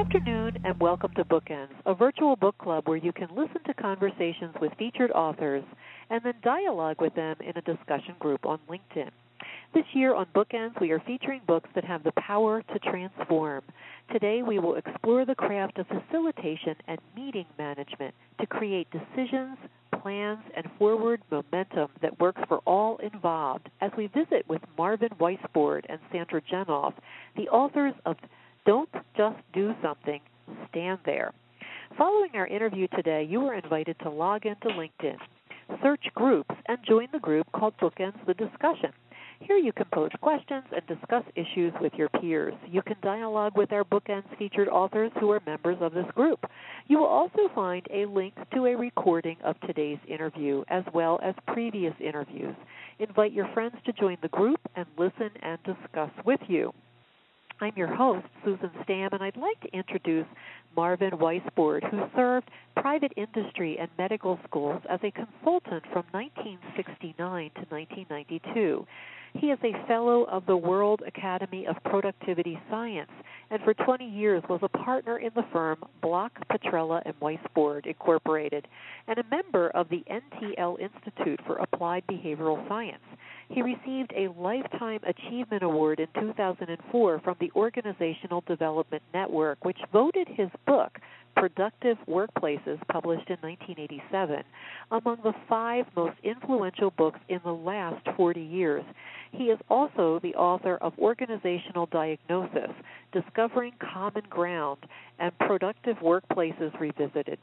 afternoon, 0.00 0.56
and 0.64 0.80
welcome 0.80 1.12
to 1.14 1.22
Bookends, 1.24 1.68
a 1.84 1.94
virtual 1.94 2.34
book 2.34 2.56
club 2.56 2.88
where 2.88 2.96
you 2.96 3.12
can 3.12 3.28
listen 3.36 3.62
to 3.66 3.74
conversations 3.74 4.54
with 4.58 4.72
featured 4.78 5.10
authors 5.10 5.62
and 6.08 6.22
then 6.24 6.32
dialogue 6.42 6.96
with 7.02 7.14
them 7.14 7.36
in 7.40 7.52
a 7.54 7.60
discussion 7.60 8.14
group 8.18 8.46
on 8.46 8.58
LinkedIn. 8.66 9.10
This 9.74 9.84
year 9.92 10.14
on 10.14 10.24
Bookends, 10.34 10.80
we 10.80 10.90
are 10.90 11.02
featuring 11.06 11.42
books 11.46 11.68
that 11.74 11.84
have 11.84 12.02
the 12.02 12.12
power 12.12 12.62
to 12.62 12.78
transform. 12.78 13.60
Today, 14.10 14.42
we 14.42 14.58
will 14.58 14.76
explore 14.76 15.26
the 15.26 15.34
craft 15.34 15.78
of 15.78 15.86
facilitation 15.86 16.76
and 16.88 16.98
meeting 17.14 17.46
management 17.58 18.14
to 18.40 18.46
create 18.46 18.88
decisions, 18.90 19.58
plans, 20.00 20.40
and 20.56 20.64
forward 20.78 21.20
momentum 21.30 21.88
that 22.00 22.18
works 22.18 22.40
for 22.48 22.60
all 22.60 22.96
involved 22.98 23.68
as 23.82 23.90
we 23.98 24.06
visit 24.06 24.48
with 24.48 24.62
Marvin 24.78 25.10
Weisbord 25.20 25.84
and 25.90 25.98
Sandra 26.10 26.40
Janoff, 26.50 26.94
the 27.36 27.48
authors 27.48 27.92
of 28.06 28.16
Don't 28.66 28.90
Just 29.16 29.38
Do 29.54 29.74
Something, 29.82 30.20
Stand 30.68 30.98
There. 31.06 31.32
Following 31.96 32.30
our 32.34 32.46
interview 32.46 32.88
today, 32.88 33.26
you 33.28 33.40
are 33.46 33.54
invited 33.54 33.98
to 34.00 34.10
log 34.10 34.44
into 34.44 34.68
LinkedIn, 34.68 35.16
search 35.82 36.04
groups, 36.14 36.54
and 36.68 36.78
join 36.86 37.08
the 37.10 37.18
group 37.18 37.50
called 37.52 37.72
Bookends 37.80 38.24
the 38.26 38.34
Discussion. 38.34 38.92
Here 39.40 39.56
you 39.56 39.72
can 39.72 39.86
pose 39.94 40.10
questions 40.20 40.64
and 40.72 40.86
discuss 40.86 41.24
issues 41.34 41.72
with 41.80 41.94
your 41.94 42.10
peers. 42.10 42.52
You 42.68 42.82
can 42.82 42.96
dialogue 43.02 43.56
with 43.56 43.72
our 43.72 43.84
Bookends 43.84 44.36
featured 44.38 44.68
authors 44.68 45.10
who 45.18 45.30
are 45.30 45.40
members 45.46 45.78
of 45.80 45.94
this 45.94 46.10
group. 46.14 46.44
You 46.86 46.98
will 46.98 47.06
also 47.06 47.48
find 47.54 47.86
a 47.90 48.04
link 48.04 48.34
to 48.52 48.66
a 48.66 48.76
recording 48.76 49.38
of 49.42 49.58
today's 49.62 49.98
interview 50.06 50.62
as 50.68 50.84
well 50.92 51.18
as 51.22 51.34
previous 51.46 51.94
interviews. 51.98 52.54
Invite 52.98 53.32
your 53.32 53.48
friends 53.54 53.76
to 53.86 53.92
join 53.94 54.18
the 54.20 54.28
group 54.28 54.60
and 54.76 54.84
listen 54.98 55.30
and 55.42 55.58
discuss 55.62 56.10
with 56.26 56.40
you. 56.46 56.74
I'm 57.60 57.74
your 57.76 57.94
host, 57.94 58.26
Susan 58.42 58.70
Stamm, 58.82 59.12
and 59.12 59.22
I'd 59.22 59.36
like 59.36 59.60
to 59.60 59.76
introduce 59.76 60.24
Marvin 60.74 61.10
Weisbord, 61.10 61.88
who 61.90 62.04
served 62.16 62.50
private 62.74 63.12
industry 63.18 63.76
and 63.78 63.90
medical 63.98 64.38
schools 64.48 64.80
as 64.88 64.98
a 65.02 65.10
consultant 65.10 65.84
from 65.92 66.04
1969 66.12 67.50
to 67.54 67.60
1992. 67.68 68.86
He 69.34 69.48
is 69.48 69.58
a 69.62 69.86
fellow 69.86 70.24
of 70.24 70.46
the 70.46 70.56
World 70.56 71.02
Academy 71.06 71.66
of 71.66 71.76
Productivity 71.84 72.58
Science 72.70 73.10
and 73.50 73.60
for 73.62 73.74
20 73.74 74.04
years 74.04 74.42
was 74.48 74.60
a 74.62 74.68
partner 74.68 75.18
in 75.18 75.30
the 75.34 75.44
firm 75.52 75.78
Block 76.00 76.32
Petrella 76.50 77.02
and 77.04 77.14
Weisbord 77.20 77.86
Incorporated 77.86 78.66
and 79.06 79.18
a 79.18 79.24
member 79.30 79.68
of 79.70 79.88
the 79.88 80.04
NTL 80.10 80.78
Institute 80.80 81.40
for 81.46 81.56
Applied 81.56 82.04
Behavioral 82.06 82.66
Science. 82.68 83.02
He 83.50 83.62
received 83.62 84.12
a 84.16 84.28
Lifetime 84.38 85.00
Achievement 85.02 85.64
Award 85.64 85.98
in 85.98 86.06
2004 86.20 87.18
from 87.18 87.36
the 87.40 87.50
Organizational 87.56 88.44
Development 88.46 89.02
Network, 89.12 89.64
which 89.64 89.78
voted 89.92 90.28
his 90.28 90.48
book, 90.68 91.00
Productive 91.34 91.98
Workplaces, 92.08 92.78
published 92.86 93.28
in 93.28 93.38
1987, 93.40 94.44
among 94.92 95.16
the 95.24 95.34
five 95.48 95.86
most 95.96 96.16
influential 96.22 96.92
books 96.92 97.18
in 97.28 97.40
the 97.44 97.52
last 97.52 98.06
40 98.16 98.40
years. 98.40 98.84
He 99.32 99.44
is 99.44 99.58
also 99.68 100.20
the 100.22 100.34
author 100.36 100.76
of 100.76 100.96
Organizational 100.96 101.86
Diagnosis, 101.86 102.70
Discovering 103.12 103.72
Common 103.80 104.24
Ground, 104.30 104.78
and 105.18 105.36
Productive 105.38 105.96
Workplaces 105.96 106.78
Revisited. 106.78 107.38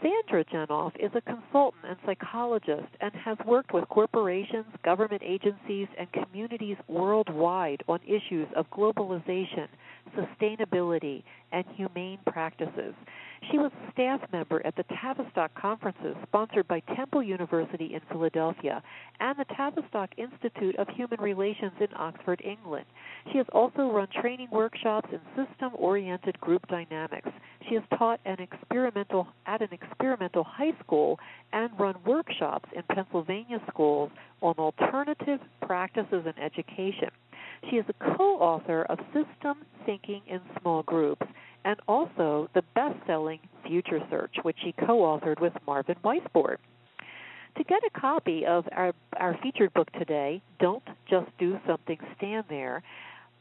Sandra 0.00 0.44
Janoff 0.44 0.92
is 0.96 1.10
a 1.14 1.20
consultant 1.20 1.84
and 1.88 1.96
psychologist 2.06 2.88
and 3.00 3.12
has 3.14 3.36
worked 3.46 3.72
with 3.72 3.88
corporations, 3.88 4.66
government 4.84 5.22
agencies, 5.24 5.88
and 5.98 6.08
communities 6.12 6.76
worldwide 6.88 7.82
on 7.88 8.00
issues 8.06 8.48
of 8.54 8.70
globalization, 8.70 9.68
sustainability, 10.16 11.22
and 11.52 11.64
humane 11.76 12.18
practices. 12.26 12.94
She 13.50 13.58
was 13.58 13.72
a 13.72 13.92
staff 13.92 14.20
member 14.32 14.64
at 14.64 14.76
the 14.76 14.84
Tavistock 14.84 15.54
conferences 15.54 16.16
sponsored 16.26 16.68
by 16.68 16.80
Temple 16.96 17.22
University 17.22 17.94
in 17.94 18.00
Philadelphia 18.08 18.82
and 19.20 19.38
the 19.38 19.44
Tavistock 19.56 20.10
Institute 20.16 20.76
of 20.76 20.88
Human 20.88 21.20
Relations 21.20 21.72
in 21.80 21.88
Oxford, 21.96 22.40
England. 22.44 22.86
She 23.30 23.38
has 23.38 23.46
also 23.52 23.90
run 23.90 24.08
training 24.20 24.48
workshops 24.50 25.08
in 25.12 25.20
system-oriented 25.36 26.40
group 26.40 26.66
dynamics. 26.68 27.28
She 27.68 27.74
has 27.74 27.84
taught 27.98 28.20
an 28.24 28.38
experimental 28.40 29.28
at 29.46 29.60
an 29.60 29.68
experimental 29.72 30.44
high 30.44 30.72
school 30.82 31.18
and 31.52 31.70
run 31.78 31.96
workshops 32.06 32.68
in 32.74 32.82
Pennsylvania 32.94 33.60
schools 33.68 34.10
on 34.40 34.54
alternative 34.58 35.40
practices 35.60 36.24
in 36.26 36.42
education. 36.42 37.10
She 37.70 37.76
is 37.76 37.86
a 37.88 38.16
co-author 38.16 38.82
of 38.84 38.98
System 39.14 39.64
Thinking 39.86 40.22
in 40.26 40.40
Small 40.60 40.82
Groups 40.82 41.26
and 41.64 41.78
also 41.88 42.50
the 42.54 42.62
best-selling 42.74 43.40
Future 43.66 44.00
Search, 44.10 44.34
which 44.42 44.56
she 44.62 44.72
co-authored 44.72 45.40
with 45.40 45.52
Marvin 45.66 45.96
Weisbord. 46.04 46.58
To 47.56 47.64
get 47.64 47.82
a 47.84 47.90
copy 47.98 48.44
of 48.46 48.66
our, 48.72 48.92
our 49.16 49.38
featured 49.42 49.72
book 49.74 49.90
today, 49.92 50.42
Don't 50.58 50.82
Just 51.08 51.26
Do 51.38 51.58
Something, 51.66 51.98
Stand 52.16 52.44
There, 52.48 52.82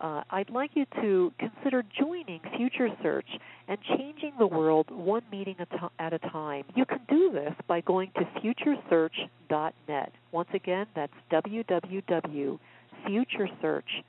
uh, 0.01 0.23
I'd 0.29 0.49
like 0.49 0.71
you 0.73 0.85
to 1.01 1.31
consider 1.37 1.83
joining 1.97 2.41
Future 2.57 2.89
Search 3.03 3.27
and 3.67 3.77
changing 3.97 4.33
the 4.39 4.47
world 4.47 4.89
one 4.89 5.21
meeting 5.31 5.55
at 5.99 6.13
a 6.13 6.19
time. 6.19 6.63
You 6.75 6.85
can 6.85 7.01
do 7.07 7.31
this 7.31 7.53
by 7.67 7.81
going 7.81 8.11
to 8.15 8.25
futuresearch.net. 8.41 10.11
Once 10.31 10.49
again, 10.53 10.87
that's 10.95 11.13
www.futuresearch.net. 11.31 14.05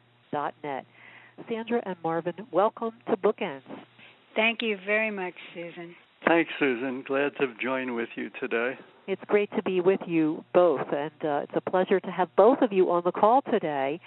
Sandra 1.49 1.83
and 1.85 1.97
Marvin, 2.03 2.35
welcome 2.51 2.93
to 3.09 3.17
Bookends. 3.17 3.61
Thank 4.35 4.63
you 4.63 4.79
very 4.87 5.11
much, 5.11 5.35
Susan. 5.55 5.95
Thanks, 6.27 6.51
Susan. 6.59 7.05
Glad 7.07 7.33
to 7.39 7.53
join 7.63 7.95
with 7.95 8.09
you 8.17 8.31
today. 8.41 8.79
It's 9.07 9.21
great 9.27 9.51
to 9.57 9.63
be 9.63 9.81
with 9.81 10.01
you 10.07 10.43
both, 10.55 10.87
and 10.91 11.11
uh, 11.23 11.41
it's 11.43 11.53
a 11.55 11.71
pleasure 11.71 12.01
to 12.01 12.11
have 12.11 12.29
both 12.37 12.63
of 12.63 12.73
you 12.73 12.91
on 12.91 13.03
the 13.05 13.13
call 13.13 13.43
today. 13.43 14.01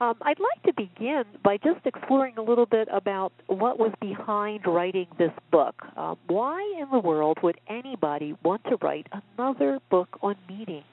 Um, 0.00 0.14
I'd 0.22 0.38
like 0.38 0.62
to 0.64 0.72
begin 0.72 1.24
by 1.42 1.56
just 1.56 1.84
exploring 1.84 2.34
a 2.38 2.42
little 2.42 2.66
bit 2.66 2.88
about 2.92 3.32
what 3.46 3.78
was 3.78 3.92
behind 4.00 4.66
writing 4.66 5.06
this 5.18 5.32
book. 5.50 5.74
Um, 5.96 6.16
why 6.26 6.60
in 6.80 6.88
the 6.90 6.98
world 6.98 7.38
would 7.42 7.58
anybody 7.68 8.34
want 8.44 8.62
to 8.64 8.76
write 8.80 9.08
another 9.36 9.80
book 9.90 10.08
on 10.22 10.36
meetings? 10.48 10.84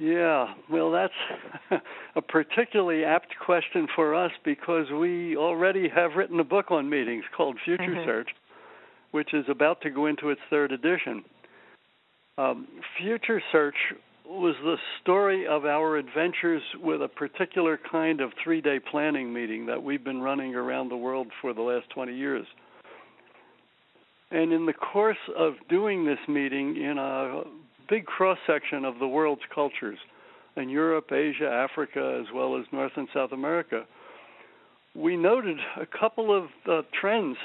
Yeah, 0.00 0.54
well, 0.70 0.90
that's 0.90 1.12
a 2.16 2.22
particularly 2.22 3.04
apt 3.04 3.34
question 3.44 3.86
for 3.94 4.14
us 4.14 4.30
because 4.46 4.86
we 4.90 5.36
already 5.36 5.90
have 5.94 6.12
written 6.16 6.40
a 6.40 6.44
book 6.44 6.70
on 6.70 6.88
meetings 6.88 7.24
called 7.36 7.58
Future 7.62 7.82
mm-hmm. 7.82 8.08
Search, 8.08 8.30
which 9.10 9.34
is 9.34 9.44
about 9.50 9.82
to 9.82 9.90
go 9.90 10.06
into 10.06 10.30
its 10.30 10.40
third 10.48 10.72
edition. 10.72 11.22
Um, 12.38 12.66
Future 12.98 13.42
Search 13.52 13.74
was 14.24 14.54
the 14.62 14.76
story 15.02 15.46
of 15.46 15.66
our 15.66 15.98
adventures 15.98 16.62
with 16.82 17.02
a 17.02 17.08
particular 17.08 17.78
kind 17.90 18.22
of 18.22 18.30
three 18.42 18.62
day 18.62 18.78
planning 18.90 19.34
meeting 19.34 19.66
that 19.66 19.82
we've 19.82 20.04
been 20.04 20.22
running 20.22 20.54
around 20.54 20.88
the 20.88 20.96
world 20.96 21.26
for 21.42 21.52
the 21.52 21.60
last 21.60 21.90
20 21.90 22.16
years. 22.16 22.46
And 24.30 24.50
in 24.52 24.64
the 24.64 24.72
course 24.72 25.18
of 25.36 25.54
doing 25.68 26.06
this 26.06 26.20
meeting 26.26 26.76
in 26.76 26.96
a 26.96 27.42
big 27.90 28.06
cross 28.06 28.38
section 28.46 28.84
of 28.84 28.98
the 29.00 29.08
world's 29.08 29.42
cultures 29.52 29.98
in 30.56 30.68
Europe, 30.68 31.10
Asia, 31.12 31.48
Africa, 31.48 32.20
as 32.20 32.32
well 32.34 32.56
as 32.56 32.64
North 32.72 32.92
and 32.96 33.08
South 33.12 33.32
America, 33.32 33.84
we 34.94 35.16
noted 35.16 35.58
a 35.80 35.86
couple 35.86 36.36
of 36.36 36.44
uh, 36.70 36.82
trends 36.98 37.36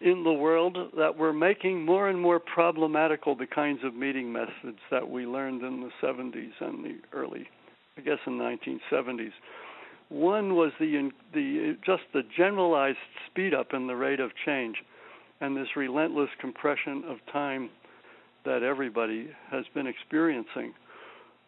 in 0.00 0.22
the 0.24 0.32
world 0.32 0.76
that 0.96 1.16
were 1.16 1.32
making 1.32 1.84
more 1.84 2.08
and 2.08 2.20
more 2.20 2.38
problematical 2.38 3.34
the 3.34 3.46
kinds 3.46 3.80
of 3.84 3.94
meeting 3.94 4.32
methods 4.32 4.78
that 4.90 5.08
we 5.08 5.24
learned 5.26 5.62
in 5.62 5.80
the 5.80 5.90
70s 6.06 6.52
and 6.60 6.84
the 6.84 6.96
early, 7.12 7.46
I 7.96 8.02
guess, 8.02 8.18
in 8.26 8.38
the 8.38 8.44
1970s. 8.44 9.32
One 10.10 10.54
was 10.54 10.72
the 10.78 11.10
the 11.32 11.76
just 11.84 12.02
the 12.12 12.22
generalized 12.36 12.98
speed 13.30 13.54
up 13.54 13.72
in 13.72 13.86
the 13.86 13.96
rate 13.96 14.20
of 14.20 14.30
change, 14.44 14.76
and 15.40 15.56
this 15.56 15.68
relentless 15.74 16.28
compression 16.40 17.04
of 17.08 17.16
time 17.32 17.70
that 18.44 18.62
everybody 18.62 19.28
has 19.50 19.64
been 19.74 19.86
experiencing. 19.86 20.74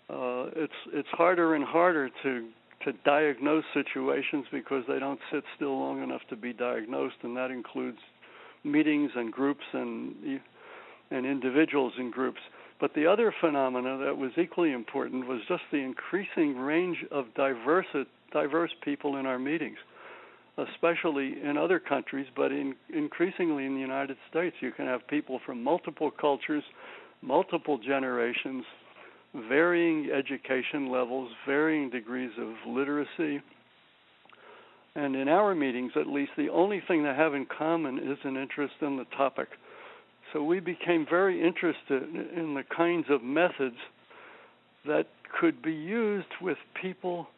Uh, 0.08 0.46
it's 0.54 0.72
it's 0.92 1.08
harder 1.12 1.54
and 1.54 1.64
harder 1.64 2.10
to 2.22 2.48
to 2.84 2.92
diagnose 3.04 3.64
situations 3.74 4.46
because 4.52 4.84
they 4.86 4.98
don't 4.98 5.18
sit 5.32 5.42
still 5.56 5.78
long 5.78 6.02
enough 6.02 6.20
to 6.30 6.36
be 6.36 6.52
diagnosed, 6.52 7.16
and 7.22 7.36
that 7.36 7.50
includes 7.50 7.98
meetings 8.64 9.10
and 9.16 9.32
groups 9.32 9.64
and 9.72 10.40
and 11.10 11.26
individuals 11.26 11.92
in 11.98 12.10
groups. 12.10 12.40
But 12.80 12.94
the 12.94 13.06
other 13.06 13.32
phenomena 13.40 13.98
that 14.04 14.16
was 14.16 14.32
equally 14.36 14.72
important 14.72 15.26
was 15.26 15.40
just 15.48 15.62
the 15.72 15.78
increasing 15.78 16.56
range 16.56 16.98
of 17.10 17.26
diverse 17.34 17.86
diverse 18.32 18.72
people 18.82 19.16
in 19.16 19.26
our 19.26 19.38
meetings, 19.38 19.78
especially 20.58 21.34
in 21.42 21.56
other 21.56 21.78
countries, 21.78 22.26
but 22.34 22.50
in, 22.50 22.74
increasingly 22.92 23.66
in 23.66 23.74
the 23.74 23.80
United 23.80 24.16
States. 24.30 24.56
You 24.60 24.72
can 24.72 24.86
have 24.86 25.06
people 25.08 25.40
from 25.44 25.62
multiple 25.62 26.10
cultures, 26.10 26.64
multiple 27.20 27.78
generations, 27.78 28.64
varying 29.48 30.10
education 30.10 30.90
levels, 30.90 31.30
varying 31.46 31.90
degrees 31.90 32.30
of 32.38 32.54
literacy, 32.66 33.42
And 34.96 35.14
in 35.14 35.28
our 35.28 35.54
meetings, 35.54 35.92
at 35.94 36.06
least, 36.06 36.32
the 36.38 36.48
only 36.48 36.82
thing 36.88 37.02
they 37.02 37.14
have 37.14 37.34
in 37.34 37.46
common 37.46 37.98
is 37.98 38.16
an 38.24 38.36
interest 38.38 38.74
in 38.80 38.96
the 38.96 39.04
topic. 39.16 39.48
So 40.32 40.42
we 40.42 40.58
became 40.58 41.06
very 41.08 41.46
interested 41.46 42.02
in 42.34 42.54
the 42.54 42.64
kinds 42.74 43.04
of 43.10 43.22
methods 43.22 43.76
that 44.86 45.06
could 45.38 45.60
be 45.60 45.72
used 45.72 46.32
with 46.40 46.56
people 46.80 47.28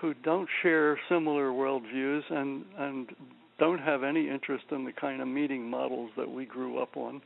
who 0.00 0.14
don't 0.14 0.48
share 0.62 0.98
similar 1.08 1.50
worldviews 1.50 2.22
and 2.30 2.64
and 2.78 3.08
don't 3.58 3.78
have 3.78 4.02
any 4.02 4.28
interest 4.28 4.64
in 4.70 4.84
the 4.84 4.92
kind 4.92 5.22
of 5.22 5.28
meeting 5.28 5.68
models 5.68 6.10
that 6.16 6.30
we 6.30 6.44
grew 6.44 6.78
up 6.78 6.96
on, 6.96 7.22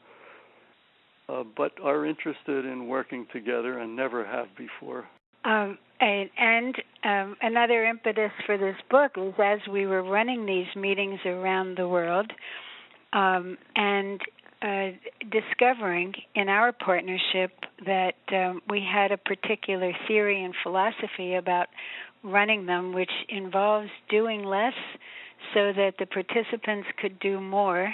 uh, 1.28 1.42
but 1.56 1.72
are 1.82 2.06
interested 2.06 2.64
in 2.64 2.86
working 2.86 3.26
together 3.32 3.78
and 3.78 3.96
never 3.96 4.24
have 4.24 4.46
before. 4.56 5.08
Um, 5.44 5.78
and, 6.00 6.30
and 6.38 6.74
um, 7.02 7.36
another 7.42 7.84
impetus 7.84 8.30
for 8.46 8.56
this 8.56 8.76
book 8.90 9.12
is 9.16 9.34
as 9.42 9.58
we 9.70 9.86
were 9.86 10.02
running 10.02 10.46
these 10.46 10.66
meetings 10.76 11.18
around 11.24 11.78
the 11.78 11.88
world 11.88 12.30
um, 13.12 13.58
and 13.74 14.20
uh, 14.62 14.88
discovering 15.30 16.12
in 16.34 16.48
our 16.48 16.72
partnership 16.72 17.52
that 17.86 18.14
um, 18.32 18.60
we 18.68 18.80
had 18.80 19.12
a 19.12 19.16
particular 19.16 19.92
theory 20.06 20.44
and 20.44 20.54
philosophy 20.62 21.34
about 21.34 21.68
running 22.22 22.66
them, 22.66 22.92
which 22.92 23.10
involves 23.28 23.88
doing 24.10 24.44
less 24.44 24.74
so 25.54 25.72
that 25.72 25.94
the 25.98 26.06
participants 26.06 26.86
could 27.00 27.18
do 27.20 27.40
more, 27.40 27.92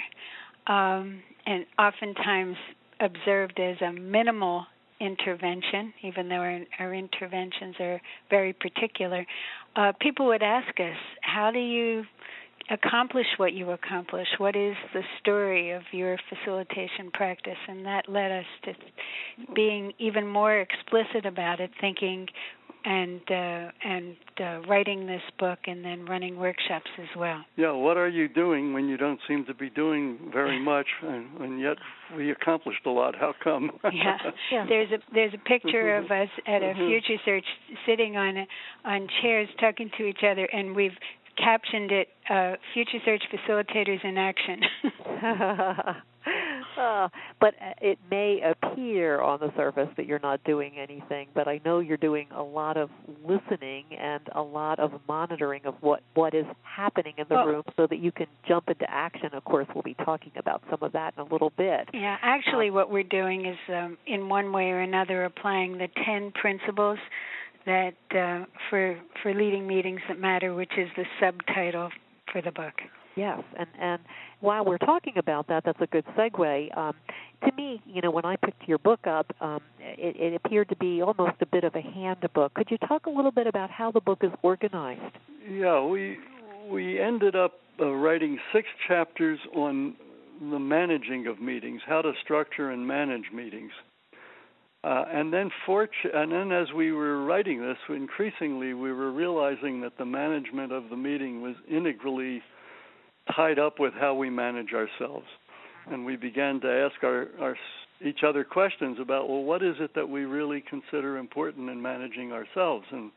um, 0.67 1.21
and 1.45 1.65
oftentimes 1.79 2.57
observed 2.99 3.59
as 3.59 3.77
a 3.81 3.93
minimal 3.93 4.65
intervention, 4.99 5.93
even 6.03 6.27
though 6.27 6.35
our, 6.35 6.59
our 6.79 6.93
interventions 6.93 7.75
are 7.79 8.01
very 8.29 8.53
particular. 8.53 9.25
Uh, 9.75 9.93
people 10.01 10.25
would 10.25 10.43
ask 10.43 10.67
us, 10.79 10.97
How 11.21 11.51
do 11.51 11.59
you 11.59 12.03
accomplish 12.69 13.27
what 13.37 13.53
you 13.53 13.71
accomplish? 13.71 14.27
What 14.37 14.55
is 14.55 14.75
the 14.93 15.03
story 15.19 15.71
of 15.71 15.83
your 15.91 16.17
facilitation 16.29 17.11
practice? 17.13 17.57
And 17.67 17.85
that 17.85 18.09
led 18.09 18.31
us 18.31 18.45
to 18.65 18.73
being 19.55 19.93
even 19.99 20.27
more 20.27 20.59
explicit 20.59 21.25
about 21.25 21.59
it, 21.59 21.71
thinking 21.79 22.27
and 22.85 23.21
uh, 23.29 23.71
and 23.83 24.15
uh, 24.39 24.61
writing 24.67 25.07
this 25.07 25.21
book 25.39 25.59
and 25.67 25.83
then 25.83 26.05
running 26.05 26.37
workshops 26.37 26.89
as 26.97 27.07
well. 27.17 27.43
Yeah, 27.57 27.73
what 27.73 27.97
are 27.97 28.07
you 28.07 28.29
doing 28.29 28.73
when 28.73 28.87
you 28.87 28.95
don't 28.95 29.19
seem 29.27 29.45
to 29.45 29.53
be 29.53 29.69
doing 29.69 30.17
very 30.31 30.59
much, 30.59 30.87
and, 31.03 31.37
and 31.41 31.59
yet 31.59 31.77
we 32.15 32.31
accomplished 32.31 32.85
a 32.85 32.89
lot? 32.89 33.15
How 33.15 33.33
come? 33.43 33.71
yeah. 33.83 34.17
yeah, 34.51 34.65
there's 34.69 34.91
a 34.91 34.97
there's 35.13 35.33
a 35.33 35.49
picture 35.49 35.97
of 35.97 36.05
us 36.05 36.29
at 36.45 36.61
a 36.61 36.73
Mhm. 36.77 36.87
future 36.87 37.21
search 37.25 37.45
sitting 37.85 38.15
on 38.15 38.47
on 38.85 39.07
chairs 39.21 39.49
talking 39.59 39.91
to 39.97 40.05
each 40.05 40.23
other, 40.23 40.45
and 40.45 40.75
we've 40.75 40.97
captioned 41.37 41.91
it 41.91 42.07
uh, 42.29 42.53
"Future 42.73 42.99
Search 43.05 43.23
Facilitators 43.31 44.03
in 44.03 44.17
Action." 44.17 44.61
Uh, 46.77 47.07
but 47.39 47.55
uh, 47.55 47.73
it 47.81 47.97
may 48.11 48.39
appear 48.41 49.19
on 49.19 49.39
the 49.39 49.51
surface 49.55 49.89
that 49.97 50.05
you're 50.05 50.19
not 50.19 50.43
doing 50.43 50.73
anything, 50.77 51.27
but 51.33 51.47
I 51.47 51.59
know 51.65 51.79
you're 51.79 51.97
doing 51.97 52.27
a 52.35 52.43
lot 52.43 52.77
of 52.77 52.89
listening 53.25 53.85
and 53.99 54.21
a 54.35 54.41
lot 54.41 54.77
of 54.79 54.91
monitoring 55.07 55.61
of 55.65 55.73
what 55.81 56.01
what 56.13 56.35
is 56.35 56.45
happening 56.61 57.13
in 57.17 57.25
the 57.29 57.35
Well- 57.35 57.47
room, 57.47 57.63
so 57.75 57.87
that 57.87 57.97
you 57.97 58.11
can 58.11 58.27
jump 58.47 58.69
into 58.69 58.89
action. 58.89 59.29
Of 59.33 59.43
course, 59.43 59.67
we'll 59.73 59.81
be 59.83 59.95
talking 59.95 60.31
about 60.35 60.61
some 60.69 60.79
of 60.81 60.91
that 60.91 61.15
in 61.17 61.21
a 61.21 61.25
little 61.25 61.51
bit. 61.57 61.89
Yeah, 61.93 62.17
actually, 62.21 62.69
what 62.69 62.91
we're 62.91 63.03
doing 63.03 63.45
is, 63.47 63.57
um, 63.69 63.97
in 64.05 64.29
one 64.29 64.51
way 64.51 64.69
or 64.69 64.79
another, 64.79 65.23
applying 65.25 65.77
the 65.79 65.87
ten 66.05 66.31
principles 66.31 66.99
that 67.67 67.93
uh, 68.11 68.45
for 68.69 68.97
for 69.21 69.33
leading 69.33 69.67
meetings 69.67 70.01
that 70.07 70.19
matter, 70.19 70.53
which 70.53 70.71
is 70.77 70.89
the 70.95 71.05
subtitle 71.19 71.89
for 72.31 72.41
the 72.41 72.51
book. 72.51 72.73
Yes, 73.15 73.41
and 73.57 73.67
and 73.79 74.01
while 74.41 74.63
we're 74.63 74.77
talking 74.77 75.13
about 75.17 75.47
that, 75.47 75.63
that's 75.65 75.81
a 75.81 75.87
good 75.87 76.05
segue. 76.17 76.77
Um, 76.77 76.95
to 77.45 77.51
me, 77.55 77.81
you 77.85 78.01
know, 78.01 78.11
when 78.11 78.25
I 78.25 78.35
picked 78.35 78.67
your 78.67 78.77
book 78.77 79.05
up, 79.07 79.31
um, 79.41 79.61
it, 79.79 80.15
it 80.15 80.33
appeared 80.33 80.69
to 80.69 80.75
be 80.75 81.01
almost 81.01 81.35
a 81.41 81.45
bit 81.45 81.63
of 81.63 81.75
a 81.75 81.81
handbook. 81.81 82.53
Could 82.53 82.69
you 82.71 82.77
talk 82.77 83.05
a 83.05 83.09
little 83.09 83.31
bit 83.31 83.47
about 83.47 83.69
how 83.69 83.91
the 83.91 84.01
book 84.01 84.19
is 84.21 84.31
organized? 84.43 85.15
Yeah, 85.49 85.83
we 85.83 86.17
we 86.69 86.99
ended 86.99 87.35
up 87.35 87.53
uh, 87.79 87.87
writing 87.87 88.39
six 88.53 88.67
chapters 88.87 89.39
on 89.55 89.95
the 90.39 90.59
managing 90.59 91.25
of 91.27 91.41
meetings, 91.41 91.81
how 91.87 92.01
to 92.01 92.13
structure 92.23 92.69
and 92.71 92.87
manage 92.87 93.31
meetings. 93.33 93.71
Uh, 94.87 95.03
and 95.11 95.33
then, 95.33 95.51
and 96.13 96.31
then, 96.31 96.53
as 96.53 96.71
we 96.73 96.93
were 96.93 97.25
writing 97.25 97.59
this, 97.59 97.77
increasingly 97.89 98.73
we 98.73 98.93
were 98.93 99.11
realizing 99.11 99.81
that 99.81 99.97
the 99.97 100.05
management 100.05 100.71
of 100.71 100.89
the 100.89 100.95
meeting 100.95 101.41
was 101.41 101.55
integrally 101.69 102.41
tied 103.35 103.59
up 103.59 103.79
with 103.79 103.93
how 103.99 104.13
we 104.13 104.29
manage 104.29 104.69
ourselves, 104.71 105.25
and 105.91 106.05
we 106.05 106.15
began 106.15 106.61
to 106.61 106.71
ask 106.71 107.03
our, 107.03 107.27
our 107.41 107.57
each 108.05 108.19
other 108.25 108.45
questions 108.45 108.97
about, 109.01 109.27
well, 109.27 109.43
what 109.43 109.61
is 109.61 109.75
it 109.79 109.93
that 109.93 110.07
we 110.07 110.23
really 110.23 110.63
consider 110.69 111.17
important 111.17 111.69
in 111.69 111.81
managing 111.81 112.31
ourselves, 112.31 112.85
and 112.89 113.11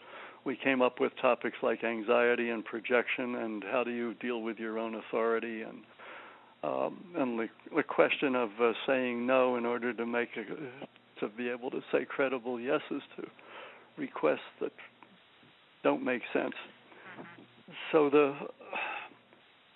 we 0.45 0.57
came 0.57 0.83
up 0.83 0.99
with 0.99 1.13
topics 1.23 1.59
like 1.63 1.85
anxiety 1.85 2.51
and 2.51 2.65
projection 2.65 3.37
and 3.37 3.63
how 3.71 3.85
do 3.85 3.93
you 3.93 4.15
deal 4.15 4.43
with 4.43 4.59
your 4.59 4.77
own 4.77 4.97
authority? 4.97 5.63
And 5.63 5.83
um, 6.63 7.05
and 7.17 7.39
the, 7.39 7.49
the 7.75 7.83
question 7.83 8.35
of 8.35 8.51
uh, 8.61 8.73
saying 8.87 9.27
no 9.27 9.57
in 9.57 9.65
order 9.65 9.95
to 9.95 10.05
make 10.05 10.29
a, 10.37 10.43
to 11.21 11.29
be 11.29 11.49
able 11.49 11.71
to 11.71 11.81
say 11.93 12.05
credible 12.05 12.61
yeses 12.61 13.03
to 13.17 13.27
requests 13.97 14.39
that 14.61 14.73
don't 15.83 16.05
make 16.05 16.23
sense. 16.33 16.55
So 17.93 18.11
the 18.11 18.35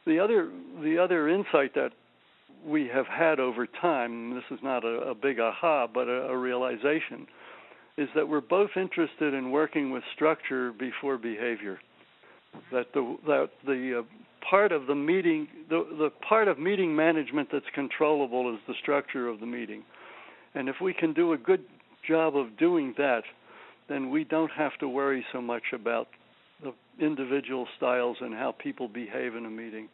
the 0.06 0.18
other 0.18 0.50
the 0.82 0.98
other 0.98 1.28
insight 1.28 1.74
that 1.74 1.90
we 2.66 2.88
have 2.88 3.06
had 3.06 3.40
over 3.40 3.66
time, 3.66 4.34
this 4.34 4.44
is 4.50 4.58
not 4.62 4.84
a, 4.84 5.10
a 5.10 5.14
big 5.14 5.38
aha, 5.38 5.86
but 5.92 6.08
a, 6.08 6.28
a 6.28 6.36
realization, 6.36 7.26
is 7.98 8.08
that 8.14 8.26
we're 8.26 8.40
both 8.40 8.70
interested 8.76 9.34
in 9.34 9.50
working 9.50 9.90
with 9.90 10.02
structure 10.14 10.72
before 10.72 11.18
behavior. 11.18 11.78
That 12.72 12.86
the 12.94 13.16
that 13.26 13.50
the 13.66 14.00
uh, 14.00 14.48
part 14.48 14.72
of 14.72 14.86
the 14.86 14.94
meeting 14.94 15.48
the 15.68 15.84
the 15.98 16.10
part 16.26 16.48
of 16.48 16.58
meeting 16.58 16.94
management 16.94 17.48
that's 17.52 17.64
controllable 17.74 18.52
is 18.54 18.60
the 18.66 18.74
structure 18.80 19.28
of 19.28 19.40
the 19.40 19.46
meeting. 19.46 19.82
And 20.54 20.68
if 20.68 20.76
we 20.80 20.92
can 20.92 21.12
do 21.12 21.32
a 21.32 21.38
good 21.38 21.64
job 22.06 22.36
of 22.36 22.56
doing 22.56 22.94
that, 22.98 23.22
then 23.88 24.10
we 24.10 24.24
don't 24.24 24.52
have 24.52 24.76
to 24.80 24.88
worry 24.88 25.24
so 25.32 25.40
much 25.40 25.72
about 25.72 26.08
the 26.62 26.72
individual 27.04 27.66
styles 27.76 28.16
and 28.20 28.34
how 28.34 28.52
people 28.52 28.88
behave 28.88 29.34
in 29.34 29.46
a 29.46 29.50
meeting. 29.50 29.88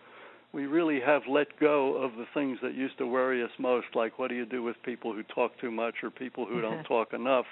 We 0.52 0.67
really 0.67 1.00
have 1.00 1.23
let 1.29 1.47
go 1.61 1.97
of 1.97 2.12
the 2.17 2.26
things 2.35 2.59
that 2.62 2.75
used 2.75 2.99
to 2.99 3.07
worry 3.07 3.43
us 3.43 3.50
most, 3.59 3.87
like 3.95 4.19
what 4.19 4.29
do 4.29 4.35
you 4.35 4.45
do 4.45 4.62
with 4.62 4.76
people 4.85 5.12
who 5.12 5.23
talk 5.23 5.52
too 5.61 5.71
much 5.71 5.95
or 6.02 6.11
people 6.11 6.45
who 6.45 6.61
don't 6.61 6.85
talk 6.85 7.12
enough 7.12 7.47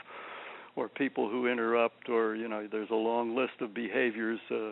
or 0.79 0.89
people 0.89 1.29
who 1.29 1.47
interrupt 1.49 2.09
or 2.09 2.37
you 2.37 2.49
know 2.49 2.67
there's 2.71 2.91
a 2.91 2.95
long 2.95 3.35
list 3.37 3.55
of 3.61 3.75
behaviors 3.75 4.39
uh, 4.51 4.71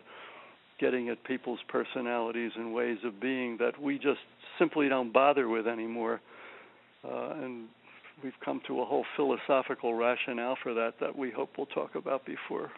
getting 0.78 1.08
at 1.08 1.22
people's 1.24 1.58
personalities 1.68 2.52
and 2.54 2.72
ways 2.72 2.98
of 3.04 3.20
being 3.20 3.56
that 3.58 3.80
we 3.80 3.96
just 3.96 4.20
simply 4.58 4.88
don't 4.88 5.12
bother 5.12 5.48
with 5.48 5.66
anymore 5.66 6.20
uh, 7.04 7.30
and 7.42 7.66
we've 8.22 8.32
come 8.44 8.60
to 8.66 8.80
a 8.80 8.84
whole 8.84 9.04
philosophical 9.16 9.94
rationale 9.94 10.56
for 10.62 10.74
that 10.74 10.94
that 11.00 11.16
we 11.16 11.30
hope 11.30 11.50
we'll 11.56 11.66
talk 11.66 11.94
about 11.94 12.24
before 12.24 12.70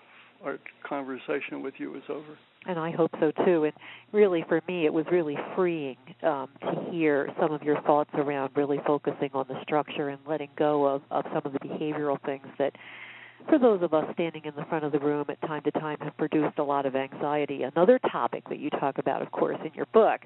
our 0.45 0.59
conversation 0.87 1.63
with 1.63 1.75
you 1.79 1.97
is 1.97 2.03
over. 2.09 2.39
And 2.67 2.79
I 2.79 2.91
hope 2.91 3.11
so 3.21 3.33
too. 3.45 3.65
And 3.65 3.73
really, 4.13 4.45
for 4.49 4.61
me, 4.69 4.85
it 4.85 4.93
was 4.93 5.07
really 5.11 5.37
freeing 5.55 5.97
um, 6.23 6.49
to 6.61 6.91
hear 6.91 7.33
some 7.41 7.53
of 7.53 7.63
your 7.63 7.81
thoughts 7.83 8.11
around 8.15 8.51
really 8.57 8.79
focusing 8.87 9.31
on 9.33 9.47
the 9.49 9.61
structure 9.63 10.09
and 10.09 10.19
letting 10.27 10.51
go 10.57 10.87
of, 10.87 11.03
of 11.11 11.25
some 11.33 11.43
of 11.45 11.53
the 11.53 11.61
behavioral 11.61 12.21
things 12.25 12.47
that, 12.59 12.75
for 13.49 13.59
those 13.59 13.83
of 13.83 13.95
us 13.95 14.05
standing 14.15 14.45
in 14.45 14.55
the 14.57 14.65
front 14.65 14.85
of 14.85 14.93
the 14.93 14.99
room 14.99 15.27
at 15.29 15.41
time 15.43 15.63
to 15.63 15.71
time, 15.73 15.99
have 16.01 16.17
produced 16.17 16.59
a 16.59 16.63
lot 16.63 16.87
of 16.87 16.97
anxiety. 16.97 17.63
Another 17.63 17.99
topic 18.11 18.49
that 18.49 18.59
you 18.59 18.71
talk 18.71 18.99
about, 18.99 19.23
of 19.23 19.31
course, 19.31 19.59
in 19.65 19.73
your 19.75 19.87
book 19.87 20.21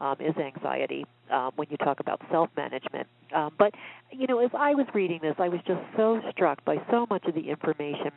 um, 0.00 0.16
is 0.20 0.36
anxiety 0.36 1.04
um, 1.30 1.52
when 1.56 1.68
you 1.70 1.76
talk 1.78 2.00
about 2.00 2.20
self 2.30 2.48
management. 2.56 3.06
Um, 3.34 3.52
but, 3.58 3.74
you 4.10 4.26
know, 4.26 4.38
as 4.38 4.50
I 4.54 4.74
was 4.74 4.86
reading 4.94 5.20
this, 5.22 5.34
I 5.38 5.48
was 5.48 5.60
just 5.66 5.80
so 5.96 6.20
struck 6.30 6.64
by 6.64 6.76
so 6.90 7.06
much 7.10 7.24
of 7.26 7.34
the 7.34 7.50
information 7.50 8.10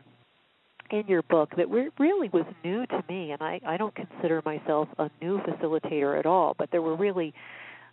in 0.92 1.08
your 1.08 1.24
book 1.24 1.56
that 1.58 1.70
really 1.70 2.30
was 2.30 2.46
new 2.64 2.86
to 2.86 3.04
me, 3.10 3.32
and 3.32 3.42
I, 3.42 3.60
I 3.66 3.78
don't 3.78 3.96
consider 3.96 4.42
myself 4.46 4.88
a 5.00 5.10
new 5.22 5.40
facilitator 5.40 6.18
at 6.18 6.26
all, 6.26 6.56
but 6.58 6.70
there 6.72 6.82
were 6.82 6.96
really 6.96 7.34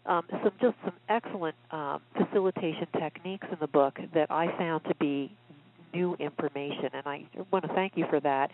um, 0.04 0.25
some 0.30 0.52
just 0.61 0.75
some 0.85 0.94
excellent 1.09 1.54
um, 1.71 2.00
facilitation 2.16 2.88
techniques 2.99 3.47
in 3.50 3.59
the 3.61 3.68
book 3.68 3.99
that 4.14 4.30
I 4.30 4.49
found 4.59 4.85
to 4.85 4.94
be 4.97 5.32
new 5.93 6.15
information, 6.19 6.91
and 6.93 7.07
I 7.07 7.25
want 7.51 7.67
to 7.67 7.75
thank 7.75 7.93
you 7.97 8.07
for 8.09 8.21
that. 8.21 8.51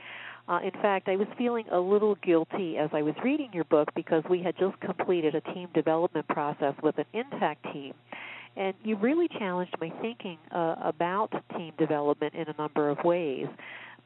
Uh, 0.48 0.60
in 0.64 0.70
fact, 0.82 1.08
I 1.08 1.16
was 1.16 1.26
feeling 1.36 1.66
a 1.70 1.78
little 1.78 2.14
guilty 2.16 2.76
as 2.78 2.90
I 2.92 3.02
was 3.02 3.14
reading 3.22 3.50
your 3.52 3.64
book 3.64 3.88
because 3.94 4.22
we 4.30 4.42
had 4.42 4.56
just 4.58 4.78
completed 4.80 5.34
a 5.34 5.40
team 5.52 5.68
development 5.74 6.26
process 6.28 6.74
with 6.82 6.96
an 6.98 7.04
intact 7.12 7.64
team. 7.72 7.94
And 8.56 8.74
you 8.82 8.96
really 8.96 9.28
challenged 9.38 9.74
my 9.80 9.92
thinking 10.00 10.38
uh, 10.50 10.76
about 10.82 11.30
team 11.56 11.72
development 11.78 12.34
in 12.34 12.48
a 12.48 12.54
number 12.58 12.88
of 12.88 12.98
ways 13.04 13.46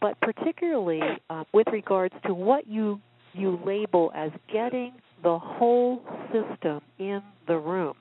but 0.02 0.20
particularly 0.20 1.00
uh, 1.30 1.44
with 1.54 1.68
regards 1.72 2.14
to 2.26 2.34
what 2.34 2.66
you 2.66 3.00
you 3.34 3.58
label 3.64 4.12
as 4.14 4.30
getting 4.52 4.92
the 5.22 5.38
whole 5.38 6.02
system 6.32 6.82
in 6.98 7.22
the 7.46 7.56
room. 7.56 7.94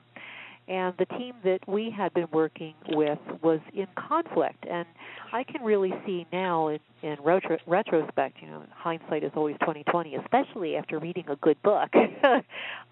And 0.68 0.94
the 0.98 1.06
team 1.06 1.34
that 1.44 1.58
we 1.66 1.90
had 1.90 2.14
been 2.14 2.28
working 2.32 2.74
with 2.90 3.18
was 3.42 3.60
in 3.74 3.86
conflict. 3.96 4.64
And 4.70 4.86
I 5.32 5.44
can 5.44 5.62
really 5.62 5.92
see 6.06 6.26
now 6.32 6.68
in, 6.68 6.78
in 7.02 7.16
retro, 7.22 7.58
retrospect, 7.66 8.36
you 8.40 8.48
know, 8.48 8.62
hindsight 8.72 9.24
is 9.24 9.32
always 9.34 9.56
2020, 9.60 10.14
especially 10.16 10.76
after 10.76 10.98
reading 10.98 11.24
a 11.28 11.36
good 11.36 11.60
book. 11.62 11.90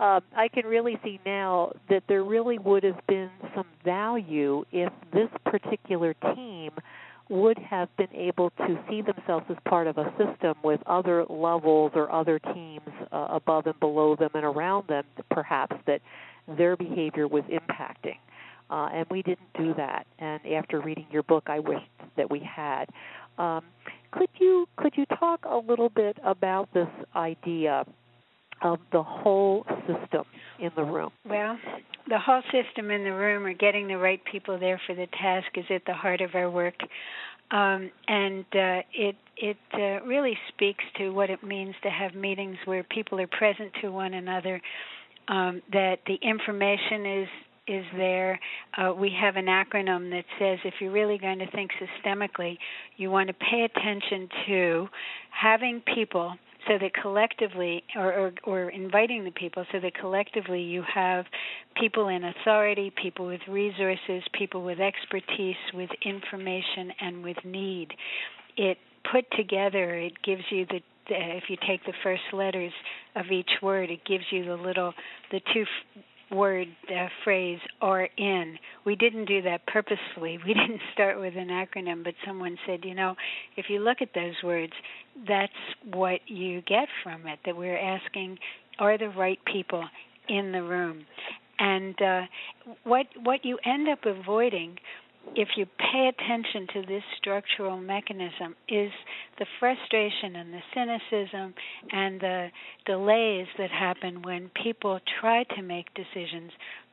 um, 0.00 0.20
I 0.36 0.48
can 0.52 0.66
really 0.66 0.98
see 1.04 1.20
now 1.24 1.72
that 1.88 2.02
there 2.08 2.24
really 2.24 2.58
would 2.58 2.82
have 2.82 3.00
been 3.06 3.30
some 3.54 3.66
value 3.84 4.64
if 4.72 4.92
this 5.12 5.28
particular 5.44 6.14
team 6.34 6.72
would 7.30 7.58
have 7.58 7.88
been 7.96 8.12
able 8.12 8.50
to 8.50 8.78
see 8.88 9.02
themselves 9.02 9.46
as 9.48 9.56
part 9.64 9.86
of 9.86 9.96
a 9.96 10.12
system 10.18 10.54
with 10.64 10.80
other 10.86 11.24
levels 11.30 11.92
or 11.94 12.10
other 12.10 12.40
teams 12.40 12.88
uh, 13.12 13.28
above 13.30 13.66
and 13.66 13.78
below 13.78 14.16
them 14.16 14.30
and 14.34 14.44
around 14.44 14.88
them, 14.88 15.04
perhaps 15.30 15.76
that 15.86 16.00
their 16.56 16.76
behavior 16.76 17.28
was 17.28 17.44
impacting. 17.44 18.16
Uh, 18.70 18.88
and 18.92 19.06
we 19.10 19.22
didn't 19.22 19.52
do 19.58 19.74
that. 19.74 20.06
And 20.18 20.40
after 20.54 20.80
reading 20.80 21.06
your 21.10 21.24
book, 21.24 21.44
I 21.48 21.58
wished 21.58 21.90
that 22.16 22.30
we 22.30 22.40
had. 22.40 22.86
Um, 23.36 23.64
could 24.12 24.28
you 24.38 24.66
could 24.76 24.92
you 24.96 25.06
talk 25.06 25.44
a 25.44 25.56
little 25.56 25.88
bit 25.88 26.16
about 26.24 26.72
this 26.72 26.88
idea 27.16 27.84
of 28.62 28.78
the 28.92 29.02
whole 29.02 29.64
system 29.86 30.24
in 30.58 30.70
the 30.76 30.84
room? 30.84 31.10
Well, 31.24 31.58
the 32.08 32.18
whole 32.18 32.42
system 32.52 32.90
in 32.90 33.04
the 33.04 33.12
room 33.12 33.46
or 33.46 33.54
getting 33.54 33.88
the 33.88 33.96
right 33.96 34.20
people 34.30 34.58
there 34.58 34.80
for 34.86 34.94
the 34.94 35.06
task 35.20 35.46
is 35.56 35.64
at 35.70 35.82
the 35.86 35.94
heart 35.94 36.20
of 36.20 36.34
our 36.34 36.50
work. 36.50 36.74
Um, 37.50 37.90
and 38.06 38.44
uh, 38.52 38.82
it 38.92 39.16
it 39.36 39.56
uh, 39.74 40.04
really 40.06 40.36
speaks 40.48 40.84
to 40.98 41.10
what 41.10 41.30
it 41.30 41.42
means 41.42 41.74
to 41.82 41.90
have 41.90 42.14
meetings 42.14 42.56
where 42.64 42.84
people 42.84 43.18
are 43.20 43.26
present 43.26 43.72
to 43.80 43.90
one 43.90 44.14
another, 44.14 44.60
um, 45.28 45.62
that 45.72 45.98
the 46.06 46.18
information 46.22 47.22
is 47.22 47.28
is 47.68 47.84
there. 47.96 48.40
Uh, 48.76 48.92
we 48.92 49.12
have 49.20 49.36
an 49.36 49.46
acronym 49.46 50.10
that 50.10 50.24
says 50.40 50.58
if 50.64 50.74
you're 50.80 50.90
really 50.90 51.18
going 51.18 51.38
to 51.38 51.48
think 51.52 51.70
systemically, 51.80 52.58
you 52.96 53.10
want 53.10 53.28
to 53.28 53.34
pay 53.34 53.62
attention 53.62 54.28
to 54.46 54.88
having 55.30 55.80
people 55.94 56.34
so 56.68 56.74
that 56.78 56.92
collectively, 57.00 57.82
or, 57.96 58.12
or, 58.12 58.32
or 58.44 58.70
inviting 58.70 59.24
the 59.24 59.30
people 59.30 59.64
so 59.72 59.80
that 59.80 59.94
collectively 59.94 60.60
you 60.60 60.82
have 60.92 61.24
people 61.80 62.08
in 62.08 62.24
authority, 62.24 62.92
people 63.00 63.26
with 63.26 63.40
resources, 63.48 64.22
people 64.32 64.62
with 64.62 64.78
expertise, 64.80 65.56
with 65.72 65.90
information, 66.04 66.92
and 67.00 67.22
with 67.22 67.36
need. 67.44 67.88
It 68.56 68.78
put 69.10 69.24
together, 69.36 69.94
it 69.94 70.12
gives 70.22 70.42
you 70.50 70.66
the 70.66 70.80
if 71.10 71.44
you 71.48 71.56
take 71.68 71.84
the 71.84 71.92
first 72.02 72.22
letters 72.32 72.72
of 73.16 73.26
each 73.32 73.50
word, 73.62 73.90
it 73.90 74.04
gives 74.04 74.24
you 74.30 74.44
the 74.44 74.54
little 74.54 74.92
the 75.30 75.40
two 75.52 75.64
word 76.30 76.68
uh, 76.88 77.08
phrase 77.24 77.58
are 77.80 78.08
in. 78.16 78.56
We 78.86 78.94
didn't 78.96 79.26
do 79.26 79.42
that 79.42 79.66
purposefully. 79.66 80.38
We 80.46 80.54
didn't 80.54 80.80
start 80.92 81.18
with 81.18 81.34
an 81.36 81.48
acronym, 81.48 82.04
but 82.04 82.14
someone 82.26 82.56
said, 82.66 82.80
you 82.84 82.94
know, 82.94 83.14
if 83.56 83.66
you 83.68 83.80
look 83.80 83.98
at 84.00 84.10
those 84.14 84.34
words, 84.44 84.72
that's 85.26 85.52
what 85.92 86.20
you 86.26 86.62
get 86.62 86.88
from 87.02 87.26
it. 87.26 87.40
That 87.44 87.56
we're 87.56 87.78
asking, 87.78 88.38
are 88.78 88.96
the 88.96 89.08
right 89.08 89.38
people 89.52 89.84
in 90.28 90.52
the 90.52 90.62
room? 90.62 91.04
And 91.58 92.00
uh, 92.00 92.22
what 92.84 93.06
what 93.22 93.44
you 93.44 93.58
end 93.66 93.88
up 93.88 94.06
avoiding 94.06 94.78
if 95.36 95.48
you 95.56 95.66
pay 95.78 96.08
attention 96.08 96.66
to 96.74 96.86
this 96.86 97.02
structural 97.18 97.76
mechanism 97.76 98.56
is 98.68 98.90
the 99.38 99.46
frustration 99.58 100.36
and 100.36 100.52
the 100.52 100.60
cynicism 100.74 101.54
and 101.92 102.20
the 102.20 102.48
delays 102.86 103.46
that 103.58 103.70
happen 103.70 104.22
when 104.22 104.50
people 104.62 104.98
try 105.20 105.44
to 105.44 105.62
make 105.62 105.86
decisions 105.94 106.50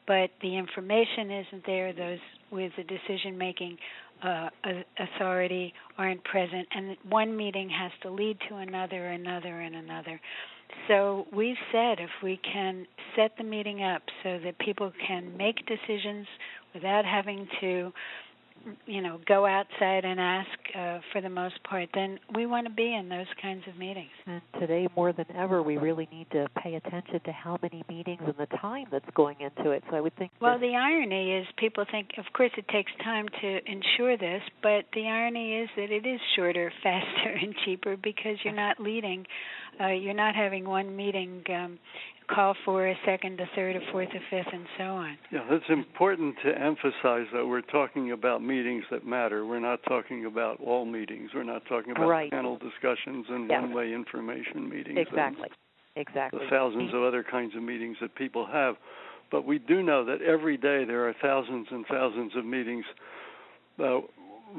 but 0.07 0.29
the 0.41 0.57
information 0.57 1.31
isn't 1.31 1.65
there 1.65 1.93
those 1.93 2.19
with 2.51 2.71
the 2.77 2.83
decision 2.83 3.37
making 3.37 3.77
uh, 4.23 4.49
authority 4.99 5.73
aren't 5.97 6.23
present 6.23 6.67
and 6.71 6.97
one 7.09 7.35
meeting 7.35 7.69
has 7.69 7.91
to 8.01 8.09
lead 8.09 8.37
to 8.49 8.55
another 8.55 9.07
another 9.07 9.61
and 9.61 9.75
another 9.75 10.19
so 10.87 11.27
we've 11.33 11.57
said 11.71 11.99
if 11.99 12.09
we 12.23 12.37
can 12.37 12.87
set 13.15 13.37
the 13.37 13.43
meeting 13.43 13.83
up 13.83 14.03
so 14.23 14.39
that 14.43 14.57
people 14.59 14.91
can 15.05 15.35
make 15.37 15.65
decisions 15.65 16.27
without 16.73 17.05
having 17.05 17.47
to 17.61 17.91
you 18.85 19.01
know 19.01 19.19
go 19.25 19.45
outside 19.45 20.05
and 20.05 20.19
ask 20.19 20.49
uh, 20.77 20.99
for 21.11 21.21
the 21.21 21.29
most 21.29 21.61
part 21.63 21.89
then 21.93 22.19
we 22.35 22.45
want 22.45 22.67
to 22.67 22.73
be 22.73 22.93
in 22.93 23.09
those 23.09 23.27
kinds 23.41 23.63
of 23.67 23.77
meetings. 23.77 24.09
And 24.25 24.41
today 24.59 24.87
more 24.95 25.13
than 25.13 25.25
ever 25.35 25.61
we 25.61 25.77
really 25.77 26.07
need 26.11 26.27
to 26.31 26.47
pay 26.61 26.75
attention 26.75 27.19
to 27.25 27.31
how 27.31 27.57
many 27.61 27.83
meetings 27.89 28.21
and 28.25 28.35
the 28.37 28.57
time 28.57 28.87
that's 28.91 29.09
going 29.15 29.37
into 29.39 29.71
it. 29.71 29.83
So 29.89 29.95
i 29.95 30.01
would 30.01 30.15
think 30.15 30.31
well 30.41 30.59
the 30.59 30.75
irony 30.75 31.33
is 31.33 31.47
people 31.57 31.85
think 31.89 32.09
of 32.17 32.25
course 32.33 32.51
it 32.57 32.67
takes 32.69 32.91
time 33.03 33.27
to 33.41 33.59
ensure 33.65 34.17
this 34.17 34.41
but 34.61 34.85
the 34.93 35.07
irony 35.07 35.57
is 35.57 35.69
that 35.75 35.91
it 35.91 36.05
is 36.05 36.19
shorter 36.35 36.71
faster 36.83 37.29
and 37.41 37.55
cheaper 37.65 37.97
because 37.97 38.37
you're 38.43 38.53
not 38.53 38.79
leading 38.79 39.25
uh, 39.79 39.87
you're 39.87 40.13
not 40.13 40.35
having 40.35 40.67
one 40.67 40.95
meeting 40.95 41.43
um, 41.49 41.77
call 42.33 42.55
for 42.65 42.87
a 42.87 42.95
second, 43.05 43.39
a 43.39 43.45
third, 43.55 43.75
a 43.75 43.79
fourth, 43.91 44.09
a 44.09 44.19
fifth, 44.29 44.53
and 44.53 44.65
so 44.77 44.83
on. 44.83 45.17
Yeah, 45.31 45.41
it's 45.49 45.65
important 45.69 46.35
to 46.43 46.49
emphasize 46.49 47.27
that 47.33 47.45
we're 47.45 47.61
talking 47.61 48.11
about 48.11 48.43
meetings 48.43 48.83
that 48.91 49.05
matter. 49.05 49.45
We're 49.45 49.59
not 49.59 49.79
talking 49.87 50.25
about 50.25 50.59
all 50.59 50.85
meetings. 50.85 51.31
We're 51.33 51.43
not 51.43 51.63
talking 51.67 51.91
about 51.91 52.07
right. 52.07 52.31
panel 52.31 52.57
discussions 52.57 53.25
and 53.29 53.49
yeah. 53.49 53.61
one-way 53.61 53.93
information 53.93 54.69
meetings. 54.69 54.97
Exactly. 54.99 55.49
Exactly. 55.95 56.41
The 56.43 56.49
thousands 56.49 56.93
of 56.93 57.01
other 57.01 57.23
kinds 57.23 57.55
of 57.55 57.63
meetings 57.63 57.97
that 58.01 58.13
people 58.15 58.45
have. 58.45 58.75
But 59.31 59.45
we 59.45 59.57
do 59.57 59.81
know 59.81 60.05
that 60.05 60.21
every 60.21 60.55
day 60.55 60.85
there 60.85 61.07
are 61.07 61.15
thousands 61.21 61.67
and 61.71 61.85
thousands 61.89 62.33
of 62.35 62.45
meetings 62.45 62.85
uh, 63.79 64.01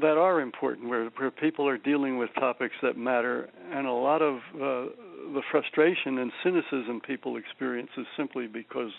that 0.00 0.18
are 0.18 0.40
important, 0.40 0.88
where, 0.88 1.06
where 1.16 1.30
people 1.30 1.66
are 1.66 1.78
dealing 1.78 2.18
with 2.18 2.28
topics 2.34 2.74
that 2.82 2.98
matter, 2.98 3.48
and 3.72 3.86
a 3.86 3.92
lot 3.92 4.20
of 4.20 4.40
uh, 4.60 4.90
the 5.34 5.42
frustration 5.50 6.18
and 6.18 6.32
cynicism 6.42 7.00
people 7.06 7.36
experience 7.36 7.90
is 7.96 8.06
simply 8.16 8.46
because 8.46 8.92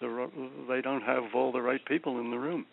they 0.00 0.80
don't 0.80 1.02
have 1.02 1.24
all 1.34 1.52
the 1.52 1.60
right 1.60 1.84
people 1.86 2.20
in 2.20 2.30
the 2.30 2.38
room, 2.38 2.66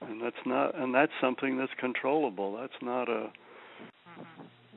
and 0.00 0.22
that's 0.22 0.36
not 0.46 0.78
and 0.78 0.94
that's 0.94 1.12
something 1.20 1.56
that's 1.56 1.72
controllable. 1.78 2.56
That's 2.56 2.72
not 2.82 3.08
a 3.08 3.30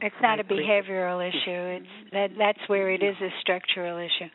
it's 0.01 0.15
not 0.21 0.39
a 0.39 0.43
behavioral 0.43 1.27
issue. 1.27 1.83
It's 1.83 2.11
that 2.11 2.29
that's 2.37 2.59
where 2.67 2.91
it 2.91 3.01
is 3.01 3.15
a 3.21 3.29
structural 3.41 3.97
issue. 3.97 4.29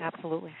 Absolutely. 0.00 0.52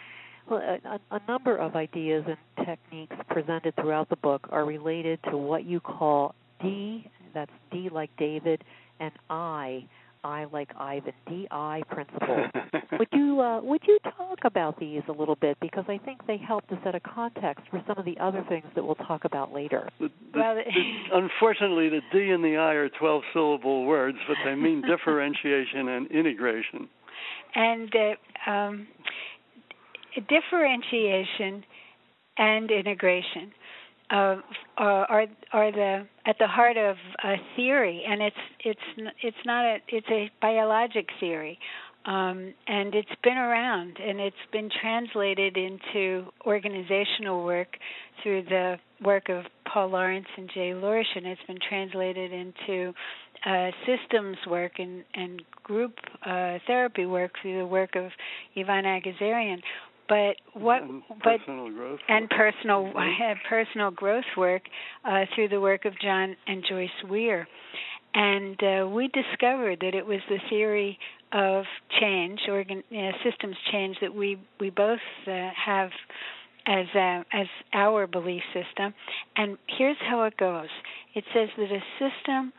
Well, 0.50 0.60
a, 0.60 1.14
a, 1.14 1.20
number 1.28 1.56
of 1.56 1.76
ideas 1.76 2.24
and 2.26 2.66
techniques 2.66 3.14
presented 3.30 3.76
throughout 3.76 4.08
the 4.08 4.16
book 4.16 4.48
are 4.50 4.64
related 4.64 5.20
to 5.30 5.36
what 5.36 5.64
you 5.64 5.78
call 5.78 6.34
D, 6.60 7.08
that's 7.32 7.50
D 7.70 7.88
like 7.92 8.10
David, 8.18 8.64
and 8.98 9.12
I, 9.30 9.84
I 10.24 10.44
like 10.52 10.70
Ivan, 10.78 11.12
DI 11.26 11.82
principles. 11.90 12.50
would 12.98 13.08
you 13.12 13.40
uh, 13.40 13.60
would 13.60 13.82
you 13.86 13.98
talk 14.16 14.38
about 14.44 14.78
these 14.78 15.02
a 15.08 15.12
little 15.12 15.34
bit 15.34 15.58
because 15.60 15.84
I 15.88 15.98
think 15.98 16.26
they 16.26 16.36
help 16.36 16.66
to 16.68 16.78
set 16.84 16.94
a 16.94 17.00
context 17.00 17.64
for 17.70 17.82
some 17.86 17.98
of 17.98 18.04
the 18.04 18.16
other 18.20 18.44
things 18.48 18.66
that 18.74 18.84
we'll 18.84 18.94
talk 18.94 19.24
about 19.24 19.52
later. 19.52 19.88
The, 19.98 20.08
the, 20.32 20.38
well, 20.38 20.54
the, 20.54 20.62
unfortunately, 21.12 21.88
the 21.88 22.00
D 22.12 22.30
and 22.30 22.44
the 22.44 22.56
I 22.56 22.74
are 22.74 22.88
twelve 22.88 23.22
syllable 23.32 23.84
words, 23.84 24.18
but 24.28 24.36
they 24.44 24.54
mean 24.54 24.82
differentiation 24.88 25.88
and 25.88 26.10
integration. 26.10 26.88
And 27.54 27.92
uh, 27.94 28.50
um, 28.50 28.86
differentiation 30.28 31.64
and 32.38 32.70
integration 32.70 33.52
uh, 34.12 34.36
are 34.76 35.26
are 35.52 35.72
the 35.72 36.06
at 36.26 36.36
the 36.38 36.46
heart 36.46 36.76
of 36.76 36.96
a 37.24 37.36
theory, 37.56 38.04
and 38.06 38.22
it's 38.22 38.36
it's 38.64 39.10
it's 39.22 39.36
not 39.46 39.64
a 39.64 39.78
it's 39.88 40.06
a 40.10 40.30
biologic 40.40 41.08
theory, 41.18 41.58
um, 42.04 42.52
and 42.66 42.94
it's 42.94 43.08
been 43.22 43.38
around 43.38 43.96
and 43.98 44.20
it's 44.20 44.36
been 44.52 44.68
translated 44.80 45.56
into 45.56 46.26
organizational 46.46 47.44
work 47.44 47.78
through 48.22 48.42
the 48.42 48.76
work 49.04 49.28
of 49.28 49.44
Paul 49.72 49.88
Lawrence 49.88 50.26
and 50.36 50.50
Jay 50.52 50.74
Lorsch, 50.74 51.06
and 51.14 51.26
it's 51.26 51.40
been 51.46 51.58
translated 51.68 52.32
into 52.32 52.92
uh, 53.46 53.70
systems 53.86 54.36
work 54.48 54.72
and, 54.78 55.04
and 55.14 55.42
group 55.62 55.94
uh, 56.26 56.58
therapy 56.66 57.06
work 57.06 57.32
through 57.40 57.58
the 57.58 57.66
work 57.66 57.96
of 57.96 58.10
Yvonne 58.54 58.84
Agazarian. 58.84 59.60
But 60.12 60.60
what? 60.60 60.82
And 60.82 61.02
but 61.08 61.38
personal 61.38 61.70
growth 61.70 62.00
and 62.06 62.28
personal 62.28 62.92
personal 63.48 63.90
growth 63.90 64.24
work 64.36 64.62
uh, 65.06 65.24
through 65.34 65.48
the 65.48 65.60
work 65.60 65.86
of 65.86 65.94
John 66.00 66.36
and 66.46 66.62
Joyce 66.68 66.90
Weir, 67.08 67.48
and 68.12 68.62
uh, 68.62 68.88
we 68.88 69.08
discovered 69.08 69.78
that 69.80 69.94
it 69.94 70.04
was 70.04 70.20
the 70.28 70.36
theory 70.50 70.98
of 71.32 71.64
change, 71.98 72.40
organ, 72.46 72.82
you 72.90 73.00
know, 73.00 73.12
systems 73.24 73.56
change 73.72 73.96
that 74.02 74.14
we 74.14 74.38
we 74.60 74.68
both 74.68 75.00
uh, 75.26 75.48
have 75.64 75.88
as 76.66 76.86
uh, 76.94 77.22
as 77.32 77.46
our 77.72 78.06
belief 78.06 78.42
system. 78.52 78.92
And 79.36 79.56
here's 79.78 79.96
how 80.10 80.24
it 80.24 80.36
goes. 80.36 80.68
It 81.14 81.24
says 81.32 81.48
that 81.56 81.70
a 81.70 81.82
system 81.98 82.52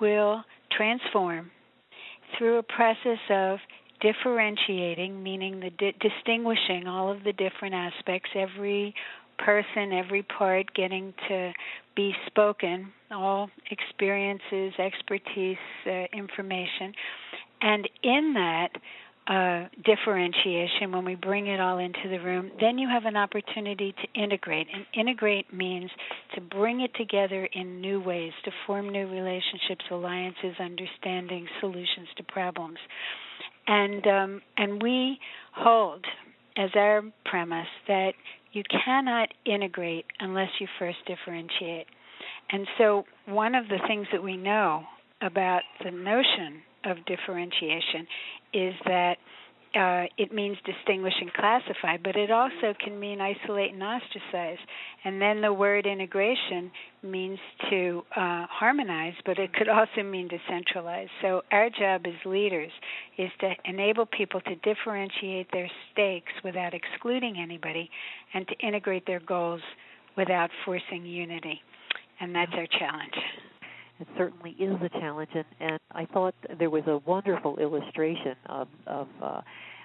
will 0.00 0.44
transform 0.76 1.50
through 2.38 2.58
a 2.58 2.62
process 2.62 3.18
of 3.30 3.58
differentiating, 4.00 5.22
meaning 5.22 5.60
the 5.60 5.70
di- 5.70 5.96
distinguishing 6.00 6.86
all 6.86 7.10
of 7.10 7.24
the 7.24 7.32
different 7.32 7.74
aspects, 7.74 8.30
every 8.34 8.94
person, 9.38 9.92
every 9.92 10.22
part 10.22 10.72
getting 10.74 11.14
to 11.28 11.52
be 11.96 12.12
spoken, 12.26 12.92
all 13.10 13.50
experiences, 13.70 14.72
expertise, 14.78 15.56
uh, 15.86 16.04
information. 16.12 16.92
And 17.60 17.88
in 18.02 18.34
that, 18.34 18.70
uh, 19.26 19.68
differentiation, 19.84 20.90
when 20.92 21.04
we 21.04 21.14
bring 21.14 21.46
it 21.46 21.60
all 21.60 21.78
into 21.78 22.08
the 22.08 22.18
room, 22.18 22.50
then 22.60 22.78
you 22.78 22.88
have 22.88 23.04
an 23.04 23.16
opportunity 23.16 23.92
to 23.92 24.20
integrate. 24.20 24.66
And 24.72 24.84
integrate 24.92 25.52
means 25.52 25.90
to 26.34 26.40
bring 26.40 26.80
it 26.80 26.90
together 26.96 27.48
in 27.52 27.80
new 27.80 28.00
ways, 28.00 28.32
to 28.44 28.50
form 28.66 28.88
new 28.88 29.08
relationships, 29.08 29.84
alliances, 29.90 30.56
understanding, 30.58 31.46
solutions 31.60 32.08
to 32.16 32.24
problems. 32.24 32.78
And 33.72 34.04
um, 34.08 34.42
and 34.56 34.82
we 34.82 35.18
hold 35.54 36.04
as 36.56 36.70
our 36.74 37.02
premise 37.24 37.68
that 37.86 38.14
you 38.52 38.64
cannot 38.84 39.28
integrate 39.46 40.06
unless 40.18 40.48
you 40.58 40.66
first 40.80 40.98
differentiate. 41.06 41.86
And 42.50 42.66
so, 42.78 43.04
one 43.26 43.54
of 43.54 43.68
the 43.68 43.78
things 43.86 44.08
that 44.10 44.24
we 44.24 44.36
know 44.36 44.82
about 45.22 45.62
the 45.84 45.92
notion 45.92 46.62
of 46.84 46.96
differentiation 47.06 48.08
is 48.52 48.74
that 48.86 49.18
uh, 49.74 50.04
it 50.18 50.32
means 50.32 50.56
distinguish 50.64 51.14
and 51.20 51.32
classify, 51.32 51.96
but 52.02 52.16
it 52.16 52.30
also 52.30 52.74
can 52.82 52.98
mean 52.98 53.20
isolate 53.20 53.72
and 53.72 53.82
ostracize. 53.82 54.58
And 55.04 55.22
then 55.22 55.40
the 55.40 55.52
word 55.52 55.86
integration 55.86 56.70
means 57.02 57.38
to 57.70 58.02
uh, 58.16 58.46
harmonize, 58.50 59.14
but 59.24 59.38
it 59.38 59.52
could 59.54 59.68
also 59.68 60.02
mean 60.02 60.28
to 60.30 60.38
centralize. 60.48 61.08
So 61.22 61.42
our 61.52 61.70
job 61.70 62.02
as 62.06 62.14
leaders 62.24 62.72
is 63.16 63.30
to 63.40 63.52
enable 63.64 64.06
people 64.06 64.40
to 64.40 64.56
differentiate 64.56 65.46
their 65.52 65.70
stakes 65.92 66.32
without 66.42 66.74
excluding 66.74 67.36
anybody, 67.38 67.88
and 68.34 68.46
to 68.48 68.54
integrate 68.66 69.06
their 69.06 69.20
goals 69.20 69.62
without 70.16 70.50
forcing 70.64 71.06
unity. 71.06 71.60
And 72.20 72.34
that's 72.34 72.52
our 72.54 72.66
challenge. 72.78 73.14
It 74.00 74.08
certainly 74.16 74.52
is 74.52 74.76
a 74.82 74.88
challenge, 74.88 75.30
and, 75.34 75.44
and 75.60 75.78
I 75.92 76.06
thought 76.06 76.34
there 76.58 76.70
was 76.70 76.84
a 76.86 76.98
wonderful 77.06 77.58
illustration 77.58 78.34
of, 78.46 78.68
of 78.86 79.08
uh, 79.22 79.40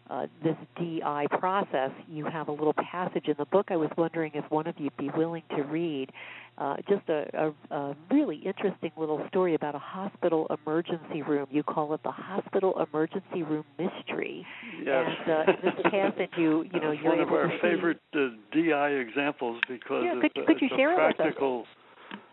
uh, 0.09 0.27
this 0.43 0.55
DI 0.77 1.27
process. 1.31 1.91
You 2.07 2.25
have 2.25 2.47
a 2.47 2.51
little 2.51 2.75
passage 2.91 3.27
in 3.27 3.35
the 3.37 3.45
book. 3.45 3.67
I 3.69 3.75
was 3.75 3.89
wondering 3.97 4.31
if 4.35 4.49
one 4.51 4.67
of 4.67 4.75
you'd 4.77 4.95
be 4.97 5.09
willing 5.17 5.43
to 5.55 5.63
read 5.63 6.11
uh, 6.57 6.77
just 6.87 7.09
a, 7.09 7.51
a, 7.71 7.75
a 7.75 7.95
really 8.11 8.37
interesting 8.37 8.91
little 8.97 9.21
story 9.27 9.55
about 9.55 9.75
a 9.75 9.79
hospital 9.79 10.47
emergency 10.49 11.21
room. 11.21 11.47
You 11.49 11.63
call 11.63 11.93
it 11.93 12.01
the 12.03 12.11
hospital 12.11 12.85
emergency 12.87 13.43
room 13.43 13.65
mystery. 13.79 14.45
Yes. 14.83 15.09
And 15.25 15.31
uh, 15.31 15.51
this 15.63 15.73
passage, 15.91 16.29
you 16.37 16.65
you 16.71 16.79
know 16.79 16.91
you're 16.91 17.09
one 17.09 17.19
of 17.19 17.29
our 17.29 17.51
favorite 17.61 17.99
uh, 18.13 18.27
DI 18.53 18.89
examples 18.91 19.59
because 19.67 20.03
yeah, 20.05 20.13
it's, 20.13 20.33
could, 20.33 20.43
a, 20.43 20.45
could 20.45 20.61
you 20.61 20.69
share 20.77 20.93
it 20.93 21.15
with 21.17 21.27
us? 21.27 21.65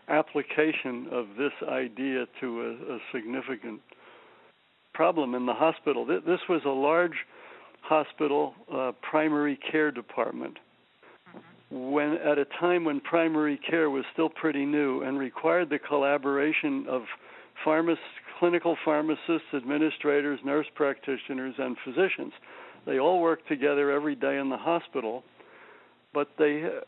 Application 0.09 1.07
of 1.11 1.27
this 1.37 1.51
idea 1.69 2.25
to 2.41 2.61
a, 2.61 2.95
a 2.95 2.99
significant 3.13 3.79
problem 4.93 5.35
in 5.35 5.45
the 5.45 5.53
hospital. 5.53 6.05
This 6.05 6.39
was 6.49 6.61
a 6.65 6.69
large 6.69 7.25
hospital 7.81 8.53
uh, 8.73 8.91
primary 9.01 9.59
care 9.71 9.91
department 9.91 10.57
when 11.69 12.13
at 12.17 12.37
a 12.37 12.45
time 12.59 12.85
when 12.85 12.99
primary 12.99 13.59
care 13.67 13.89
was 13.89 14.05
still 14.13 14.29
pretty 14.29 14.63
new 14.63 15.01
and 15.01 15.17
required 15.17 15.69
the 15.69 15.79
collaboration 15.79 16.85
of 16.87 17.01
clinical 18.39 18.77
pharmacists, 18.85 19.47
administrators, 19.55 20.39
nurse 20.45 20.67
practitioners, 20.75 21.55
and 21.57 21.75
physicians. 21.83 22.31
They 22.85 22.99
all 22.99 23.21
worked 23.21 23.47
together 23.47 23.89
every 23.89 24.15
day 24.15 24.37
in 24.37 24.49
the 24.49 24.57
hospital, 24.57 25.23
but 26.13 26.29
they 26.37 26.63
uh, 26.63 26.81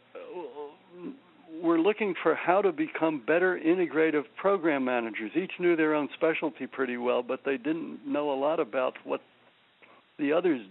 were 1.65 1.79
looking 1.79 2.13
for 2.21 2.35
how 2.35 2.61
to 2.61 2.71
become 2.71 3.21
better 3.25 3.59
integrative 3.59 4.23
program 4.37 4.85
managers. 4.85 5.31
Each 5.35 5.51
knew 5.59 5.75
their 5.75 5.95
own 5.95 6.07
specialty 6.13 6.67
pretty 6.67 6.97
well, 6.97 7.23
but 7.23 7.41
they 7.43 7.57
didn't 7.57 7.99
know 8.07 8.31
a 8.31 8.37
lot 8.39 8.59
about 8.59 8.93
what 9.03 9.21
the 10.19 10.31
others 10.31 10.61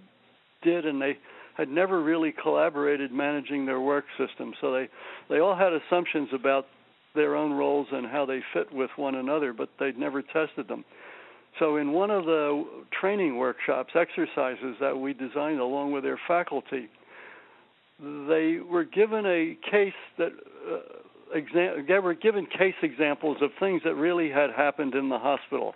did, 0.63 0.87
and 0.87 1.03
they 1.03 1.19
had 1.57 1.69
never 1.69 2.03
really 2.03 2.33
collaborated 2.43 3.13
managing 3.13 3.67
their 3.67 3.81
work 3.81 4.05
system. 4.19 4.55
So 4.61 4.73
they 4.73 4.89
they 5.29 5.41
all 5.41 5.57
had 5.57 5.73
assumptions 5.73 6.29
about 6.33 6.67
their 7.15 7.37
own 7.37 7.53
roles 7.53 7.87
and 7.93 8.07
how 8.07 8.25
they 8.25 8.41
fit 8.53 8.73
with 8.73 8.91
one 8.97 9.17
another, 9.17 9.53
but 9.53 9.69
they'd 9.79 9.99
never 9.99 10.23
tested 10.23 10.69
them. 10.69 10.85
So 11.59 11.77
in 11.77 11.93
one 11.93 12.11
of 12.11 12.25
the 12.25 12.65
training 13.01 13.37
workshops, 13.37 13.93
exercises 13.95 14.77
that 14.81 14.97
we 14.97 15.13
designed 15.13 15.61
along 15.61 15.93
with 15.93 16.03
their 16.03 16.19
faculty, 16.27 16.89
they 18.01 18.59
were 18.59 18.85
given 18.85 19.25
a 19.27 19.57
case 19.71 19.93
that 20.19 20.33
uh, 20.71 20.79
exam- 21.35 21.87
they 21.87 21.99
were 21.99 22.15
given 22.15 22.47
case 22.47 22.75
examples 22.83 23.39
of 23.41 23.51
things 23.61 23.83
that 23.85 23.95
really 23.95 24.31
had 24.31 24.51
happened 24.51 24.95
in 24.95 25.09
the 25.09 25.19
hospital. 25.19 25.75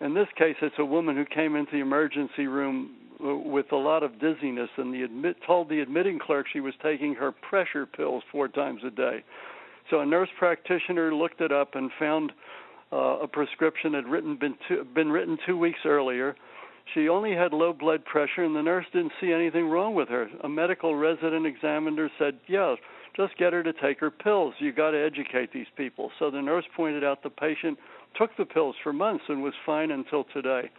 In 0.00 0.14
this 0.14 0.28
case, 0.36 0.56
it's 0.62 0.78
a 0.78 0.84
woman 0.84 1.16
who 1.16 1.24
came 1.24 1.56
into 1.56 1.72
the 1.72 1.78
emergency 1.78 2.46
room 2.46 2.94
with 3.20 3.72
a 3.72 3.76
lot 3.76 4.04
of 4.04 4.20
dizziness, 4.20 4.70
and 4.76 4.94
the 4.94 5.02
admit 5.02 5.36
told 5.44 5.68
the 5.68 5.80
admitting 5.80 6.20
clerk 6.20 6.46
she 6.52 6.60
was 6.60 6.74
taking 6.82 7.14
her 7.14 7.32
pressure 7.32 7.84
pills 7.84 8.22
four 8.30 8.46
times 8.46 8.82
a 8.86 8.90
day. 8.90 9.24
So 9.90 10.00
a 10.00 10.06
nurse 10.06 10.28
practitioner 10.38 11.12
looked 11.12 11.40
it 11.40 11.50
up 11.50 11.74
and 11.74 11.90
found 11.98 12.32
uh, 12.92 13.18
a 13.22 13.26
prescription 13.26 13.94
had 13.94 14.06
written 14.06 14.36
been 14.36 14.54
two, 14.68 14.84
been 14.94 15.10
written 15.10 15.36
two 15.44 15.58
weeks 15.58 15.80
earlier. 15.84 16.36
She 16.94 17.08
only 17.08 17.34
had 17.34 17.52
low 17.52 17.72
blood 17.72 18.04
pressure, 18.04 18.44
and 18.44 18.56
the 18.56 18.62
nurse 18.62 18.86
didn't 18.92 19.12
see 19.20 19.32
anything 19.32 19.68
wrong 19.68 19.94
with 19.94 20.08
her. 20.08 20.28
A 20.42 20.48
medical 20.48 20.94
resident 20.94 21.46
examined 21.46 21.98
her, 21.98 22.10
said, 22.18 22.38
"Yeah, 22.46 22.76
just 23.14 23.36
get 23.36 23.52
her 23.52 23.62
to 23.62 23.72
take 23.72 24.00
her 24.00 24.10
pills. 24.10 24.54
You 24.58 24.72
got 24.72 24.92
to 24.92 24.98
educate 24.98 25.52
these 25.52 25.68
people." 25.76 26.10
So 26.18 26.30
the 26.30 26.40
nurse 26.40 26.64
pointed 26.74 27.04
out 27.04 27.22
the 27.22 27.30
patient 27.30 27.78
took 28.14 28.34
the 28.36 28.46
pills 28.46 28.76
for 28.82 28.92
months 28.92 29.24
and 29.28 29.42
was 29.42 29.54
fine 29.66 29.90
until 29.90 30.24
today. 30.24 30.70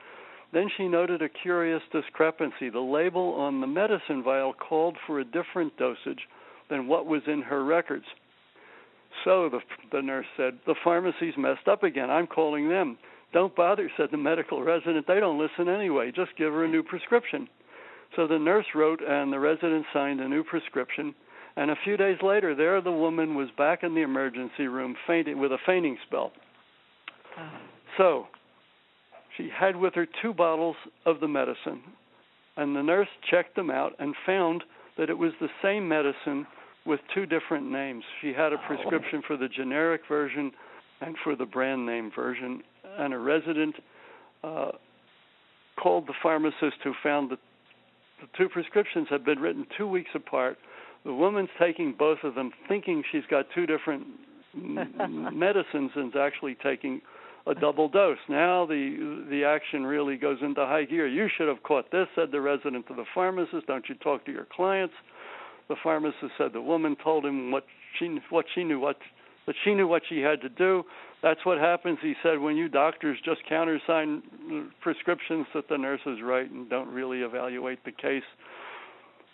Then 0.51 0.69
she 0.75 0.87
noted 0.87 1.21
a 1.21 1.29
curious 1.29 1.83
discrepancy. 1.91 2.69
The 2.69 2.79
label 2.79 3.33
on 3.35 3.61
the 3.61 3.67
medicine 3.67 4.23
vial 4.23 4.53
called 4.53 4.97
for 5.05 5.19
a 5.19 5.25
different 5.25 5.77
dosage 5.77 6.27
than 6.69 6.87
what 6.87 7.05
was 7.05 7.21
in 7.27 7.41
her 7.43 7.63
records. 7.63 8.05
So 9.23 9.49
the, 9.49 9.59
the 9.91 10.01
nurse 10.01 10.25
said, 10.37 10.59
The 10.65 10.75
pharmacy's 10.83 11.37
messed 11.37 11.67
up 11.67 11.83
again. 11.83 12.09
I'm 12.09 12.27
calling 12.27 12.69
them. 12.69 12.97
Don't 13.31 13.55
bother, 13.55 13.89
said 13.95 14.09
the 14.11 14.17
medical 14.17 14.63
resident. 14.63 15.05
They 15.07 15.19
don't 15.19 15.39
listen 15.39 15.69
anyway. 15.69 16.11
Just 16.15 16.35
give 16.37 16.51
her 16.51 16.65
a 16.65 16.67
new 16.67 16.83
prescription. 16.83 17.47
So 18.15 18.27
the 18.27 18.39
nurse 18.39 18.65
wrote, 18.73 19.01
and 19.07 19.31
the 19.31 19.39
resident 19.39 19.85
signed 19.93 20.19
a 20.19 20.27
new 20.27 20.43
prescription. 20.43 21.13
And 21.55 21.71
a 21.71 21.75
few 21.83 21.97
days 21.97 22.17
later, 22.23 22.55
there 22.55 22.81
the 22.81 22.91
woman 22.91 23.35
was 23.35 23.49
back 23.57 23.83
in 23.83 23.93
the 23.93 24.01
emergency 24.01 24.67
room 24.67 24.95
fainting 25.05 25.39
with 25.39 25.51
a 25.51 25.57
fainting 25.65 25.97
spell. 26.07 26.31
So 27.97 28.27
she 29.37 29.49
had 29.57 29.75
with 29.75 29.93
her 29.95 30.07
two 30.21 30.33
bottles 30.33 30.75
of 31.05 31.19
the 31.19 31.27
medicine, 31.27 31.81
and 32.57 32.75
the 32.75 32.81
nurse 32.81 33.07
checked 33.29 33.55
them 33.55 33.69
out 33.69 33.93
and 33.99 34.15
found 34.25 34.63
that 34.97 35.09
it 35.09 35.17
was 35.17 35.31
the 35.39 35.49
same 35.61 35.87
medicine 35.87 36.47
with 36.85 36.99
two 37.13 37.25
different 37.25 37.69
names. 37.69 38.03
She 38.21 38.33
had 38.33 38.53
a 38.53 38.57
prescription 38.67 39.21
for 39.27 39.37
the 39.37 39.47
generic 39.47 40.01
version 40.09 40.51
and 41.01 41.15
for 41.23 41.35
the 41.35 41.45
brand 41.45 41.85
name 41.85 42.11
version, 42.13 42.61
and 42.97 43.13
a 43.13 43.17
resident 43.17 43.75
uh, 44.43 44.71
called 45.81 46.07
the 46.07 46.13
pharmacist 46.21 46.77
who 46.83 46.93
found 47.01 47.31
that 47.31 47.39
the 48.21 48.27
two 48.37 48.49
prescriptions 48.49 49.07
had 49.09 49.23
been 49.23 49.39
written 49.39 49.65
two 49.77 49.87
weeks 49.87 50.09
apart. 50.13 50.57
The 51.05 51.13
woman's 51.13 51.49
taking 51.59 51.95
both 51.97 52.19
of 52.23 52.35
them, 52.35 52.51
thinking 52.67 53.03
she's 53.11 53.23
got 53.29 53.45
two 53.55 53.65
different 53.65 54.05
medicines, 54.53 55.91
and 55.95 56.09
is 56.09 56.19
actually 56.19 56.55
taking 56.61 57.01
a 57.47 57.55
double 57.55 57.87
dose. 57.87 58.17
Now 58.27 58.65
the 58.65 59.25
the 59.29 59.43
action 59.45 59.85
really 59.85 60.17
goes 60.17 60.37
into 60.41 60.65
high 60.65 60.83
gear. 60.83 61.07
You 61.07 61.27
should 61.35 61.47
have 61.47 61.63
caught 61.63 61.91
this, 61.91 62.07
said 62.15 62.31
the 62.31 62.41
resident 62.41 62.87
to 62.87 62.93
the 62.93 63.05
pharmacist. 63.13 63.67
Don't 63.67 63.87
you 63.87 63.95
talk 63.95 64.25
to 64.25 64.31
your 64.31 64.47
clients? 64.53 64.93
The 65.69 65.75
pharmacist 65.81 66.31
said 66.37 66.51
the 66.53 66.61
woman 66.61 66.97
told 67.01 67.25
him 67.25 67.51
what 67.51 67.63
she 67.97 68.19
what 68.29 68.45
she 68.53 68.63
knew 68.63 68.79
what 68.79 68.97
that 69.49 69.55
she 69.63 69.73
knew 69.73 69.87
what 69.87 70.03
she 70.07 70.19
had 70.19 70.41
to 70.41 70.49
do. 70.49 70.83
That's 71.23 71.43
what 71.43 71.57
happens, 71.57 71.97
he 72.03 72.13
said, 72.21 72.37
when 72.37 72.55
you 72.55 72.69
doctors 72.69 73.17
just 73.25 73.41
countersign 73.49 74.21
prescriptions 74.79 75.47
that 75.55 75.67
the 75.67 75.75
nurses 75.75 76.19
write 76.23 76.51
and 76.51 76.69
don't 76.69 76.87
really 76.87 77.21
evaluate 77.21 77.83
the 77.83 77.91
case. 77.91 78.21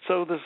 So 0.08 0.24
this 0.24 0.40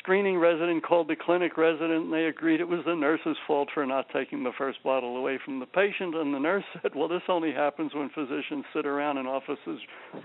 screening 0.00 0.38
resident 0.38 0.84
called 0.84 1.08
the 1.08 1.16
clinic 1.16 1.56
resident 1.56 2.04
and 2.04 2.12
they 2.12 2.24
agreed 2.24 2.60
it 2.60 2.68
was 2.68 2.80
the 2.84 2.94
nurse's 2.94 3.36
fault 3.46 3.68
for 3.72 3.86
not 3.86 4.06
taking 4.12 4.42
the 4.42 4.52
first 4.58 4.82
bottle 4.82 5.16
away 5.16 5.38
from 5.44 5.60
the 5.60 5.66
patient 5.66 6.14
and 6.14 6.34
the 6.34 6.38
nurse 6.38 6.64
said 6.82 6.92
well 6.94 7.08
this 7.08 7.22
only 7.28 7.52
happens 7.52 7.94
when 7.94 8.10
physicians 8.10 8.64
sit 8.74 8.86
around 8.86 9.18
in 9.18 9.26
offices 9.26 9.78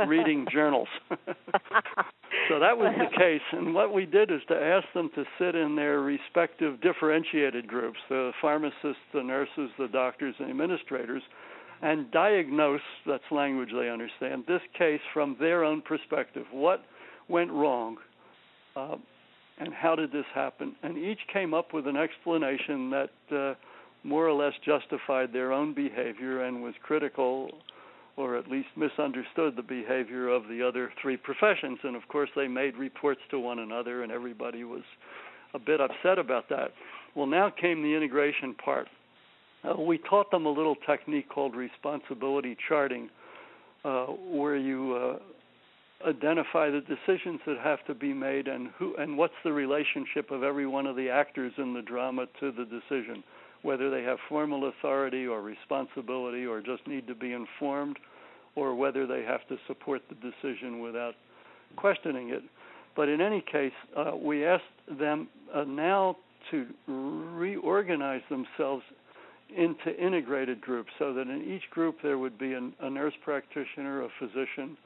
reading 0.08 0.46
journals 0.52 0.88
so 1.10 2.60
that 2.60 2.78
was 2.78 2.94
the 2.98 3.18
case 3.18 3.42
and 3.52 3.74
what 3.74 3.94
we 3.94 4.06
did 4.06 4.32
is 4.32 4.42
to 4.48 4.56
ask 4.56 4.86
them 4.94 5.10
to 5.14 5.24
sit 5.38 5.56
in 5.56 5.76
their 5.76 6.00
respective 6.02 6.82
differentiated 6.82 7.68
groups 7.68 8.00
the 8.10 8.32
pharmacists 8.42 9.04
the 9.14 9.22
nurses 9.22 9.70
the 9.78 9.88
doctors 9.92 10.34
and 10.40 10.50
administrators 10.50 11.22
and 11.82 12.10
diagnose 12.12 12.82
that's 13.06 13.24
language 13.32 13.70
they 13.78 13.90
understand 13.90 14.44
this 14.48 14.62
case 14.78 15.02
from 15.14 15.36
their 15.40 15.64
own 15.64 15.82
perspective. 15.82 16.46
What 16.52 16.84
went 17.28 17.52
wrong? 17.52 17.98
Uh, 18.76 18.96
and 19.58 19.74
how 19.74 19.96
did 19.96 20.12
this 20.12 20.26
happen? 20.34 20.76
And 20.84 20.98
each 20.98 21.20
came 21.32 21.54
up 21.54 21.74
with 21.74 21.88
an 21.88 21.96
explanation 21.96 22.89
that 22.91 23.10
uh, 23.32 23.54
more 24.04 24.28
or 24.28 24.34
less 24.34 24.54
justified 24.65 25.32
their 25.32 25.52
own 25.52 25.74
behavior 25.74 26.44
and 26.44 26.62
was 26.62 26.74
critical 26.84 27.50
or 28.18 28.38
at 28.38 28.50
least 28.50 28.68
misunderstood 28.78 29.56
the 29.56 29.62
behavior 29.62 30.30
of 30.30 30.48
the 30.48 30.65
other 30.65 30.91
three 31.02 31.18
professions. 31.18 31.80
And 31.84 31.96
of 31.96 32.08
course, 32.08 32.30
they 32.36 32.48
made 32.48 32.76
reports 32.78 33.20
to 33.32 33.39
one 33.39 33.60
another, 33.60 34.04
and 34.04 34.12
everybody 34.12 34.63
was 34.63 34.84
a 35.54 35.60
bit 35.60 35.82
upset 35.82 36.18
about 36.18 36.48
that. 36.50 36.72
Well, 37.13 37.26
now 37.26 37.50
came 37.50 37.82
the 37.82 37.94
integration 37.94 38.54
part. 38.54 38.88
Uh, 39.63 39.82
we 39.82 39.98
taught 39.98 40.32
them 40.32 40.46
a 40.46 40.50
little 40.50 40.76
technique 40.88 41.28
called 41.30 41.56
responsibility 41.56 42.56
charting, 42.68 43.10
uh, 43.84 44.06
where 44.06 44.56
you 44.56 44.96
uh, 44.96 45.20
identify 46.05 46.69
the 46.69 46.81
decisions 46.81 47.39
that 47.45 47.58
have 47.63 47.86
to 47.86 47.93
be 47.93 48.13
made 48.13 48.47
and 48.47 48.69
who 48.77 48.95
and 48.97 49.17
what's 49.17 49.34
the 49.43 49.53
relationship 49.53 50.31
of 50.31 50.43
every 50.43 50.67
one 50.67 50.86
of 50.86 50.95
the 50.95 51.10
actors 51.10 51.53
in 51.58 51.73
the 51.73 51.81
drama 51.81 52.25
to 52.39 52.51
the 52.51 52.65
decision 52.65 53.23
whether 53.65 53.89
they 53.89 54.03
have 54.03 54.19
formal 54.29 54.69
authority 54.69 55.25
or 55.25 55.41
responsibility 55.41 56.45
or 56.45 56.62
just 56.62 56.88
need 56.88 57.08
to 57.08 57.15
be 57.15 57.34
informed, 57.34 57.97
or 58.55 58.75
whether 58.75 59.08
they 59.08 59.23
have 59.23 59.45
to 59.47 59.58
support 59.65 60.01
the 60.08 60.15
decision 60.15 60.79
without 60.81 61.15
questioning 61.75 62.29
it. 62.29 62.43
But 62.95 63.10
in 63.10 63.19
any 63.19 63.43
case, 63.51 63.73
uh, 63.97 64.12
we 64.15 64.45
asked 64.45 64.63
them 64.99 65.27
uh, 65.53 65.63
now 65.63 66.15
to 66.51 66.67
reorganize 66.88 68.21
themselves 68.29 68.84
into 69.58 69.99
integrated 69.99 70.62
groups 70.62 70.91
so 70.99 71.13
that 71.15 71.27
in 71.27 71.43
each 71.51 71.67
group 71.71 71.97
there 72.03 72.19
would 72.19 72.38
be 72.38 72.53
an, 72.53 72.71
a 72.81 72.89
nurse 72.89 73.13
practitioner, 73.23 74.03
a 74.03 74.10
physician, 74.19 74.77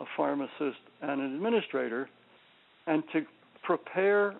a 0.00 0.04
pharmacist, 0.16 0.80
and 1.02 1.20
an 1.20 1.34
administrator, 1.34 2.08
and 2.86 3.02
to 3.12 3.22
prepare 3.62 4.34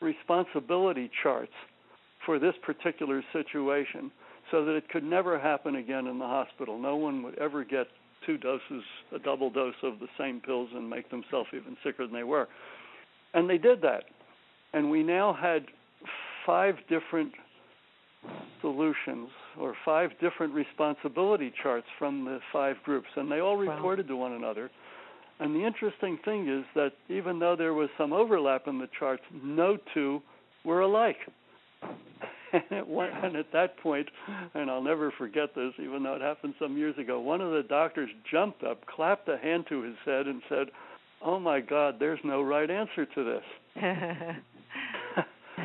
responsibility 0.00 1.10
charts 1.22 1.52
for 2.24 2.38
this 2.38 2.54
particular 2.62 3.22
situation 3.32 4.10
so 4.50 4.64
that 4.64 4.72
it 4.72 4.88
could 4.88 5.04
never 5.04 5.38
happen 5.38 5.76
again 5.76 6.06
in 6.06 6.18
the 6.18 6.26
hospital. 6.26 6.78
No 6.78 6.96
one 6.96 7.22
would 7.22 7.38
ever 7.38 7.64
get 7.64 7.86
two 8.26 8.38
doses, 8.38 8.82
a 9.14 9.18
double 9.18 9.50
dose 9.50 9.74
of 9.82 9.98
the 9.98 10.06
same 10.18 10.40
pills 10.40 10.68
and 10.74 10.88
make 10.88 11.10
themselves 11.10 11.48
even 11.52 11.76
sicker 11.84 12.06
than 12.06 12.14
they 12.14 12.24
were. 12.24 12.48
And 13.34 13.48
they 13.48 13.58
did 13.58 13.82
that. 13.82 14.04
And 14.72 14.90
we 14.90 15.02
now 15.02 15.32
had 15.32 15.66
five 16.46 16.76
different 16.88 17.32
solutions 18.60 19.28
or 19.58 19.74
five 19.84 20.10
different 20.20 20.54
responsibility 20.54 21.52
charts 21.62 21.86
from 21.98 22.24
the 22.24 22.38
five 22.52 22.76
groups, 22.84 23.08
and 23.16 23.30
they 23.30 23.40
all 23.40 23.56
reported 23.56 24.06
wow. 24.06 24.14
to 24.14 24.16
one 24.16 24.32
another. 24.32 24.70
And 25.40 25.54
the 25.54 25.66
interesting 25.66 26.18
thing 26.24 26.48
is 26.48 26.64
that 26.74 26.92
even 27.08 27.38
though 27.38 27.56
there 27.56 27.74
was 27.74 27.88
some 27.98 28.12
overlap 28.12 28.68
in 28.68 28.78
the 28.78 28.88
charts, 28.98 29.22
no 29.42 29.76
two 29.92 30.22
were 30.64 30.80
alike. 30.80 31.16
and, 32.70 32.88
went, 32.88 33.12
and 33.22 33.36
at 33.36 33.52
that 33.52 33.76
point, 33.78 34.08
and 34.54 34.70
I'll 34.70 34.82
never 34.82 35.12
forget 35.18 35.54
this, 35.54 35.72
even 35.82 36.02
though 36.02 36.14
it 36.14 36.22
happened 36.22 36.54
some 36.60 36.76
years 36.76 36.96
ago, 36.98 37.18
one 37.18 37.40
of 37.40 37.50
the 37.50 37.64
doctors 37.68 38.10
jumped 38.30 38.62
up, 38.62 38.86
clapped 38.86 39.28
a 39.28 39.36
hand 39.36 39.66
to 39.68 39.82
his 39.82 39.96
head, 40.04 40.26
and 40.26 40.40
said, 40.48 40.68
"Oh 41.20 41.40
my 41.40 41.60
God, 41.60 41.96
there's 41.98 42.20
no 42.22 42.42
right 42.42 42.70
answer 42.70 43.06
to 43.06 43.24
this." 43.24 43.44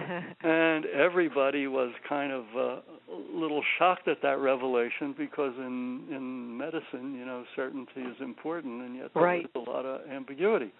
and 0.43 0.86
everybody 0.86 1.67
was 1.67 1.91
kind 2.08 2.32
of 2.32 2.45
uh, 2.56 2.60
a 2.60 3.19
little 3.34 3.63
shocked 3.78 4.08
at 4.08 4.22
that 4.22 4.39
revelation 4.39 5.13
because 5.17 5.54
in 5.58 6.06
in 6.10 6.58
medicine, 6.58 7.15
you 7.15 7.26
know, 7.26 7.43
certainty 7.56 8.02
is 8.02 8.15
important, 8.22 8.82
and 8.84 8.95
yet 8.95 9.12
there's 9.13 9.24
right. 9.24 9.50
a 9.56 9.60
lot 9.60 9.86
of 9.86 10.10
ambiguity. 10.10 10.72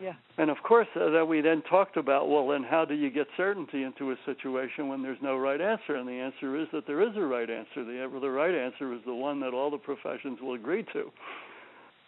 Yeah. 0.00 0.12
And 0.36 0.50
of 0.50 0.58
course, 0.62 0.88
uh, 0.94 1.10
that 1.10 1.26
we 1.26 1.40
then 1.40 1.62
talked 1.70 1.96
about, 1.96 2.28
well, 2.28 2.48
then 2.48 2.62
how 2.62 2.84
do 2.84 2.94
you 2.94 3.10
get 3.10 3.26
certainty 3.36 3.82
into 3.82 4.10
a 4.10 4.16
situation 4.26 4.88
when 4.88 5.02
there's 5.02 5.18
no 5.22 5.38
right 5.38 5.60
answer? 5.60 5.96
And 5.96 6.06
the 6.06 6.12
answer 6.12 6.60
is 6.60 6.68
that 6.72 6.86
there 6.86 7.00
is 7.00 7.16
a 7.16 7.22
right 7.22 7.48
answer. 7.48 7.82
The, 7.82 8.06
the 8.20 8.30
right 8.30 8.54
answer 8.54 8.92
is 8.92 9.00
the 9.06 9.14
one 9.14 9.40
that 9.40 9.54
all 9.54 9.70
the 9.70 9.78
professions 9.78 10.38
will 10.42 10.52
agree 10.52 10.84
to, 10.92 11.10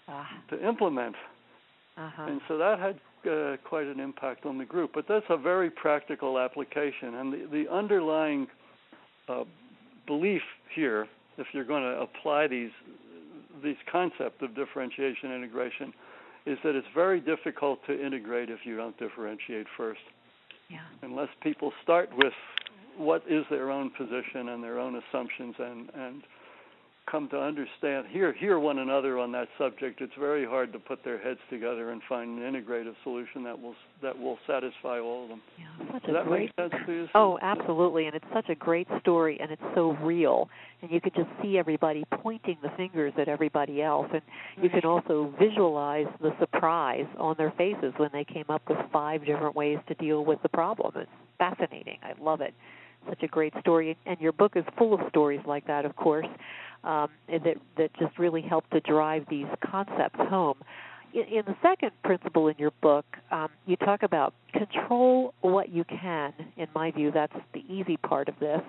uh, 0.09 0.24
to 0.50 0.68
implement. 0.68 1.16
Uh-huh. 1.96 2.24
And 2.24 2.40
so 2.46 2.59
that 2.59 2.78
had 2.78 3.00
uh, 3.26 3.57
quite 3.64 3.87
an 3.87 4.00
impact 4.00 4.46
on 4.46 4.59
the 4.59 4.64
group. 4.64 4.90
But 4.94 5.07
that's 5.09 5.26
a 5.28 5.37
very 5.37 5.70
practical 5.70 6.38
application. 6.38 7.14
And 7.14 7.33
the, 7.33 7.48
the 7.50 7.72
underlying 7.72 8.46
uh, 9.28 9.44
belief 10.07 10.42
here, 10.74 11.07
if 11.37 11.46
you're 11.52 11.64
going 11.64 11.83
to 11.83 12.00
apply 12.00 12.46
these 12.48 12.70
these 13.62 13.76
concept 13.90 14.40
of 14.42 14.54
differentiation 14.54 15.33
integration, 15.33 15.92
is 16.46 16.59
that 16.62 16.76
it's 16.76 16.87
very 16.94 17.20
difficult 17.20 17.81
to 17.87 18.07
integrate 18.07 18.50
if 18.50 18.61
you 18.64 18.76
don't 18.76 18.96
differentiate 18.98 19.66
first. 19.76 20.00
Yeah. 20.70 20.78
Unless 21.02 21.28
people 21.42 21.72
start 21.83 22.09
with 22.16 22.33
what 22.96 23.22
is 23.28 23.44
their 23.50 23.70
own 23.70 23.90
position 23.90 24.50
and 24.50 24.62
their 24.62 24.78
own 24.78 25.00
assumptions 25.02 25.54
and 25.59 25.90
and 25.94 26.22
come 27.10 27.28
to 27.30 27.38
understand 27.38 28.06
hear 28.10 28.32
hear 28.32 28.58
one 28.58 28.78
another 28.78 29.18
on 29.18 29.32
that 29.32 29.48
subject. 29.58 30.00
It's 30.00 30.12
very 30.18 30.44
hard 30.44 30.72
to 30.72 30.78
put 30.78 31.04
their 31.04 31.18
heads 31.18 31.40
together 31.50 31.90
and 31.90 32.00
find 32.08 32.38
an 32.38 32.52
integrative 32.52 32.94
solution 33.02 33.42
that 33.44 33.60
will 33.60 33.74
that 34.02 34.18
will 34.18 34.38
satisfy 34.46 34.98
all 34.98 35.24
of 35.24 35.28
them. 35.28 35.42
Yeah, 35.58 35.92
such 35.92 36.02
Does 36.02 36.10
a 36.10 36.12
that 36.14 36.26
great, 36.26 36.52
make 36.58 36.70
sense 36.70 36.86
to 36.86 36.92
you 36.92 37.08
oh 37.14 37.38
absolutely 37.42 38.06
and 38.06 38.14
it's 38.14 38.24
such 38.32 38.48
a 38.48 38.54
great 38.54 38.88
story 39.00 39.38
and 39.40 39.50
it's 39.50 39.62
so 39.74 39.92
real 40.02 40.48
and 40.82 40.90
you 40.90 41.00
could 41.00 41.14
just 41.14 41.28
see 41.42 41.58
everybody 41.58 42.04
pointing 42.22 42.56
the 42.62 42.70
fingers 42.76 43.12
at 43.18 43.28
everybody 43.28 43.82
else 43.82 44.08
and 44.12 44.22
you 44.62 44.68
can 44.68 44.84
also 44.84 45.32
visualize 45.38 46.06
the 46.20 46.30
surprise 46.38 47.06
on 47.18 47.34
their 47.38 47.52
faces 47.56 47.92
when 47.96 48.10
they 48.12 48.24
came 48.24 48.46
up 48.48 48.62
with 48.68 48.78
five 48.92 49.24
different 49.24 49.56
ways 49.56 49.78
to 49.88 49.94
deal 49.94 50.24
with 50.24 50.40
the 50.42 50.48
problem. 50.48 50.92
It's 50.96 51.10
fascinating. 51.38 51.98
I 52.02 52.12
love 52.22 52.40
it 52.40 52.54
such 53.08 53.22
a 53.22 53.28
great 53.28 53.52
story 53.61 53.96
and 54.06 54.20
your 54.20 54.32
book 54.32 54.52
is 54.56 54.64
full 54.76 54.94
of 54.94 55.00
stories 55.08 55.40
like 55.46 55.66
that 55.66 55.84
of 55.84 55.94
course 55.96 56.26
um, 56.84 57.11
that 57.28 57.56
that 57.76 57.90
just 57.98 58.18
really 58.18 58.42
help 58.42 58.68
to 58.70 58.80
drive 58.80 59.24
these 59.28 59.46
concepts 59.64 60.18
home. 60.18 60.56
In, 61.14 61.22
in 61.24 61.42
the 61.46 61.56
second 61.62 61.90
principle 62.04 62.48
in 62.48 62.54
your 62.58 62.72
book, 62.82 63.04
um, 63.30 63.48
you 63.66 63.76
talk 63.76 64.02
about 64.02 64.34
control 64.52 65.34
what 65.40 65.70
you 65.70 65.84
can. 65.84 66.32
In 66.56 66.66
my 66.74 66.90
view, 66.90 67.11
that's 67.11 67.37
the 67.54 67.64
easy 67.68 67.96
part 67.96 68.28
of 68.28 68.38
this, 68.38 68.61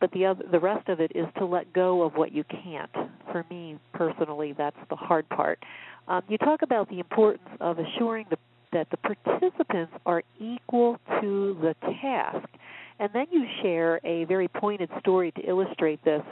but 0.00 0.10
the 0.12 0.26
other, 0.26 0.44
the 0.50 0.60
rest 0.60 0.88
of 0.88 1.00
it 1.00 1.12
is 1.14 1.26
to 1.38 1.44
let 1.44 1.72
go 1.72 2.02
of 2.02 2.14
what 2.14 2.32
you 2.32 2.44
can't. 2.44 2.90
For 3.32 3.44
me 3.50 3.78
personally, 3.92 4.54
that's 4.56 4.76
the 4.88 4.96
hard 4.96 5.28
part. 5.28 5.58
Um, 6.08 6.22
you 6.28 6.38
talk 6.38 6.62
about 6.62 6.88
the 6.88 6.98
importance 6.98 7.48
of 7.60 7.78
assuring 7.78 8.26
the, 8.30 8.38
that 8.72 8.88
the 8.90 8.96
participants 8.96 9.92
are 10.06 10.22
equal 10.38 10.98
to 11.20 11.56
the 11.60 11.74
task. 12.02 12.48
And 12.98 13.10
then 13.12 13.26
you 13.30 13.44
share 13.62 14.00
a 14.04 14.24
very 14.24 14.48
pointed 14.48 14.90
story 15.00 15.32
to 15.32 15.40
illustrate 15.42 16.02
this 16.04 16.22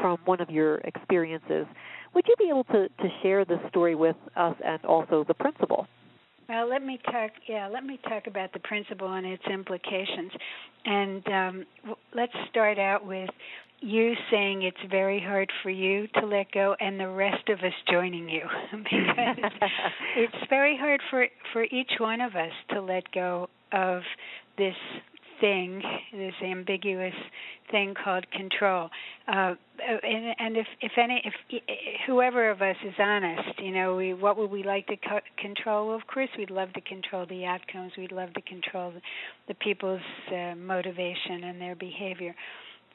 from 0.00 0.18
one 0.24 0.40
of 0.40 0.50
your 0.50 0.76
experiences. 0.78 1.66
Would 2.14 2.24
you 2.26 2.34
be 2.38 2.48
able 2.48 2.64
to, 2.64 2.88
to 2.88 3.08
share 3.22 3.44
this 3.44 3.60
story 3.68 3.94
with 3.94 4.16
us 4.36 4.56
and 4.64 4.84
also 4.84 5.24
the 5.26 5.34
principle? 5.34 5.86
Well, 6.48 6.68
let 6.68 6.84
me 6.84 6.98
talk. 7.04 7.32
Yeah, 7.48 7.66
let 7.66 7.84
me 7.84 7.98
talk 8.08 8.26
about 8.26 8.52
the 8.52 8.60
principle 8.60 9.12
and 9.12 9.26
its 9.26 9.42
implications. 9.52 10.30
And 10.84 11.26
um, 11.28 11.66
let's 12.14 12.32
start 12.48 12.78
out 12.78 13.04
with 13.04 13.30
you 13.80 14.14
saying 14.30 14.62
it's 14.62 14.90
very 14.90 15.20
hard 15.20 15.50
for 15.62 15.70
you 15.70 16.06
to 16.18 16.26
let 16.26 16.50
go, 16.52 16.76
and 16.80 16.98
the 16.98 17.08
rest 17.08 17.48
of 17.48 17.58
us 17.58 17.72
joining 17.90 18.28
you, 18.28 18.42
because 18.70 19.50
it's 20.16 20.48
very 20.48 20.76
hard 20.76 21.00
for 21.10 21.26
for 21.52 21.64
each 21.64 21.92
one 21.98 22.20
of 22.20 22.36
us 22.36 22.52
to 22.70 22.80
let 22.80 23.10
go 23.12 23.48
of 23.72 24.02
this 24.56 24.76
thing, 25.40 25.82
this 26.12 26.34
ambiguous 26.42 27.14
thing 27.70 27.94
called 28.02 28.30
control. 28.30 28.90
Uh, 29.28 29.54
and, 29.86 30.34
and 30.38 30.56
if 30.56 30.66
if 30.80 30.92
any 31.02 31.22
if 31.24 31.62
whoever 32.06 32.50
of 32.50 32.62
us 32.62 32.76
is 32.84 32.94
honest, 32.98 33.58
you 33.58 33.72
know, 33.72 33.96
we 33.96 34.14
what 34.14 34.36
would 34.36 34.50
we 34.50 34.62
like 34.62 34.86
to 34.88 34.96
co- 34.96 35.20
control? 35.38 35.88
Well, 35.88 35.96
of 35.96 36.06
course, 36.06 36.28
we'd 36.38 36.50
love 36.50 36.72
to 36.74 36.80
control 36.80 37.26
the 37.28 37.44
outcomes. 37.44 37.92
We'd 37.96 38.12
love 38.12 38.32
to 38.34 38.42
control 38.42 38.92
the, 39.48 39.54
people's 39.54 40.00
uh, 40.30 40.54
motivation 40.54 41.44
and 41.44 41.60
their 41.60 41.74
behavior. 41.74 42.34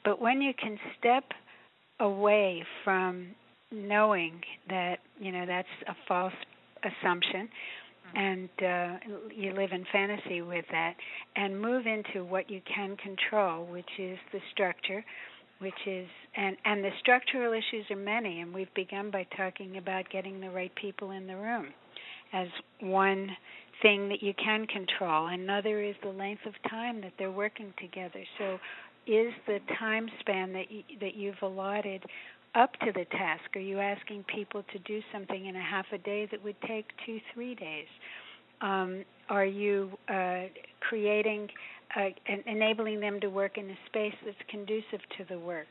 But 0.04 0.20
when 0.20 0.40
you 0.40 0.52
can 0.54 0.78
step 0.98 1.24
away 2.00 2.64
from 2.84 3.28
knowing 3.70 4.40
that 4.68 4.96
you 5.18 5.32
know 5.32 5.46
that's 5.46 5.68
a 5.88 5.94
false 6.08 6.32
assumption 6.84 7.48
and 8.14 8.48
uh, 8.60 8.96
you 9.34 9.52
live 9.52 9.72
in 9.72 9.84
fantasy 9.92 10.42
with 10.42 10.64
that, 10.70 10.94
and 11.36 11.60
move 11.60 11.86
into 11.86 12.24
what 12.24 12.50
you 12.50 12.60
can 12.72 12.96
control, 12.96 13.66
which 13.66 13.88
is 13.98 14.18
the 14.32 14.40
structure, 14.52 15.04
which 15.60 15.86
is 15.86 16.06
and 16.36 16.56
and 16.64 16.84
the 16.84 16.90
structural 17.00 17.52
issues 17.52 17.86
are 17.90 17.96
many, 17.96 18.40
and 18.40 18.52
we've 18.52 18.72
begun 18.74 19.10
by 19.10 19.26
talking 19.36 19.76
about 19.76 20.08
getting 20.10 20.40
the 20.40 20.50
right 20.50 20.74
people 20.74 21.10
in 21.10 21.26
the 21.26 21.36
room 21.36 21.68
as 22.32 22.48
one 22.80 23.30
thing 23.82 24.08
that 24.08 24.22
you 24.22 24.32
can 24.42 24.66
control. 24.66 25.26
Another 25.26 25.82
is 25.82 25.94
the 26.02 26.08
length 26.08 26.46
of 26.46 26.54
time 26.70 27.00
that 27.02 27.12
they're 27.18 27.30
working 27.30 27.74
together. 27.78 28.22
So 28.38 28.58
is 29.06 29.32
the 29.46 29.58
time 29.78 30.08
span 30.20 30.52
that 30.52 30.70
you, 30.70 30.82
that 31.00 31.14
you've 31.14 31.42
allotted 31.42 32.04
up 32.54 32.72
to 32.80 32.92
the 32.92 33.04
task? 33.06 33.56
Are 33.56 33.60
you 33.60 33.78
asking 33.78 34.24
people 34.24 34.62
to 34.72 34.78
do 34.80 35.00
something 35.12 35.46
in 35.46 35.56
a 35.56 35.62
half 35.62 35.86
a 35.92 35.98
day 35.98 36.28
that 36.30 36.42
would 36.44 36.56
take 36.66 36.86
two, 37.06 37.18
three 37.34 37.54
days? 37.54 37.86
Um, 38.60 39.04
are 39.28 39.44
you 39.44 39.90
uh, 40.08 40.44
creating 40.80 41.48
uh, 41.96 42.08
and 42.26 42.42
enabling 42.46 43.00
them 43.00 43.20
to 43.20 43.28
work 43.28 43.58
in 43.58 43.68
a 43.68 43.76
space 43.86 44.14
that's 44.24 44.36
conducive 44.48 45.00
to 45.18 45.24
the 45.28 45.38
work? 45.38 45.66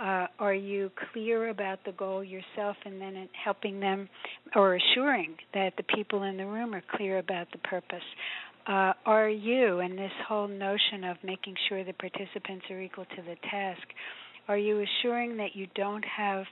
Uh, 0.00 0.26
are 0.38 0.54
you 0.54 0.90
clear 1.12 1.48
about 1.48 1.78
the 1.84 1.92
goal 1.92 2.22
yourself 2.22 2.76
and 2.84 3.00
then 3.00 3.28
helping 3.42 3.80
them 3.80 4.08
or 4.56 4.76
assuring 4.76 5.36
that 5.52 5.72
the 5.76 5.84
people 5.94 6.24
in 6.24 6.36
the 6.36 6.46
room 6.46 6.74
are 6.74 6.82
clear 6.96 7.18
about 7.18 7.46
the 7.52 7.58
purpose? 7.58 8.02
Uh, 8.66 8.92
are 9.04 9.28
you, 9.28 9.80
and 9.80 9.98
this 9.98 10.12
whole 10.26 10.48
notion 10.48 11.04
of 11.04 11.16
making 11.22 11.54
sure 11.68 11.84
the 11.84 11.92
participants 11.92 12.64
are 12.70 12.80
equal 12.80 13.04
to 13.04 13.22
the 13.22 13.36
task, 13.50 13.82
are 14.48 14.58
you 14.58 14.82
assuring 14.82 15.36
that 15.38 15.54
you 15.54 15.66
don't 15.74 16.04
have 16.04 16.44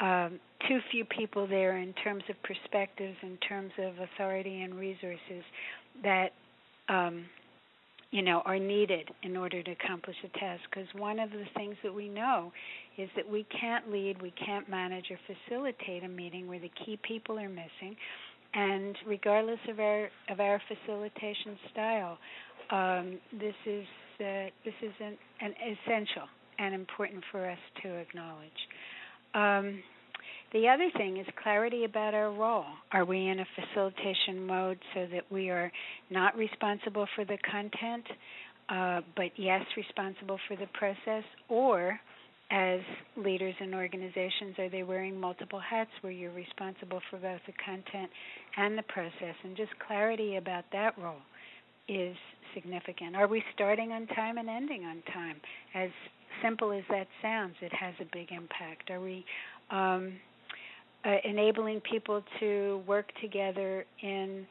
um, 0.00 0.40
too 0.68 0.78
few 0.90 1.04
people 1.04 1.46
there 1.46 1.78
in 1.78 1.92
terms 2.04 2.22
of 2.28 2.36
perspectives, 2.42 3.16
in 3.22 3.36
terms 3.48 3.72
of 3.78 3.94
authority 3.98 4.62
and 4.62 4.74
resources 4.74 5.44
that 6.02 6.30
um, 6.88 7.24
you 8.10 8.22
know 8.22 8.42
are 8.44 8.58
needed 8.58 9.10
in 9.22 9.36
order 9.36 9.62
to 9.62 9.70
accomplish 9.72 10.16
a 10.24 10.38
task? 10.38 10.62
Because 10.70 10.88
one 10.96 11.18
of 11.18 11.30
the 11.30 11.44
things 11.56 11.76
that 11.82 11.94
we 11.94 12.08
know 12.08 12.52
is 12.98 13.08
that 13.16 13.28
we 13.28 13.46
can't 13.60 13.90
lead, 13.90 14.20
we 14.20 14.32
can't 14.32 14.68
manage 14.68 15.06
or 15.10 15.18
facilitate 15.26 16.04
a 16.04 16.08
meeting 16.08 16.48
where 16.48 16.60
the 16.60 16.70
key 16.84 16.98
people 17.02 17.38
are 17.38 17.48
missing 17.48 17.96
and 18.54 18.96
regardless 19.06 19.58
of 19.68 19.80
our 19.80 20.08
of 20.30 20.40
our 20.40 20.60
facilitation 20.68 21.58
style, 21.72 22.18
um, 22.70 23.18
this 23.32 23.54
is 23.66 23.84
uh, 24.20 24.50
this 24.64 24.74
is 24.80 24.92
an, 25.00 25.16
an, 25.40 25.54
essential 25.60 26.28
and 26.58 26.74
important 26.74 27.22
for 27.30 27.48
us 27.48 27.58
to 27.82 27.88
acknowledge. 27.94 28.50
Um, 29.34 29.82
the 30.52 30.68
other 30.68 30.88
thing 30.96 31.16
is 31.16 31.26
clarity 31.42 31.84
about 31.84 32.14
our 32.14 32.30
role. 32.30 32.66
Are 32.92 33.04
we 33.04 33.26
in 33.26 33.40
a 33.40 33.46
facilitation 33.56 34.46
mode 34.46 34.78
so 34.94 35.06
that 35.12 35.24
we 35.30 35.50
are 35.50 35.70
not 36.10 36.36
responsible 36.36 37.08
for 37.16 37.24
the 37.24 37.38
content, 37.50 38.04
uh, 38.68 39.00
but 39.16 39.32
yes, 39.36 39.62
responsible 39.76 40.38
for 40.46 40.56
the 40.56 40.68
process, 40.74 41.24
or 41.48 41.98
as 42.52 42.80
leaders 43.16 43.54
in 43.58 43.74
organizations? 43.74 44.56
Are 44.58 44.68
they 44.68 44.84
wearing 44.84 45.18
multiple 45.18 45.58
hats 45.58 45.90
where 46.02 46.12
you're 46.12 46.32
responsible 46.32 47.00
for 47.10 47.18
both 47.18 47.40
the 47.46 47.52
content 47.64 48.10
and 48.56 48.78
the 48.78 48.84
process? 48.84 49.34
And 49.42 49.56
just 49.56 49.72
clarity 49.86 50.36
about 50.36 50.64
that 50.72 50.96
role 50.98 51.22
is 51.88 52.16
significant. 52.54 53.16
Are 53.16 53.26
we 53.26 53.42
starting 53.54 53.90
on 53.90 54.06
time 54.08 54.38
and 54.38 54.48
ending 54.48 54.84
on 54.84 55.02
time? 55.12 55.36
As 55.74 55.90
simple 56.42 56.72
as 56.72 56.84
that 56.90 57.06
sounds, 57.22 57.54
it 57.60 57.72
has 57.72 57.94
a 58.00 58.06
big 58.12 58.30
impact. 58.30 58.90
Are 58.90 59.00
we 59.00 59.24
um, 59.70 60.14
uh, 61.04 61.16
enabling 61.24 61.80
people 61.80 62.22
to 62.40 62.82
work 62.86 63.06
together 63.20 63.84
in 64.02 64.46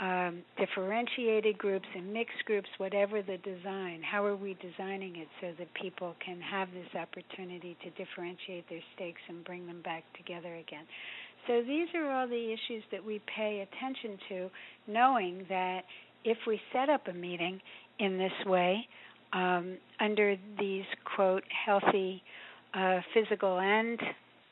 um, 0.00 0.42
differentiated 0.56 1.58
groups 1.58 1.86
and 1.96 2.12
mixed 2.12 2.44
groups, 2.46 2.68
whatever 2.78 3.20
the 3.20 3.36
design, 3.38 4.00
how 4.02 4.24
are 4.24 4.36
we 4.36 4.56
designing 4.62 5.16
it 5.16 5.28
so 5.40 5.48
that 5.58 5.66
people 5.74 6.14
can 6.24 6.40
have 6.40 6.68
this 6.72 6.86
opportunity 6.94 7.76
to 7.82 7.90
differentiate 7.90 8.68
their 8.70 8.82
stakes 8.94 9.20
and 9.28 9.44
bring 9.44 9.66
them 9.66 9.82
back 9.82 10.04
together 10.16 10.54
again? 10.54 10.84
So 11.46 11.62
these 11.62 11.88
are 11.94 12.10
all 12.12 12.28
the 12.28 12.52
issues 12.52 12.84
that 12.92 13.04
we 13.04 13.20
pay 13.34 13.66
attention 13.66 14.18
to, 14.28 14.50
knowing 14.86 15.46
that 15.48 15.80
if 16.24 16.38
we 16.46 16.60
set 16.72 16.88
up 16.88 17.08
a 17.08 17.12
meeting 17.12 17.60
in 17.98 18.18
this 18.18 18.32
way, 18.46 18.86
um, 19.32 19.76
under 20.00 20.36
these 20.58 20.84
quote 21.16 21.44
healthy 21.66 22.22
uh, 22.74 23.00
physical 23.14 23.58
and 23.58 24.00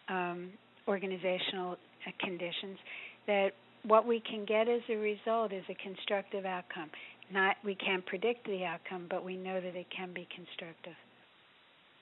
um, 0.09 0.51
organizational 0.89 1.73
uh, 1.73 2.11
conditions, 2.21 2.79
that 3.27 3.51
what 3.85 4.07
we 4.07 4.21
can 4.21 4.45
get 4.45 4.69
as 4.69 4.81
a 4.89 4.97
result 4.97 5.53
is 5.53 5.65
a 5.69 5.75
constructive 5.75 6.45
outcome. 6.45 6.91
Not 7.33 7.57
we 7.65 7.75
can't 7.75 8.05
predict 8.07 8.47
the 8.47 8.65
outcome, 8.65 9.07
but 9.11 9.25
we 9.25 9.37
know 9.37 9.61
that 9.61 9.75
it 9.75 9.87
can 9.97 10.13
be 10.13 10.29
constructive. 10.35 10.95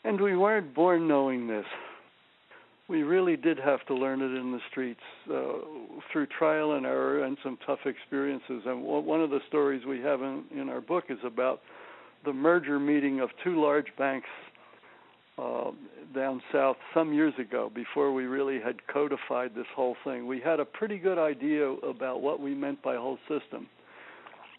And 0.04 0.20
we 0.20 0.36
weren't 0.36 0.74
born 0.74 1.08
knowing 1.08 1.46
this. 1.48 1.64
We 2.88 3.02
really 3.02 3.36
did 3.36 3.58
have 3.58 3.84
to 3.86 3.94
learn 3.94 4.20
it 4.20 4.38
in 4.38 4.52
the 4.52 4.58
streets 4.70 5.00
uh, 5.32 5.42
through 6.12 6.26
trial 6.38 6.72
and 6.72 6.84
error 6.84 7.24
and 7.24 7.38
some 7.42 7.56
tough 7.66 7.78
experiences. 7.86 8.62
And 8.66 8.82
one 8.82 9.22
of 9.22 9.30
the 9.30 9.40
stories 9.48 9.86
we 9.86 10.00
have 10.00 10.20
in, 10.20 10.44
in 10.54 10.68
our 10.68 10.82
book 10.82 11.04
is 11.08 11.16
about 11.24 11.60
the 12.24 12.32
merger 12.32 12.78
meeting 12.78 13.20
of 13.20 13.30
two 13.42 13.60
large 13.60 13.86
banks 13.98 14.28
uh, 15.38 15.70
down 16.14 16.40
south 16.52 16.76
some 16.94 17.12
years 17.12 17.34
ago 17.38 17.70
before 17.74 18.12
we 18.12 18.24
really 18.24 18.60
had 18.60 18.76
codified 18.86 19.54
this 19.54 19.66
whole 19.74 19.96
thing. 20.04 20.26
We 20.26 20.40
had 20.40 20.60
a 20.60 20.64
pretty 20.64 20.98
good 20.98 21.18
idea 21.18 21.68
about 21.68 22.22
what 22.22 22.40
we 22.40 22.54
meant 22.54 22.82
by 22.82 22.94
whole 22.96 23.18
system. 23.28 23.66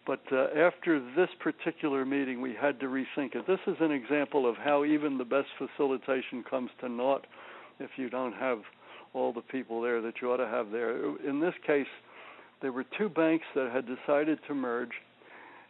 But 0.06 0.22
uh, 0.32 0.48
after 0.56 1.00
this 1.16 1.30
particular 1.40 2.06
meeting, 2.06 2.40
we 2.40 2.54
had 2.54 2.80
to 2.82 2.86
rethink 2.86 3.36
it. 3.36 3.48
This 3.48 3.60
is 3.66 3.76
an 3.80 3.92
example 3.92 4.48
of 4.48 4.56
how 4.58 4.86
even 4.86 5.18
the 5.18 5.26
best 5.26 5.48
facilitation 5.58 6.44
comes 6.48 6.70
to 6.82 6.90
naught 6.90 7.26
if 7.80 7.92
you 7.96 8.10
don't 8.10 8.34
have 8.34 8.60
all 9.14 9.34
the 9.34 9.42
people 9.42 9.82
there 9.82 10.02
that 10.02 10.16
you 10.22 10.32
ought 10.32 10.38
to 10.38 10.48
have 10.48 10.72
there. 10.72 10.98
In 11.28 11.40
this 11.40 11.56
case, 11.66 11.88
there 12.62 12.72
were 12.72 12.86
two 12.98 13.10
banks 13.10 13.46
that 13.56 13.72
had 13.72 13.86
decided 13.88 14.40
to 14.48 14.54
merge 14.54 14.92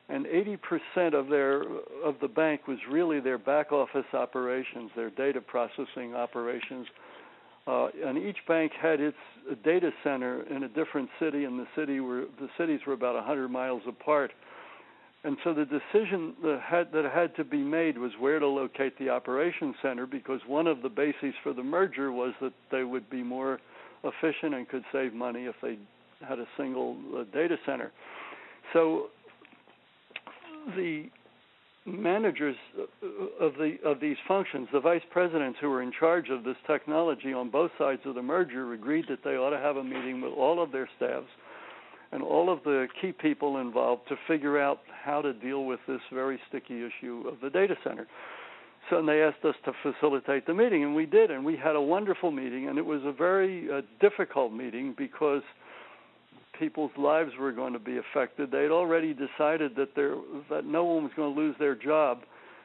and 0.10 0.26
80% 0.26 1.14
of 1.14 1.28
their 1.30 1.64
of 2.04 2.16
the 2.22 2.28
bank 2.28 2.68
was 2.68 2.78
really 2.90 3.20
their 3.20 3.38
back 3.38 3.72
office 3.72 4.06
operations, 4.14 4.92
their 4.96 5.10
data 5.10 5.42
processing 5.42 6.14
operations. 6.16 6.88
Uh, 7.68 7.88
and 8.06 8.18
each 8.18 8.38
bank 8.48 8.72
had 8.80 9.00
its 9.00 9.18
data 9.64 9.90
center 10.04 10.44
in 10.44 10.64
a 10.64 10.68
different 10.70 11.10
city, 11.20 11.46
and 11.46 11.58
the 11.58 11.66
city 11.76 12.00
were 12.00 12.26
the 12.40 12.48
cities 12.58 12.80
were 12.86 12.94
about 12.94 13.16
100 13.16 13.50
miles 13.50 13.82
apart. 13.88 14.32
And 15.24 15.38
so 15.44 15.56
the 15.56 15.66
decision 15.66 16.36
that 16.44 16.62
had, 16.64 16.92
that 16.94 17.12
had 17.12 17.36
to 17.38 17.44
be 17.44 17.58
made 17.58 17.98
was 17.98 18.12
where 18.20 18.38
to 18.38 18.48
locate 18.48 19.00
the 19.00 19.10
operations 19.10 19.74
center, 19.82 20.06
because 20.06 20.40
one 20.46 20.68
of 20.68 20.84
the 20.84 20.90
bases 20.90 21.34
for 21.42 21.52
the 21.52 21.64
merger 21.64 22.12
was 22.12 22.36
that 22.42 22.54
they 22.72 22.84
would 22.84 23.10
be 23.10 23.24
more 23.24 23.60
efficient 24.04 24.54
and 24.54 24.70
could 24.70 24.84
save 24.92 25.16
money 25.16 25.46
if 25.46 25.56
they 25.64 25.80
had 26.28 26.38
a 26.38 26.46
single 26.56 26.96
uh, 27.18 27.24
data 27.34 27.58
center. 27.66 27.92
So 28.72 29.08
the 30.76 31.10
managers 31.86 32.56
of 33.40 33.54
the 33.54 33.78
of 33.86 34.00
these 34.00 34.18
functions, 34.28 34.68
the 34.74 34.80
vice 34.80 35.04
presidents 35.12 35.60
who 35.62 35.70
were 35.70 35.82
in 35.82 35.92
charge 35.92 36.30
of 36.30 36.44
this 36.44 36.58
technology 36.66 37.34
on 37.34 37.50
both 37.50 37.72
sides 37.78 38.02
of 38.06 38.16
the 38.16 38.22
merger, 38.22 38.74
agreed 38.74 39.06
that 39.08 39.24
they 39.24 39.36
ought 39.36 39.52
to 39.52 39.60
have 39.60 39.78
a 39.78 39.84
meeting 39.84 40.22
with 40.22 40.34
all 40.34 40.62
of 40.62 40.72
their 40.72 40.90
staffs 40.98 41.28
and 42.12 42.24
all 42.24 42.52
of 42.52 42.64
the 42.64 42.88
key 43.02 43.12
people 43.12 43.58
involved 43.58 44.08
to 44.08 44.16
figure 44.28 44.60
out 44.60 44.80
how 45.04 45.22
to 45.22 45.34
deal 45.34 45.66
with 45.66 45.80
this 45.88 46.02
very 46.14 46.40
sticky 46.48 46.86
issue 46.86 47.24
of 47.28 47.36
the 47.42 47.50
data 47.50 47.76
center. 47.84 48.08
So 48.90 49.04
they 49.04 49.24
asked 49.24 49.44
us 49.44 49.56
to 49.66 49.74
facilitate 49.82 50.46
the 50.46 50.54
meeting, 50.54 50.84
and 50.84 50.96
we 50.96 51.06
did, 51.08 51.32
and 51.32 51.44
we 51.44 51.58
had 51.58 51.76
a 51.76 51.82
wonderful 51.82 52.30
meeting, 52.30 52.70
and 52.70 52.78
it 52.78 52.86
was 52.86 53.02
a 53.04 53.12
very 53.12 53.68
uh, 53.72 53.82
difficult 54.00 54.54
meeting 54.54 54.94
because 54.96 55.42
people's 56.60 56.92
lives 56.98 57.32
were 57.40 57.52
going 57.52 57.74
to 57.74 57.80
be 57.80 57.98
affected. 57.98 58.52
They'd 58.52 58.72
already 58.72 59.14
decided 59.14 59.76
that 59.76 59.96
there 59.96 60.16
that 60.50 60.66
no 60.66 60.84
one 60.84 61.04
was 61.04 61.12
going 61.16 61.34
to 61.34 61.40
lose 61.40 61.56
their 61.60 61.76
job. 61.76 62.20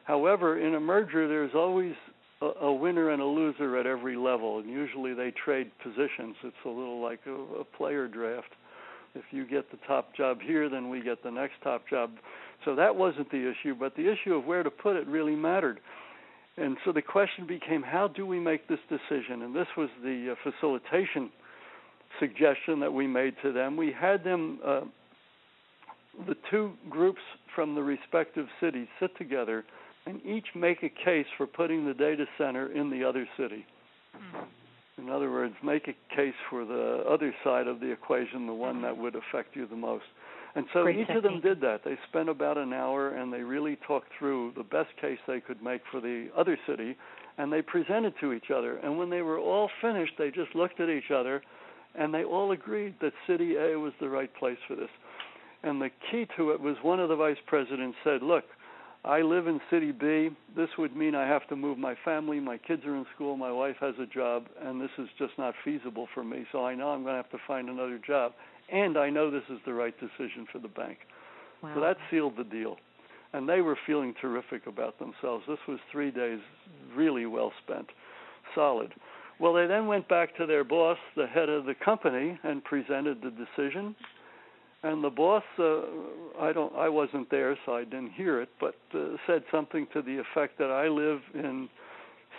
However, 0.05 0.59
in 0.59 0.75
a 0.75 0.81
merger, 0.81 1.29
there's 1.29 1.55
always 1.55 1.95
a, 2.41 2.47
a 2.47 2.73
winner 2.73 3.11
and 3.11 3.23
a 3.23 3.25
loser 3.25 3.77
at 3.79 3.87
every 3.87 4.17
level, 4.17 4.59
and 4.59 4.69
usually 4.69 5.15
they 5.15 5.33
trade 5.45 5.71
positions. 5.83 6.37
It's 6.43 6.57
a 6.65 6.69
little 6.69 7.01
like 7.03 7.21
a, 7.27 7.61
a 7.61 7.65
player 7.65 8.09
draft. 8.09 8.49
If 9.15 9.25
you 9.31 9.47
get 9.47 9.71
the 9.71 9.79
top 9.87 10.15
job 10.17 10.39
here, 10.41 10.69
then 10.69 10.89
we 10.89 11.03
get 11.03 11.23
the 11.23 11.31
next 11.31 11.55
top 11.63 11.89
job. 11.89 12.11
So 12.65 12.75
that 12.77 12.95
wasn't 12.95 13.31
the 13.31 13.51
issue, 13.51 13.75
but 13.75 13.97
the 13.97 14.11
issue 14.11 14.35
of 14.35 14.45
where 14.45 14.63
to 14.63 14.71
put 14.71 14.97
it 14.97 15.07
really 15.07 15.35
mattered. 15.35 15.81
And 16.57 16.77
so 16.85 16.93
the 16.93 17.03
question 17.03 17.47
became, 17.47 17.83
how 17.83 18.09
do 18.09 18.27
we 18.27 18.39
make 18.39 18.69
this 18.69 18.79
decision? 18.89 19.43
And 19.43 19.55
this 19.55 19.67
was 19.77 19.89
the 20.03 20.33
uh, 20.33 20.51
facilitation 20.51 21.31
suggestion 22.21 22.79
that 22.81 22.93
we 22.93 23.07
made 23.07 23.35
to 23.43 23.53
them. 23.53 23.77
We 23.77 23.93
had 23.93 24.23
them, 24.23 24.61
uh, 24.65 24.81
the 26.29 26.37
two 26.51 26.73
groups 26.89 27.21
from 27.55 27.75
the 27.75 27.83
respective 27.83 28.47
cities, 28.61 28.87
sit 29.01 29.17
together 29.19 29.65
and 30.07 30.25
each 30.25 30.47
make 30.55 30.83
a 30.83 31.05
case 31.05 31.27
for 31.37 31.47
putting 31.47 31.85
the 31.85 31.95
data 31.95 32.27
center 32.39 32.73
in 32.73 32.91
the 32.91 33.05
other 33.05 33.27
city. 33.37 33.67
Mm-hmm. 34.17 35.03
In 35.03 35.11
other 35.11 35.31
words, 35.31 35.55
make 35.65 35.89
a 35.89 36.15
case 36.15 36.35
for 36.51 36.65
the 36.65 37.05
other 37.09 37.35
side 37.43 37.67
of 37.67 37.81
the 37.81 37.91
equation, 37.91 38.47
the 38.47 38.53
one 38.53 38.83
that 38.83 38.97
would 38.97 39.15
affect 39.15 39.57
you 39.57 39.67
the 39.67 39.77
most. 39.77 40.05
And 40.55 40.67
so 40.73 40.83
Great 40.83 40.97
each 40.97 41.07
technique. 41.07 41.17
of 41.17 41.23
them 41.23 41.41
did 41.41 41.61
that. 41.61 41.83
They 41.85 41.97
spent 42.09 42.29
about 42.29 42.59
an 42.59 42.73
hour 42.73 43.11
and 43.11 43.33
they 43.33 43.41
really 43.41 43.79
talked 43.87 44.09
through 44.19 44.53
the 44.57 44.65
best 44.65 44.91
case 45.01 45.19
they 45.27 45.41
could 45.41 45.63
make 45.63 45.81
for 45.91 46.01
the 46.01 46.29
other 46.37 46.59
city 46.67 46.97
and 47.39 47.53
they 47.53 47.63
presented 47.63 48.15
to 48.21 48.33
each 48.33 48.51
other. 48.55 48.77
And 48.79 48.99
when 48.99 49.09
they 49.09 49.23
were 49.23 49.39
all 49.39 49.71
finished, 49.81 50.13
they 50.19 50.31
just 50.31 50.55
looked 50.55 50.81
at 50.81 50.89
each 50.89 51.11
other 51.11 51.41
and 51.95 52.13
they 52.13 52.25
all 52.25 52.53
agreed 52.53 52.95
that 53.01 53.13
City 53.27 53.57
A 53.57 53.79
was 53.79 53.93
the 54.01 54.09
right 54.09 54.33
place 54.35 54.59
for 54.67 54.77
this. 54.77 54.91
And 55.63 55.81
the 55.81 55.91
key 56.11 56.27
to 56.37 56.51
it 56.53 56.61
was 56.61 56.77
one 56.83 57.01
of 57.01 57.09
the 57.09 57.17
vice 57.17 57.37
presidents 57.47 57.97
said, 58.03 58.23
"Look, 58.23 58.45
I 59.05 59.23
live 59.23 59.47
in 59.47 59.61
City 59.71 59.93
B. 59.93 60.31
This 60.55 60.69
would 60.77 60.95
mean 60.95 61.15
I 61.15 61.27
have 61.27 61.47
to 61.49 61.57
move 61.57 61.79
my 61.79 61.95
family. 62.05 62.39
My 62.39 62.59
kids 62.59 62.85
are 62.85 62.95
in 62.95 63.07
school. 63.15 63.37
My 63.37 63.51
wife 63.51 63.77
has 63.81 63.95
a 63.99 64.07
job, 64.07 64.47
and 64.63 64.81
this 64.81 64.91
is 64.99 65.09
just 65.19 65.33
not 65.39 65.55
feasible 65.65 66.07
for 66.13 66.23
me. 66.23 66.45
So 66.53 66.67
I 66.67 66.75
know 66.75 66.89
I'm 66.89 67.03
going 67.03 67.15
to 67.15 67.23
have 67.23 67.31
to 67.31 67.39
find 67.47 67.71
another 67.71 67.99
job. 67.99 68.33
And 68.71 68.99
I 68.99 69.09
know 69.09 69.31
this 69.31 69.49
is 69.49 69.59
the 69.65 69.73
right 69.73 69.95
decision 69.99 70.47
for 70.53 70.59
the 70.59 70.69
bank. 70.69 70.99
Wow. 71.63 71.75
So 71.75 71.81
that 71.81 71.97
sealed 72.11 72.37
the 72.37 72.45
deal. 72.45 72.77
And 73.33 73.49
they 73.49 73.63
were 73.63 73.77
feeling 73.87 74.15
terrific 74.21 74.67
about 74.67 74.99
themselves. 74.99 75.45
This 75.49 75.59
was 75.67 75.79
three 75.91 76.11
days 76.11 76.41
really 76.95 77.27
well 77.27 77.53
spent, 77.65 77.87
solid. 78.55 78.93
Well, 79.41 79.55
they 79.55 79.67
then 79.67 79.87
went 79.87 80.07
back 80.07 80.37
to 80.37 80.45
their 80.45 80.65
boss, 80.65 80.99
the 81.17 81.27
head 81.27 81.49
of 81.49 81.65
the 81.65 81.75
company, 81.75 82.39
and 82.45 82.63
presented 82.63 83.23
the 83.23 83.31
decision. 83.31 83.97
And 84.83 85.03
the 85.03 85.11
boss 85.11 85.43
uh, 85.59 85.81
i 86.41 86.53
don't 86.55 86.75
i 86.75 86.89
wasn't 86.89 87.31
there 87.31 87.55
so 87.67 87.75
i 87.75 87.85
didn't 87.85 88.13
hear 88.13 88.41
it 88.41 88.49
but 88.59 88.77
uh, 88.95 89.17
said 89.27 89.43
something 89.53 89.87
to 89.93 90.01
the 90.01 90.19
effect 90.19 90.57
that 90.59 90.71
i 90.71 90.89
live 90.89 91.21
in 91.35 91.69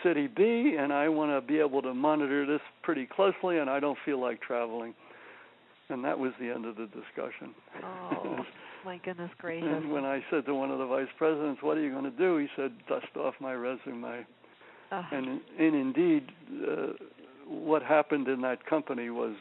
city 0.03 0.25
b 0.25 0.75
and 0.79 0.91
i 0.91 1.07
want 1.07 1.29
to 1.29 1.39
be 1.47 1.59
able 1.59 1.83
to 1.83 1.93
monitor 1.93 2.47
this 2.47 2.61
pretty 2.81 3.05
closely 3.05 3.59
and 3.59 3.69
i 3.69 3.79
don't 3.79 3.97
feel 4.05 4.19
like 4.19 4.41
traveling. 4.41 4.93
And 5.89 6.03
that 6.05 6.17
was 6.17 6.31
the 6.39 6.49
end 6.49 6.65
of 6.65 6.77
the 6.77 6.87
discussion. 6.87 7.53
Oh 7.83 8.45
my 8.85 8.97
goodness 8.99 9.29
gracious. 9.37 9.69
and 9.69 9.91
when 9.91 10.03
i 10.03 10.23
said 10.31 10.47
to 10.47 10.55
one 10.55 10.71
of 10.71 10.79
the 10.79 10.87
vice 10.87 11.13
presidents 11.19 11.61
what 11.61 11.77
are 11.77 11.81
you 11.81 11.91
going 11.91 12.05
to 12.05 12.17
do? 12.17 12.37
he 12.37 12.47
said 12.55 12.71
dust 12.89 13.15
off 13.17 13.35
my 13.39 13.53
resume 13.53 14.25
uh, 14.91 15.03
and 15.11 15.41
and 15.59 15.75
indeed 15.75 16.23
uh, 16.69 16.87
what 17.47 17.83
happened 17.83 18.27
in 18.27 18.41
that 18.41 18.65
company 18.65 19.09
was 19.09 19.35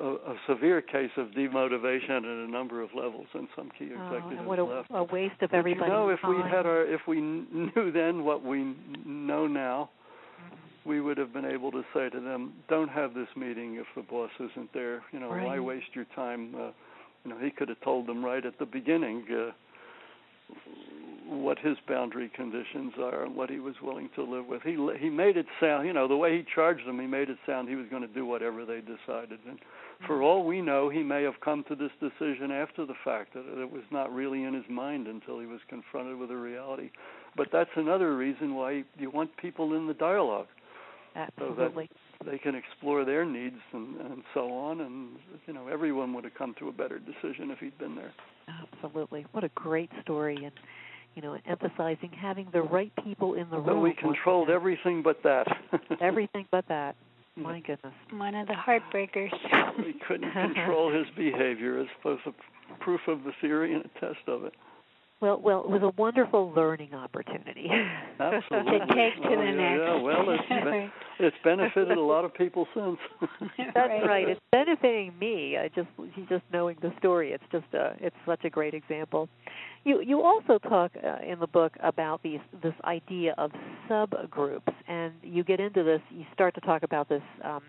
a, 0.00 0.04
a, 0.04 0.36
severe 0.46 0.80
case 0.80 1.10
of 1.16 1.28
demotivation 1.28 2.18
at 2.18 2.48
a 2.48 2.50
number 2.50 2.82
of 2.82 2.90
levels, 2.94 3.26
and 3.34 3.48
some 3.56 3.70
key 3.78 3.86
executives 3.86 4.40
oh, 4.40 4.48
what 4.48 4.58
a, 4.58 4.64
left. 4.64 4.88
a 4.90 5.04
waste 5.04 5.40
of 5.42 5.52
everybody's 5.52 5.88
you 5.88 5.92
know, 5.92 6.08
if 6.08 6.20
time. 6.20 6.36
we 6.36 6.50
had 6.50 6.64
our, 6.66 6.86
if 6.86 7.00
we 7.06 7.20
knew 7.20 7.92
then 7.92 8.24
what 8.24 8.44
we 8.44 8.74
know 9.04 9.46
now, 9.46 9.90
mm-hmm. 10.42 10.88
we 10.88 11.00
would 11.00 11.18
have 11.18 11.32
been 11.32 11.44
able 11.44 11.70
to 11.70 11.82
say 11.92 12.08
to 12.08 12.20
them, 12.20 12.52
"Don't 12.68 12.88
have 12.88 13.14
this 13.14 13.28
meeting 13.36 13.76
if 13.76 13.86
the 13.96 14.02
boss 14.02 14.30
isn't 14.38 14.72
there. 14.72 15.02
You 15.12 15.20
know, 15.20 15.30
right. 15.30 15.44
why 15.44 15.58
waste 15.58 15.94
your 15.94 16.06
time?" 16.14 16.54
Uh, 16.54 16.70
you 17.24 17.30
know, 17.30 17.38
he 17.38 17.50
could 17.50 17.68
have 17.68 17.80
told 17.80 18.06
them 18.06 18.24
right 18.24 18.44
at 18.44 18.58
the 18.58 18.66
beginning. 18.66 19.24
Uh, 19.30 19.52
what 21.42 21.58
his 21.58 21.76
boundary 21.88 22.30
conditions 22.34 22.92
are 22.98 23.24
and 23.24 23.34
what 23.34 23.50
he 23.50 23.58
was 23.58 23.74
willing 23.82 24.08
to 24.14 24.22
live 24.22 24.46
with. 24.46 24.62
He 24.62 24.76
he 24.98 25.10
made 25.10 25.36
it 25.36 25.46
sound, 25.60 25.86
you 25.86 25.92
know, 25.92 26.08
the 26.08 26.16
way 26.16 26.36
he 26.36 26.44
charged 26.54 26.86
them, 26.86 27.00
he 27.00 27.06
made 27.06 27.30
it 27.30 27.38
sound 27.46 27.68
he 27.68 27.76
was 27.76 27.86
going 27.90 28.02
to 28.02 28.08
do 28.08 28.26
whatever 28.26 28.64
they 28.64 28.80
decided. 28.80 29.38
And 29.48 29.58
for 30.06 30.22
all 30.22 30.44
we 30.44 30.60
know, 30.60 30.88
he 30.88 31.02
may 31.02 31.22
have 31.22 31.40
come 31.42 31.64
to 31.68 31.74
this 31.74 31.90
decision 32.00 32.50
after 32.50 32.86
the 32.86 32.94
fact 33.04 33.34
that 33.34 33.60
it 33.60 33.70
was 33.70 33.84
not 33.90 34.12
really 34.12 34.44
in 34.44 34.54
his 34.54 34.68
mind 34.68 35.06
until 35.06 35.40
he 35.40 35.46
was 35.46 35.60
confronted 35.68 36.18
with 36.18 36.30
a 36.30 36.36
reality. 36.36 36.90
But 37.36 37.48
that's 37.52 37.70
another 37.76 38.16
reason 38.16 38.54
why 38.54 38.84
you 38.98 39.10
want 39.10 39.36
people 39.36 39.74
in 39.74 39.86
the 39.86 39.94
dialogue. 39.94 40.48
Absolutely. 41.16 41.88
So 42.18 42.24
that 42.24 42.30
they 42.30 42.38
can 42.38 42.54
explore 42.54 43.04
their 43.04 43.24
needs 43.24 43.60
and, 43.72 44.00
and 44.00 44.22
so 44.32 44.52
on 44.52 44.80
and 44.80 45.10
you 45.46 45.52
know 45.52 45.68
everyone 45.68 46.12
would 46.14 46.24
have 46.24 46.34
come 46.34 46.54
to 46.58 46.68
a 46.68 46.72
better 46.72 46.98
decision 46.98 47.50
if 47.50 47.58
he'd 47.58 47.78
been 47.78 47.94
there. 47.94 48.12
Absolutely. 48.48 49.26
What 49.32 49.44
a 49.44 49.50
great 49.50 49.90
story 50.02 50.36
and 50.36 50.52
you 51.14 51.22
know, 51.22 51.38
emphasizing 51.46 52.10
having 52.10 52.48
the 52.52 52.62
right 52.62 52.92
people 53.04 53.34
in 53.34 53.48
the 53.50 53.56
room. 53.56 53.66
But 53.66 53.76
we 53.80 53.94
controlled 53.94 54.50
everything 54.50 55.02
but 55.02 55.22
that. 55.22 55.46
everything 56.00 56.46
but 56.50 56.66
that. 56.68 56.96
Mm. 57.38 57.42
My 57.42 57.60
goodness. 57.60 57.92
One 58.12 58.34
of 58.34 58.46
the 58.46 58.54
heartbreakers. 58.54 59.32
we 59.78 59.94
couldn't 60.06 60.32
control 60.32 60.92
his 60.92 61.06
behavior 61.16 61.80
as 61.80 61.86
both 62.02 62.20
a 62.26 62.32
proof 62.82 63.00
of 63.08 63.24
the 63.24 63.32
theory 63.40 63.74
and 63.74 63.84
a 63.84 64.00
test 64.00 64.26
of 64.26 64.44
it. 64.44 64.54
Well, 65.24 65.40
well, 65.42 65.60
it 65.60 65.70
was 65.70 65.82
a 65.82 65.88
wonderful 65.98 66.52
learning 66.54 66.92
opportunity. 66.92 67.70
Absolutely. 68.20 68.78
to 68.78 68.86
take 68.94 69.14
to 69.22 69.22
the 69.22 69.42
yeah, 69.42 69.54
next. 69.54 69.80
Yeah, 69.80 70.02
well, 70.02 70.28
it's, 70.28 70.48
been, 70.50 70.92
it's 71.18 71.36
benefited 71.42 71.96
a 71.96 72.00
lot 72.02 72.26
of 72.26 72.34
people 72.34 72.68
since. 72.74 72.98
That's 73.56 73.74
right. 73.74 74.06
right. 74.06 74.28
It's 74.28 74.40
benefiting 74.52 75.18
me. 75.18 75.56
I 75.56 75.68
just 75.68 75.88
just 76.28 76.42
knowing 76.52 76.76
the 76.82 76.92
story. 76.98 77.32
It's 77.32 77.42
just 77.50 77.64
a 77.72 77.96
it's 78.00 78.16
such 78.26 78.44
a 78.44 78.50
great 78.50 78.74
example. 78.74 79.30
You 79.84 80.02
you 80.02 80.20
also 80.20 80.58
talk 80.58 80.92
uh, 81.02 81.24
in 81.26 81.40
the 81.40 81.46
book 81.46 81.72
about 81.82 82.22
these 82.22 82.40
this 82.62 82.74
idea 82.84 83.34
of 83.38 83.50
subgroups, 83.88 84.74
and 84.88 85.14
you 85.22 85.42
get 85.42 85.58
into 85.58 85.84
this. 85.84 86.02
You 86.10 86.26
start 86.34 86.54
to 86.56 86.60
talk 86.60 86.82
about 86.82 87.08
this 87.08 87.22
um, 87.42 87.62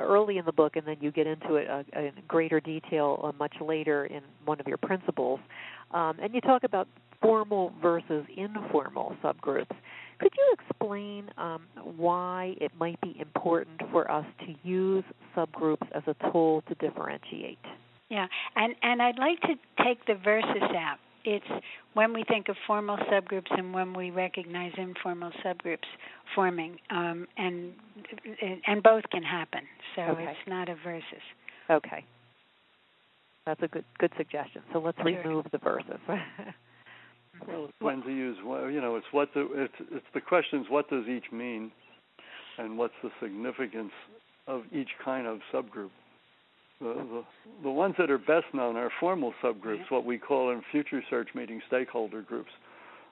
early 0.00 0.38
in 0.38 0.44
the 0.44 0.52
book, 0.52 0.76
and 0.76 0.86
then 0.86 0.96
you 1.00 1.10
get 1.10 1.26
into 1.26 1.56
it 1.56 1.68
uh, 1.68 1.82
in 1.98 2.12
greater 2.28 2.60
detail 2.60 3.20
uh, 3.22 3.32
much 3.38 3.54
later 3.60 4.06
in 4.06 4.22
one 4.44 4.60
of 4.60 4.66
your 4.66 4.78
principles. 4.78 5.40
Um, 5.92 6.18
and 6.22 6.34
you 6.34 6.40
talk 6.40 6.64
about 6.64 6.88
formal 7.20 7.72
versus 7.82 8.24
informal 8.36 9.16
subgroups. 9.22 9.74
Could 10.18 10.32
you 10.36 10.54
explain 10.60 11.30
um, 11.38 11.62
why 11.96 12.54
it 12.60 12.72
might 12.78 13.00
be 13.00 13.16
important 13.18 13.80
for 13.90 14.10
us 14.10 14.26
to 14.40 14.68
use 14.68 15.04
subgroups 15.36 15.86
as 15.94 16.02
a 16.06 16.30
tool 16.30 16.62
to 16.68 16.74
differentiate? 16.74 17.58
Yeah, 18.10 18.26
and 18.56 18.74
and 18.82 19.00
I'd 19.00 19.18
like 19.18 19.40
to 19.42 19.54
take 19.84 20.04
the 20.06 20.14
versus 20.22 20.62
out. 20.76 20.98
It's 21.24 21.44
when 21.94 22.12
we 22.12 22.24
think 22.24 22.48
of 22.48 22.56
formal 22.66 22.96
subgroups 23.12 23.50
and 23.50 23.74
when 23.74 23.92
we 23.92 24.10
recognize 24.10 24.72
informal 24.78 25.30
subgroups 25.44 25.86
forming, 26.34 26.78
um, 26.90 27.26
and 27.36 27.72
and 28.66 28.82
both 28.82 29.04
can 29.10 29.22
happen. 29.22 29.60
So 29.96 30.02
okay. 30.02 30.24
it's 30.24 30.48
not 30.48 30.68
a 30.68 30.76
versus. 30.82 31.04
Okay, 31.70 32.04
that's 33.46 33.62
a 33.62 33.68
good 33.68 33.84
good 33.98 34.12
suggestion. 34.16 34.62
So 34.72 34.78
let's 34.78 34.98
Sure. 34.98 35.22
remove 35.24 35.46
the 35.52 35.58
versus. 35.58 36.00
well, 36.08 37.64
it's 37.64 37.80
when 37.80 38.02
to 38.02 38.10
use. 38.10 38.38
Well, 38.44 38.70
you 38.70 38.80
know, 38.80 38.96
it's 38.96 39.06
what 39.12 39.32
the 39.34 39.48
it's 39.54 39.74
it's 39.92 40.06
the 40.14 40.20
questions. 40.20 40.66
What 40.68 40.88
does 40.88 41.06
each 41.06 41.30
mean, 41.32 41.70
and 42.58 42.78
what's 42.78 42.94
the 43.02 43.10
significance 43.20 43.92
of 44.46 44.62
each 44.72 44.90
kind 45.04 45.26
of 45.26 45.40
subgroup? 45.52 45.90
The, 46.80 46.94
the, 46.94 47.24
the 47.62 47.70
ones 47.70 47.94
that 47.98 48.10
are 48.10 48.18
best 48.18 48.46
known 48.54 48.76
are 48.76 48.90
formal 49.00 49.34
subgroups, 49.42 49.90
what 49.90 50.06
we 50.06 50.16
call 50.16 50.50
in 50.50 50.62
future 50.70 51.02
search 51.10 51.28
meetings 51.34 51.62
stakeholder 51.68 52.22
groups. 52.22 52.50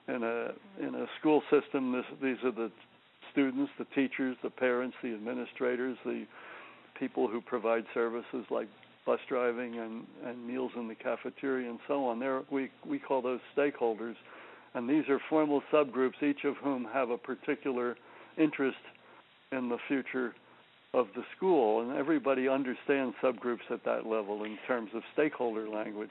In 0.07 0.23
a 0.23 0.53
in 0.83 0.95
a 0.95 1.05
school 1.19 1.43
system, 1.51 1.91
this, 1.91 2.05
these 2.21 2.37
are 2.43 2.51
the 2.51 2.71
students, 3.31 3.71
the 3.77 3.85
teachers, 3.93 4.35
the 4.41 4.49
parents, 4.49 4.95
the 5.03 5.13
administrators, 5.13 5.97
the 6.03 6.25
people 6.97 7.27
who 7.27 7.41
provide 7.41 7.85
services 7.93 8.43
like 8.49 8.67
bus 9.05 9.19
driving 9.29 9.77
and, 9.77 10.03
and 10.25 10.47
meals 10.47 10.71
in 10.75 10.87
the 10.87 10.95
cafeteria 10.95 11.69
and 11.69 11.79
so 11.87 12.05
on. 12.05 12.19
There 12.19 12.41
we 12.51 12.71
we 12.87 12.97
call 12.97 13.21
those 13.21 13.39
stakeholders, 13.55 14.15
and 14.73 14.89
these 14.89 15.07
are 15.09 15.19
formal 15.29 15.61
subgroups, 15.71 16.23
each 16.23 16.43
of 16.43 16.55
whom 16.57 16.87
have 16.91 17.11
a 17.11 17.17
particular 17.17 17.95
interest 18.35 18.77
in 19.51 19.69
the 19.69 19.77
future 19.87 20.33
of 20.93 21.07
the 21.15 21.23
school, 21.35 21.81
and 21.81 21.97
everybody 21.97 22.47
understands 22.47 23.15
subgroups 23.21 23.69
at 23.69 23.83
that 23.85 24.05
level 24.05 24.43
in 24.43 24.57
terms 24.67 24.89
of 24.95 25.03
stakeholder 25.13 25.69
language. 25.69 26.09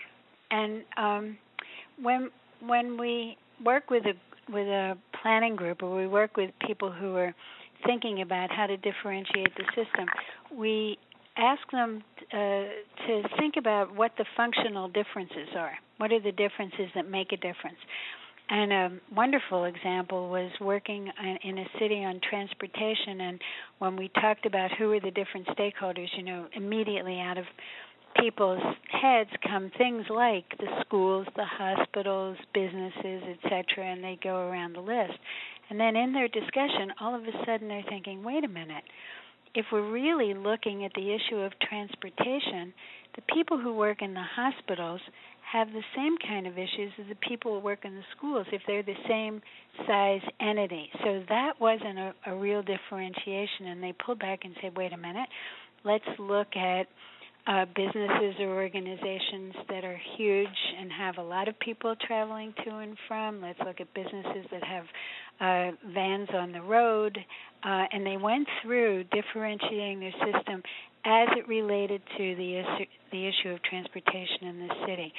And 0.51 0.83
um, 0.97 1.39
when 2.01 2.31
when 2.61 2.99
we 2.99 3.37
work 3.65 3.91
with 3.91 4.05
a 4.07 4.15
with 4.53 4.67
a 4.67 4.97
planning 5.21 5.57
group, 5.57 5.83
or 5.83 5.97
we 5.97 6.07
work 6.07 6.37
with 6.37 6.51
people 6.67 6.93
who 6.93 7.17
are 7.17 7.35
thinking 7.87 8.23
about 8.23 8.51
how 8.51 8.67
to 8.67 8.77
differentiate 8.77 9.55
the 9.57 9.65
system, 9.75 10.07
we 10.57 10.99
ask 11.37 11.61
them 11.71 12.03
uh, 12.33 12.37
to 12.37 13.23
think 13.39 13.55
about 13.57 13.95
what 13.95 14.13
the 14.19 14.25
functional 14.37 14.89
differences 14.89 15.49
are. 15.57 15.73
What 15.99 16.13
are 16.13 16.21
the 16.21 16.33
differences 16.33 16.89
that 16.95 17.09
make 17.09 17.33
a 17.33 17.37
difference? 17.37 17.79
And 18.51 18.73
a 18.73 18.91
wonderful 19.15 19.65
example 19.65 20.31
was 20.31 20.51
working 20.61 21.11
in 21.45 21.59
a 21.59 21.67
city 21.79 22.03
on 22.05 22.21
transportation. 22.29 23.21
And 23.21 23.41
when 23.79 23.97
we 23.97 24.11
talked 24.21 24.47
about 24.47 24.71
who 24.79 24.93
are 24.93 25.01
the 25.01 25.11
different 25.11 25.47
stakeholders, 25.49 26.09
you 26.17 26.23
know, 26.23 26.47
immediately 26.55 27.21
out 27.21 27.37
of 27.37 27.45
people's 28.19 28.63
heads 28.91 29.31
come 29.47 29.71
things 29.77 30.05
like 30.09 30.47
the 30.59 30.67
schools, 30.81 31.27
the 31.37 31.45
hospitals, 31.45 32.39
businesses, 32.55 33.23
etc., 33.35 33.85
and 33.85 34.03
they 34.03 34.19
go 34.23 34.49
around 34.49 34.75
the 34.75 34.81
list. 34.81 35.19
And 35.71 35.79
then 35.79 35.95
in 35.95 36.15
their 36.15 36.29
discussion, 36.29 36.93
all 37.01 37.15
of 37.15 37.23
a 37.23 37.33
sudden 37.45 37.69
they're 37.69 37.85
thinking, 37.89 38.25
wait 38.25 38.45
a 38.45 38.49
minute, 38.49 38.85
if 39.55 39.67
we're 39.71 39.91
really 39.91 40.35
looking 40.35 40.85
at 40.85 40.93
the 40.95 41.15
issue 41.15 41.37
of 41.37 41.53
transportation, 41.61 42.73
the 43.15 43.35
people 43.35 43.59
who 43.59 43.75
work 43.75 44.03
in 44.03 44.15
the 44.15 44.25
hospitals 44.35 45.01
have 45.53 45.69
the 45.69 45.83
same 45.97 46.17
kind 46.27 46.47
of 46.47 46.59
issues 46.59 46.93
as 46.99 47.07
the 47.09 47.17
people 47.27 47.55
who 47.55 47.61
work 47.61 47.85
in 47.85 47.95
the 47.95 48.03
schools 48.17 48.47
if 48.53 48.61
they're 48.67 48.83
the 48.83 48.95
same 49.09 49.41
size 49.87 50.21
entity. 50.41 50.91
So 51.05 51.23
that 51.29 51.55
wasn't 51.61 51.99
a, 51.99 52.15
a 52.27 52.35
real 52.37 52.63
differentiation, 52.63 53.67
and 53.67 53.83
they 53.83 53.95
pulled 54.05 54.19
back 54.19 54.41
and 54.45 54.55
said, 54.61 54.77
wait 54.77 54.93
a 54.93 54.97
minute, 54.97 55.29
let's 55.85 56.05
look 56.19 56.49
at 56.57 56.87
uh, 57.47 57.65
businesses 57.75 58.35
or 58.41 58.49
organizations 58.49 59.55
that 59.71 59.85
are 59.85 59.99
huge 60.19 60.49
and 60.79 60.93
have 60.93 61.17
a 61.17 61.23
lot 61.23 61.49
of 61.49 61.59
people 61.61 61.95
traveling 62.07 62.53
to 62.63 62.77
and 62.77 62.97
from. 63.09 63.41
Let's 63.41 63.59
look 63.65 63.81
at 63.81 63.93
businesses 63.95 64.45
that 64.51 64.63
have 64.65 64.85
uh, 65.41 65.77
vans 65.95 66.29
on 66.35 66.53
the 66.53 66.61
road. 66.61 67.17
Uh, 67.65 67.85
and 67.91 68.05
they 68.05 68.19
went 68.19 68.47
through 68.63 69.05
differentiating 69.05 69.99
their 69.99 70.13
system 70.13 70.63
as 71.05 71.29
it 71.37 71.49
related 71.49 72.03
to 72.17 72.35
the 72.37 72.57
issue, 72.57 72.85
the 73.13 73.27
issue 73.27 73.51
of 73.51 73.63
transportation 73.63 74.43
in 74.43 74.69
the 74.69 74.75
city, 74.87 75.13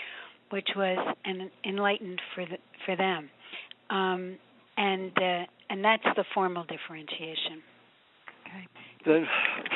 which 0.50 0.68
was 0.76 1.16
an 1.26 1.50
enlightened 1.66 2.22
for 2.36 2.46
the, 2.46 2.58
for 2.86 2.96
them. 2.96 3.30
um, 3.90 4.38
and 4.78 5.12
uh, 5.18 5.44
and 5.70 5.84
that's 5.84 6.04
the 6.16 6.24
formal 6.34 6.64
differentiation. 6.64 7.62
Okay. 8.48 8.68
Then, 9.06 9.28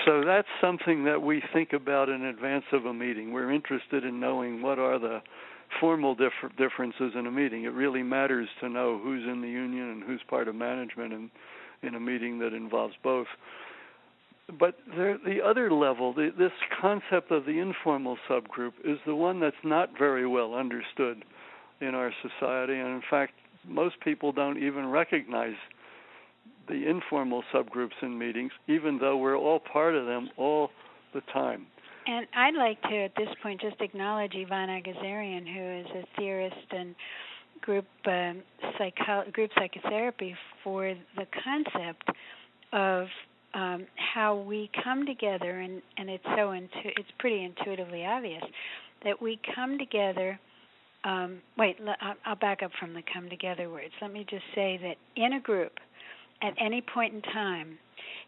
so 0.06 0.24
that's 0.26 0.48
something 0.60 1.04
that 1.06 1.22
we 1.22 1.42
think 1.54 1.74
about 1.74 2.10
in 2.10 2.24
advance 2.26 2.66
of 2.72 2.86
a 2.86 2.94
meeting. 2.94 3.32
We're 3.32 3.52
interested 3.52 4.04
in 4.04 4.20
knowing 4.20 4.62
what 4.62 4.80
are 4.80 4.98
the 4.98 5.22
formal 5.80 6.16
differ- 6.16 6.52
differences 6.58 7.14
in 7.18 7.28
a 7.28 7.32
meeting. 7.32 7.64
It 7.64 7.74
really 7.74 8.04
matters 8.04 8.50
to 8.62 8.70
know 8.70 9.00
who's 9.02 9.24
in 9.24 9.42
the 9.42 9.48
union 9.48 9.90
and 9.90 10.04
who's 10.04 10.22
part 10.30 10.48
of 10.48 10.56
management 10.56 11.14
in, 11.14 11.32
in 11.84 11.96
a 11.96 12.00
meeting 12.00 12.40
that 12.40 12.54
involves 12.54 12.96
both. 13.04 13.28
But 14.60 14.76
there, 14.96 15.18
the 15.18 15.42
other 15.44 15.72
level, 15.72 16.14
the, 16.14 16.30
this 16.38 16.52
concept 16.82 17.32
of 17.32 17.46
the 17.46 17.60
informal 17.60 18.18
subgroup, 18.30 18.74
is 18.84 18.98
the 19.06 19.16
one 19.16 19.40
that's 19.40 19.56
not 19.64 19.98
very 19.98 20.28
well 20.28 20.54
understood 20.54 21.24
in 21.82 21.96
our 21.96 22.12
society. 22.22 22.74
And 22.74 22.90
in 22.90 23.02
fact, 23.10 23.34
most 23.68 24.00
people 24.02 24.32
don't 24.32 24.62
even 24.62 24.88
recognize 24.88 25.56
the 26.68 26.88
informal 26.88 27.44
subgroups 27.54 28.02
in 28.02 28.18
meetings, 28.18 28.52
even 28.68 28.98
though 29.00 29.18
we're 29.18 29.38
all 29.38 29.60
part 29.60 29.96
of 29.96 30.06
them 30.06 30.30
all 30.38 30.70
the 31.14 31.22
time. 31.34 31.68
And 32.06 32.28
I'd 32.36 32.56
like 32.56 32.82
to, 32.84 33.06
at 33.06 33.16
this 33.16 33.30
point, 33.42 33.62
just 33.62 33.80
acknowledge 33.80 34.34
Yvonne 34.36 34.70
Agazarian, 34.70 35.46
who 35.46 35.82
is 35.82 36.04
a 36.04 36.20
theorist 36.20 36.68
and 36.72 36.96
group 37.62 37.86
um, 38.06 38.44
psycho- 38.78 39.30
group 39.32 39.52
psychotherapy 39.58 40.36
for 40.64 40.94
the 41.16 41.26
concept 41.44 42.10
of 42.74 43.08
um, 43.54 43.86
how 44.14 44.36
we 44.36 44.70
come 44.84 45.06
together, 45.06 45.60
and, 45.60 45.82
and 45.98 46.10
it's 46.10 46.24
so 46.36 46.52
intu- 46.52 46.94
it's 46.98 47.10
pretty 47.20 47.44
intuitively 47.44 48.06
obvious 48.06 48.44
that 49.04 49.22
we 49.22 49.40
come 49.56 49.78
together. 49.78 50.40
Um, 51.04 51.40
wait, 51.58 51.78
I'll 52.26 52.36
back 52.36 52.64
up 52.64 52.72
from 52.80 52.94
the 52.94 53.04
come 53.14 53.30
together 53.30 53.70
words. 53.70 53.94
Let 54.02 54.14
me 54.14 54.26
just 54.30 54.46
say 54.56 54.80
that 54.82 54.96
in 55.22 55.34
a 55.34 55.40
group, 55.40 55.74
at 56.42 56.54
any 56.60 56.82
point 56.82 57.14
in 57.14 57.22
time, 57.22 57.78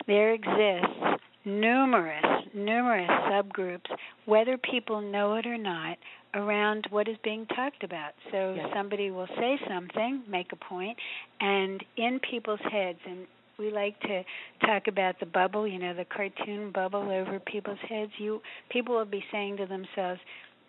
there 0.07 0.34
exists 0.34 1.21
numerous, 1.45 2.26
numerous 2.53 3.09
subgroups, 3.32 3.86
whether 4.26 4.57
people 4.57 5.01
know 5.01 5.36
it 5.36 5.45
or 5.45 5.57
not, 5.57 5.97
around 6.34 6.86
what 6.89 7.07
is 7.07 7.15
being 7.23 7.45
talked 7.47 7.84
about. 7.84 8.11
So 8.32 8.55
yes. 8.57 8.67
somebody 8.76 9.09
will 9.09 9.28
say 9.38 9.57
something, 9.69 10.23
make 10.30 10.51
a 10.51 10.57
point, 10.57 10.97
and 11.39 11.84
in 11.97 12.19
people's 12.30 12.59
heads, 12.71 12.99
and 13.07 13.26
we 13.58 13.72
like 13.72 13.99
to 14.01 14.24
talk 14.66 14.88
about 14.88 15.20
the 15.20 15.26
bubble, 15.26 15.68
you 15.68 15.80
know, 15.80 15.93
the 15.93 16.06
cartoon 16.06 16.72
bubble 16.72 17.10
over 17.10 17.39
people's 17.39 17.80
heads. 17.88 18.12
You 18.18 18.41
people 18.70 18.95
will 18.95 19.06
be 19.06 19.24
saying 19.32 19.58
to 19.58 19.66
themselves, 19.66 20.20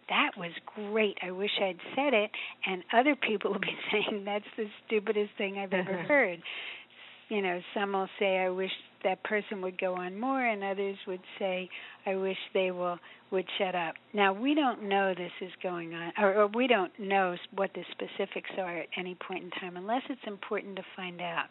that 0.08 0.30
was 0.36 0.52
great. 0.74 1.16
I 1.22 1.32
wish 1.32 1.50
I'd 1.60 1.78
said 1.94 2.14
it. 2.14 2.30
And 2.66 2.82
other 2.92 3.16
people 3.16 3.50
will 3.52 3.60
be 3.60 3.76
saying, 3.90 4.24
that's 4.24 4.44
the 4.56 4.66
stupidest 4.86 5.30
thing 5.36 5.58
I've 5.58 5.72
ever 5.72 6.02
heard 6.08 6.40
you 7.28 7.42
know, 7.42 7.60
some 7.74 7.92
will 7.92 8.08
say, 8.18 8.38
"I 8.38 8.50
wish 8.50 8.70
that 9.02 9.22
person 9.24 9.60
would 9.62 9.78
go 9.78 9.94
on 9.94 10.18
more," 10.18 10.44
and 10.44 10.62
others 10.62 10.96
would 11.06 11.22
say, 11.38 11.68
"I 12.04 12.14
wish 12.14 12.38
they 12.54 12.70
will 12.70 12.98
would 13.30 13.46
shut 13.58 13.74
up." 13.74 13.96
Now 14.12 14.32
we 14.32 14.54
don't 14.54 14.84
know 14.84 15.12
this 15.14 15.32
is 15.40 15.50
going 15.62 15.94
on, 15.94 16.12
or, 16.18 16.34
or 16.34 16.46
we 16.46 16.66
don't 16.66 16.96
know 16.98 17.36
what 17.54 17.72
the 17.74 17.84
specifics 17.90 18.50
are 18.58 18.78
at 18.78 18.88
any 18.96 19.16
point 19.16 19.44
in 19.44 19.50
time, 19.50 19.76
unless 19.76 20.02
it's 20.08 20.26
important 20.26 20.76
to 20.76 20.84
find 20.94 21.20
out. 21.20 21.46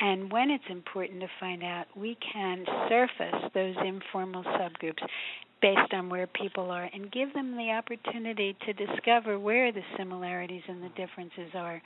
And 0.00 0.30
when 0.30 0.50
it's 0.50 0.64
important 0.68 1.20
to 1.20 1.28
find 1.40 1.62
out, 1.62 1.86
we 1.96 2.16
can 2.32 2.64
surface 2.88 3.50
those 3.54 3.74
informal 3.84 4.44
subgroups 4.44 5.02
based 5.62 5.92
on 5.92 6.10
where 6.10 6.26
people 6.26 6.70
are 6.70 6.88
and 6.92 7.10
give 7.10 7.32
them 7.32 7.56
the 7.56 7.70
opportunity 7.70 8.56
to 8.66 8.72
discover 8.72 9.38
where 9.38 9.72
the 9.72 9.82
similarities 9.96 10.62
and 10.68 10.82
the 10.82 10.90
differences 10.90 11.50
are 11.54 11.80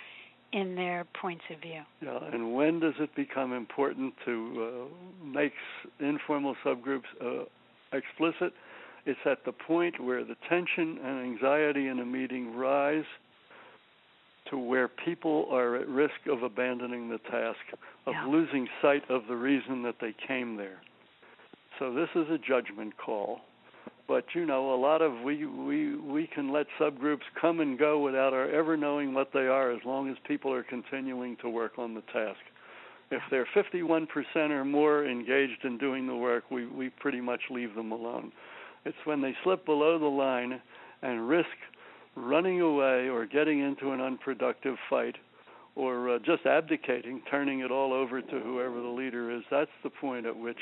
in 0.52 0.74
their 0.74 1.06
points 1.20 1.44
of 1.50 1.60
view. 1.60 1.80
Yeah, 2.02 2.18
and 2.32 2.54
when 2.54 2.80
does 2.80 2.94
it 2.98 3.14
become 3.14 3.52
important 3.52 4.14
to 4.24 4.88
uh, 4.90 5.24
make 5.24 5.52
informal 6.00 6.56
subgroups 6.64 7.02
uh, 7.20 7.44
explicit? 7.92 8.52
It's 9.06 9.20
at 9.24 9.44
the 9.44 9.52
point 9.52 10.02
where 10.02 10.24
the 10.24 10.36
tension 10.48 10.98
and 11.04 11.22
anxiety 11.22 11.86
in 11.86 12.00
a 12.00 12.04
meeting 12.04 12.56
rise 12.56 13.04
to 14.50 14.58
where 14.58 14.88
people 14.88 15.46
are 15.50 15.76
at 15.76 15.88
risk 15.88 16.26
of 16.28 16.42
abandoning 16.42 17.08
the 17.08 17.18
task, 17.30 17.58
of 18.06 18.14
yeah. 18.14 18.26
losing 18.26 18.68
sight 18.82 19.02
of 19.08 19.22
the 19.28 19.36
reason 19.36 19.82
that 19.82 19.96
they 20.00 20.14
came 20.26 20.56
there. 20.56 20.80
So 21.78 21.94
this 21.94 22.08
is 22.14 22.28
a 22.30 22.38
judgment 22.38 22.94
call 22.96 23.40
but 24.10 24.24
you 24.34 24.44
know 24.44 24.74
a 24.74 24.80
lot 24.80 25.00
of 25.02 25.12
we 25.22 25.46
we 25.46 25.94
we 25.94 26.26
can 26.26 26.52
let 26.52 26.66
subgroups 26.80 27.22
come 27.40 27.60
and 27.60 27.78
go 27.78 28.00
without 28.00 28.34
our 28.34 28.50
ever 28.50 28.76
knowing 28.76 29.14
what 29.14 29.30
they 29.32 29.46
are 29.46 29.70
as 29.70 29.78
long 29.84 30.10
as 30.10 30.16
people 30.26 30.52
are 30.52 30.64
continuing 30.64 31.36
to 31.36 31.48
work 31.48 31.78
on 31.78 31.94
the 31.94 32.02
task 32.12 32.40
if 33.12 33.22
they're 33.30 33.46
51% 33.56 34.06
or 34.50 34.64
more 34.64 35.06
engaged 35.06 35.64
in 35.64 35.78
doing 35.78 36.08
the 36.08 36.16
work 36.16 36.42
we 36.50 36.66
we 36.66 36.88
pretty 36.88 37.20
much 37.20 37.40
leave 37.50 37.72
them 37.76 37.92
alone 37.92 38.32
it's 38.84 38.96
when 39.04 39.20
they 39.20 39.32
slip 39.44 39.64
below 39.64 39.96
the 39.96 40.04
line 40.04 40.60
and 41.02 41.28
risk 41.28 41.46
running 42.20 42.60
away 42.60 43.08
or 43.08 43.26
getting 43.26 43.60
into 43.60 43.92
an 43.92 44.00
unproductive 44.00 44.76
fight 44.88 45.16
or 45.76 46.16
uh, 46.16 46.18
just 46.18 46.46
abdicating 46.46 47.22
turning 47.30 47.60
it 47.60 47.70
all 47.70 47.92
over 47.92 48.20
to 48.20 48.40
whoever 48.40 48.80
the 48.80 48.88
leader 48.88 49.30
is 49.30 49.42
that's 49.50 49.70
the 49.82 49.90
point 49.90 50.26
at 50.26 50.36
which 50.36 50.58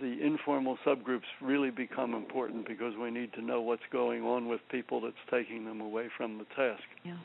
the 0.00 0.18
informal 0.24 0.78
subgroups 0.86 1.26
really 1.40 1.70
become 1.70 2.14
important 2.14 2.66
because 2.66 2.94
we 3.00 3.10
need 3.10 3.32
to 3.32 3.42
know 3.42 3.60
what's 3.60 3.82
going 3.90 4.22
on 4.22 4.48
with 4.48 4.60
people 4.70 5.00
that's 5.00 5.16
taking 5.30 5.64
them 5.64 5.80
away 5.80 6.06
from 6.16 6.38
the 6.38 6.44
task. 6.56 6.82
Yeah. 7.04 7.16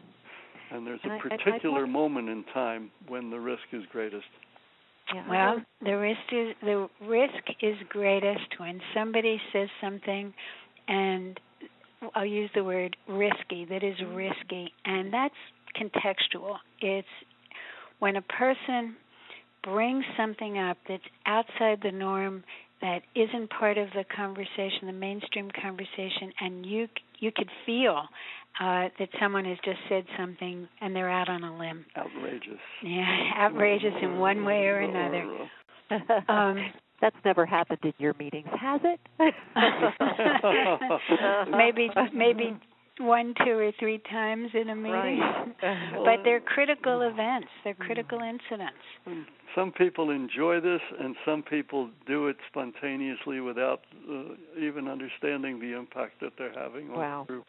And 0.72 0.88
there's 0.88 1.00
and 1.04 1.14
a 1.14 1.16
I, 1.16 1.20
particular 1.20 1.82
I, 1.82 1.88
I, 1.88 1.90
moment 1.90 2.30
in 2.30 2.44
time 2.54 2.90
when 3.08 3.30
the 3.30 3.40
risk 3.40 3.62
is 3.72 3.84
greatest. 3.92 4.26
Yeah. 5.14 5.30
Well, 5.30 5.62
the 5.84 5.98
risk 5.98 6.20
is 6.32 6.56
the 6.62 6.90
risk 7.02 7.44
is 7.62 7.76
greatest 7.90 8.58
when 8.58 8.82
somebody 8.96 9.40
says 9.52 9.70
something 9.82 10.34
and 10.88 11.40
I'll 12.16 12.26
use 12.26 12.50
the 12.56 12.64
word 12.64 12.96
risky 13.08 13.66
that 13.66 13.84
is 13.84 13.96
risky 14.14 14.72
and 14.86 15.14
that's 15.14 15.34
contextual. 15.80 16.58
It's 16.82 17.08
when 18.00 18.16
a 18.16 18.22
person 18.22 18.96
brings 19.64 20.04
something 20.18 20.58
up 20.58 20.78
that's 20.88 21.04
outside 21.26 21.80
the 21.82 21.92
norm 21.92 22.44
that 22.82 23.02
isn't 23.16 23.50
part 23.50 23.78
of 23.78 23.88
the 23.96 24.04
conversation, 24.14 24.88
the 24.88 24.92
mainstream 24.92 25.50
conversation, 25.62 26.34
and 26.42 26.66
you 26.66 26.88
you 27.20 27.32
could 27.34 27.50
feel 27.66 28.04
uh, 28.60 28.90
that 29.00 29.10
someone 29.22 29.46
has 29.46 29.58
just 29.64 29.80
said 29.88 30.04
something 30.18 30.68
and 30.82 30.94
they're 30.94 31.10
out 31.10 31.30
on 31.30 31.44
a 31.44 31.58
limb. 31.58 31.86
Outrageous. 31.98 32.60
Yeah, 32.84 33.32
outrageous 33.40 33.94
in 34.02 34.18
one 34.18 34.44
way 34.44 34.66
or 34.66 34.80
another. 34.80 35.50
Um, 36.28 36.58
That's 37.04 37.16
never 37.26 37.46
happened 37.46 37.80
in 37.84 37.94
your 37.98 38.14
meetings, 38.18 38.48
has 38.58 38.80
it? 38.86 39.00
maybe 41.52 41.90
maybe 42.14 42.58
one, 42.98 43.34
two, 43.44 43.58
or 43.58 43.74
three 43.78 44.02
times 44.10 44.52
in 44.54 44.70
a 44.70 44.76
meeting. 44.76 45.20
Right. 45.20 45.54
but 46.06 46.20
they're 46.24 46.40
critical 46.40 47.02
events. 47.02 47.50
They're 47.66 47.74
critical 47.74 48.20
incidents. 48.20 49.28
Some 49.54 49.74
people 49.74 50.12
enjoy 50.12 50.62
this, 50.62 50.80
and 50.98 51.18
some 51.26 51.44
people 51.44 51.90
do 52.08 52.30
it 52.30 52.38
spontaneously 52.50 53.42
without 53.42 53.82
uh, 54.10 54.36
even 54.58 54.88
understanding 54.88 55.60
the 55.60 55.78
impact 55.78 56.22
that 56.22 56.32
they're 56.38 56.58
having 56.58 56.90
on 56.90 56.98
wow. 56.98 57.26
the 57.28 57.34
group. 57.34 57.46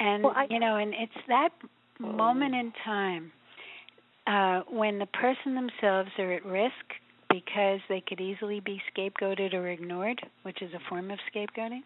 And 0.00 0.24
well, 0.24 0.32
I, 0.34 0.48
you 0.50 0.58
know, 0.58 0.74
and 0.74 0.92
it's 0.92 1.12
that 1.28 1.50
moment 2.00 2.56
in 2.56 2.72
time 2.84 3.30
uh, 4.26 4.62
when 4.68 4.98
the 4.98 5.06
person 5.06 5.54
themselves 5.54 6.10
are 6.18 6.32
at 6.32 6.44
risk 6.44 6.72
because 7.30 7.80
they 7.88 8.00
could 8.00 8.20
easily 8.20 8.60
be 8.60 8.80
scapegoated 8.94 9.54
or 9.54 9.68
ignored, 9.68 10.20
which 10.42 10.62
is 10.62 10.72
a 10.74 10.88
form 10.88 11.10
of 11.10 11.18
scapegoating, 11.32 11.82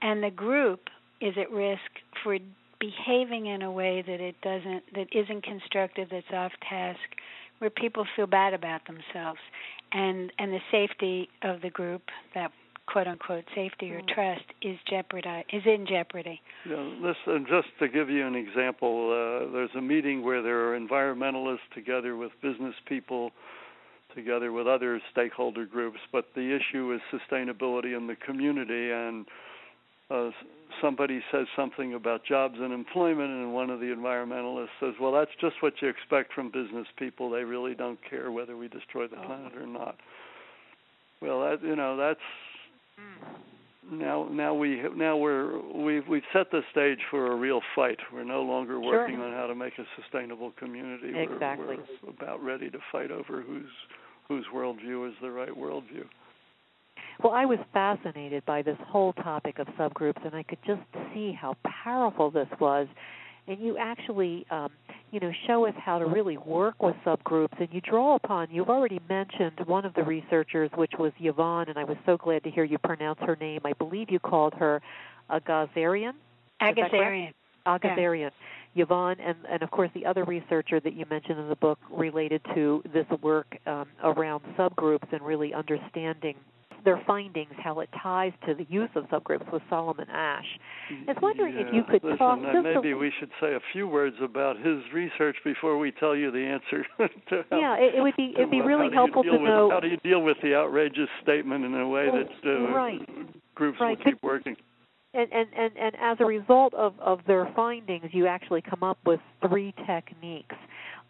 and 0.00 0.22
the 0.22 0.30
group 0.30 0.88
is 1.20 1.34
at 1.38 1.50
risk 1.50 1.80
for 2.22 2.38
behaving 2.80 3.46
in 3.46 3.62
a 3.62 3.70
way 3.70 4.02
that 4.02 4.20
it 4.20 4.34
doesn't 4.42 4.82
that 4.94 5.06
isn't 5.12 5.44
constructive, 5.44 6.08
that's 6.10 6.26
off 6.32 6.52
task, 6.68 6.98
where 7.58 7.70
people 7.70 8.04
feel 8.16 8.26
bad 8.26 8.54
about 8.54 8.80
themselves, 8.86 9.40
and 9.92 10.32
and 10.38 10.52
the 10.52 10.60
safety 10.70 11.28
of 11.42 11.60
the 11.60 11.70
group, 11.70 12.02
that 12.34 12.50
quote 12.86 13.06
unquote 13.06 13.44
safety 13.54 13.92
or 13.92 14.00
mm. 14.00 14.08
trust, 14.08 14.44
is 14.62 14.76
jeopardized 14.88 15.46
is 15.52 15.62
in 15.64 15.86
jeopardy. 15.86 16.40
Yeah, 16.68 16.76
listen, 16.76 17.46
just 17.48 17.68
to 17.78 17.88
give 17.88 18.10
you 18.10 18.26
an 18.26 18.34
example, 18.34 19.10
uh, 19.10 19.52
there's 19.52 19.70
a 19.76 19.80
meeting 19.80 20.24
where 20.24 20.42
there 20.42 20.68
are 20.72 20.78
environmentalists 20.78 21.70
together 21.74 22.16
with 22.16 22.32
business 22.42 22.74
people 22.86 23.30
together 24.14 24.52
with 24.52 24.66
other 24.66 25.00
stakeholder 25.10 25.66
groups, 25.66 25.98
but 26.10 26.26
the 26.34 26.56
issue 26.56 26.92
is 26.92 27.00
sustainability 27.12 27.96
in 27.96 28.06
the 28.06 28.16
community 28.16 28.90
and 28.90 29.26
uh, 30.12 30.30
somebody 30.80 31.20
says 31.32 31.46
something 31.56 31.94
about 31.94 32.24
jobs 32.24 32.56
and 32.58 32.72
employment, 32.72 33.30
and 33.30 33.54
one 33.54 33.70
of 33.70 33.80
the 33.80 33.86
environmentalists 33.86 34.68
says, 34.78 34.94
"Well, 35.00 35.12
that's 35.12 35.30
just 35.40 35.56
what 35.60 35.74
you 35.80 35.88
expect 35.88 36.34
from 36.34 36.50
business 36.50 36.86
people. 36.98 37.30
They 37.30 37.44
really 37.44 37.74
don't 37.74 37.98
care 38.08 38.30
whether 38.30 38.56
we 38.56 38.68
destroy 38.68 39.06
the 39.06 39.16
planet 39.16 39.54
or 39.56 39.66
not." 39.66 39.96
Well, 41.20 41.40
that 41.40 41.62
you 41.62 41.76
know, 41.76 41.96
that's 41.96 42.20
now 43.90 44.28
now 44.30 44.54
we 44.54 44.82
now 44.94 45.16
we're 45.16 45.60
we've 45.72 46.06
we've 46.08 46.22
set 46.32 46.50
the 46.50 46.62
stage 46.70 46.98
for 47.10 47.32
a 47.32 47.36
real 47.36 47.60
fight. 47.74 47.98
We're 48.12 48.24
no 48.24 48.42
longer 48.42 48.80
working 48.80 49.16
sure. 49.16 49.26
on 49.26 49.32
how 49.32 49.46
to 49.46 49.54
make 49.54 49.78
a 49.78 49.84
sustainable 50.00 50.52
community. 50.58 51.12
Exactly. 51.16 51.76
We're, 51.76 51.84
we're 52.02 52.10
about 52.10 52.42
ready 52.42 52.70
to 52.70 52.78
fight 52.90 53.10
over 53.10 53.40
whose 53.40 53.70
whose 54.32 54.46
worldview 54.54 55.08
is 55.08 55.14
the 55.20 55.30
right 55.30 55.50
worldview. 55.50 56.04
Well, 57.22 57.34
I 57.34 57.44
was 57.44 57.58
fascinated 57.72 58.44
by 58.46 58.62
this 58.62 58.78
whole 58.86 59.12
topic 59.12 59.58
of 59.58 59.66
subgroups, 59.78 60.24
and 60.24 60.34
I 60.34 60.42
could 60.42 60.58
just 60.66 60.80
see 61.12 61.32
how 61.32 61.56
powerful 61.84 62.30
this 62.30 62.48
was. 62.58 62.88
And 63.46 63.60
you 63.60 63.76
actually, 63.76 64.46
um, 64.50 64.70
you 65.10 65.20
know, 65.20 65.30
show 65.46 65.66
us 65.66 65.74
how 65.76 65.98
to 65.98 66.06
really 66.06 66.38
work 66.38 66.82
with 66.82 66.96
subgroups, 67.04 67.58
and 67.58 67.68
you 67.72 67.80
draw 67.82 68.14
upon. 68.14 68.48
You've 68.50 68.70
already 68.70 69.00
mentioned 69.08 69.60
one 69.66 69.84
of 69.84 69.94
the 69.94 70.02
researchers, 70.02 70.70
which 70.76 70.92
was 70.98 71.12
Yvonne, 71.20 71.68
and 71.68 71.78
I 71.78 71.84
was 71.84 71.96
so 72.06 72.16
glad 72.16 72.44
to 72.44 72.50
hear 72.50 72.64
you 72.64 72.78
pronounce 72.78 73.18
her 73.20 73.36
name. 73.36 73.60
I 73.64 73.72
believe 73.74 74.10
you 74.10 74.18
called 74.18 74.54
her 74.54 74.80
Agazarian. 75.30 76.12
Agazarian. 76.62 77.32
Agazarian. 77.66 78.30
Yeah. 78.30 78.30
Yvonne, 78.74 79.16
and, 79.20 79.36
and 79.50 79.62
of 79.62 79.70
course 79.70 79.90
the 79.94 80.06
other 80.06 80.24
researcher 80.24 80.80
that 80.80 80.94
you 80.94 81.04
mentioned 81.10 81.38
in 81.38 81.48
the 81.48 81.56
book 81.56 81.78
related 81.90 82.40
to 82.54 82.82
this 82.92 83.06
work 83.22 83.56
um, 83.66 83.86
around 84.02 84.42
subgroups 84.56 85.12
and 85.12 85.22
really 85.22 85.52
understanding 85.54 86.34
their 86.84 87.00
findings, 87.06 87.52
how 87.62 87.80
it 87.80 87.88
ties 88.02 88.32
to 88.46 88.54
the 88.54 88.66
use 88.68 88.88
of 88.96 89.04
subgroups 89.04 89.50
with 89.52 89.62
Solomon 89.70 90.08
Asch. 90.10 90.44
I 90.90 91.12
was 91.12 91.16
wondering 91.22 91.54
yeah, 91.54 91.66
if 91.66 91.74
you 91.74 91.82
could 91.84 92.02
listen, 92.02 92.18
talk 92.18 92.40
just 92.40 92.64
maybe 92.64 92.90
a, 92.90 92.96
we 92.96 93.12
should 93.18 93.30
say 93.40 93.54
a 93.54 93.60
few 93.72 93.86
words 93.86 94.16
about 94.22 94.56
his 94.56 94.78
research 94.92 95.36
before 95.44 95.78
we 95.78 95.92
tell 95.92 96.16
you 96.16 96.30
the 96.30 96.38
answer. 96.40 96.84
to 97.30 97.44
how, 97.50 97.58
yeah, 97.58 97.76
it, 97.76 97.94
it 97.96 98.02
would 98.02 98.16
be 98.16 98.32
it'd 98.36 98.50
be 98.50 98.60
really 98.60 98.92
helpful 98.92 99.22
to 99.22 99.32
with, 99.32 99.42
know. 99.42 99.70
How 99.70 99.80
do 99.80 99.88
you 99.88 99.96
deal 99.98 100.22
with 100.22 100.38
the 100.42 100.54
outrageous 100.54 101.08
statement 101.22 101.64
in 101.64 101.74
a 101.74 101.88
way 101.88 102.08
Well, 102.12 102.24
that 102.24 102.50
uh, 102.50 102.74
right. 102.74 103.00
groups 103.54 103.78
Right. 103.80 103.98
will 103.98 104.04
keep 104.04 104.22
working? 104.22 104.56
And, 105.14 105.30
and, 105.30 105.48
and, 105.56 105.76
and 105.76 105.94
as 106.00 106.16
a 106.20 106.24
result 106.24 106.72
of, 106.74 106.94
of 106.98 107.20
their 107.26 107.50
findings, 107.54 108.06
you 108.12 108.26
actually 108.26 108.62
come 108.62 108.82
up 108.82 108.98
with 109.04 109.20
three 109.46 109.74
techniques. 109.86 110.56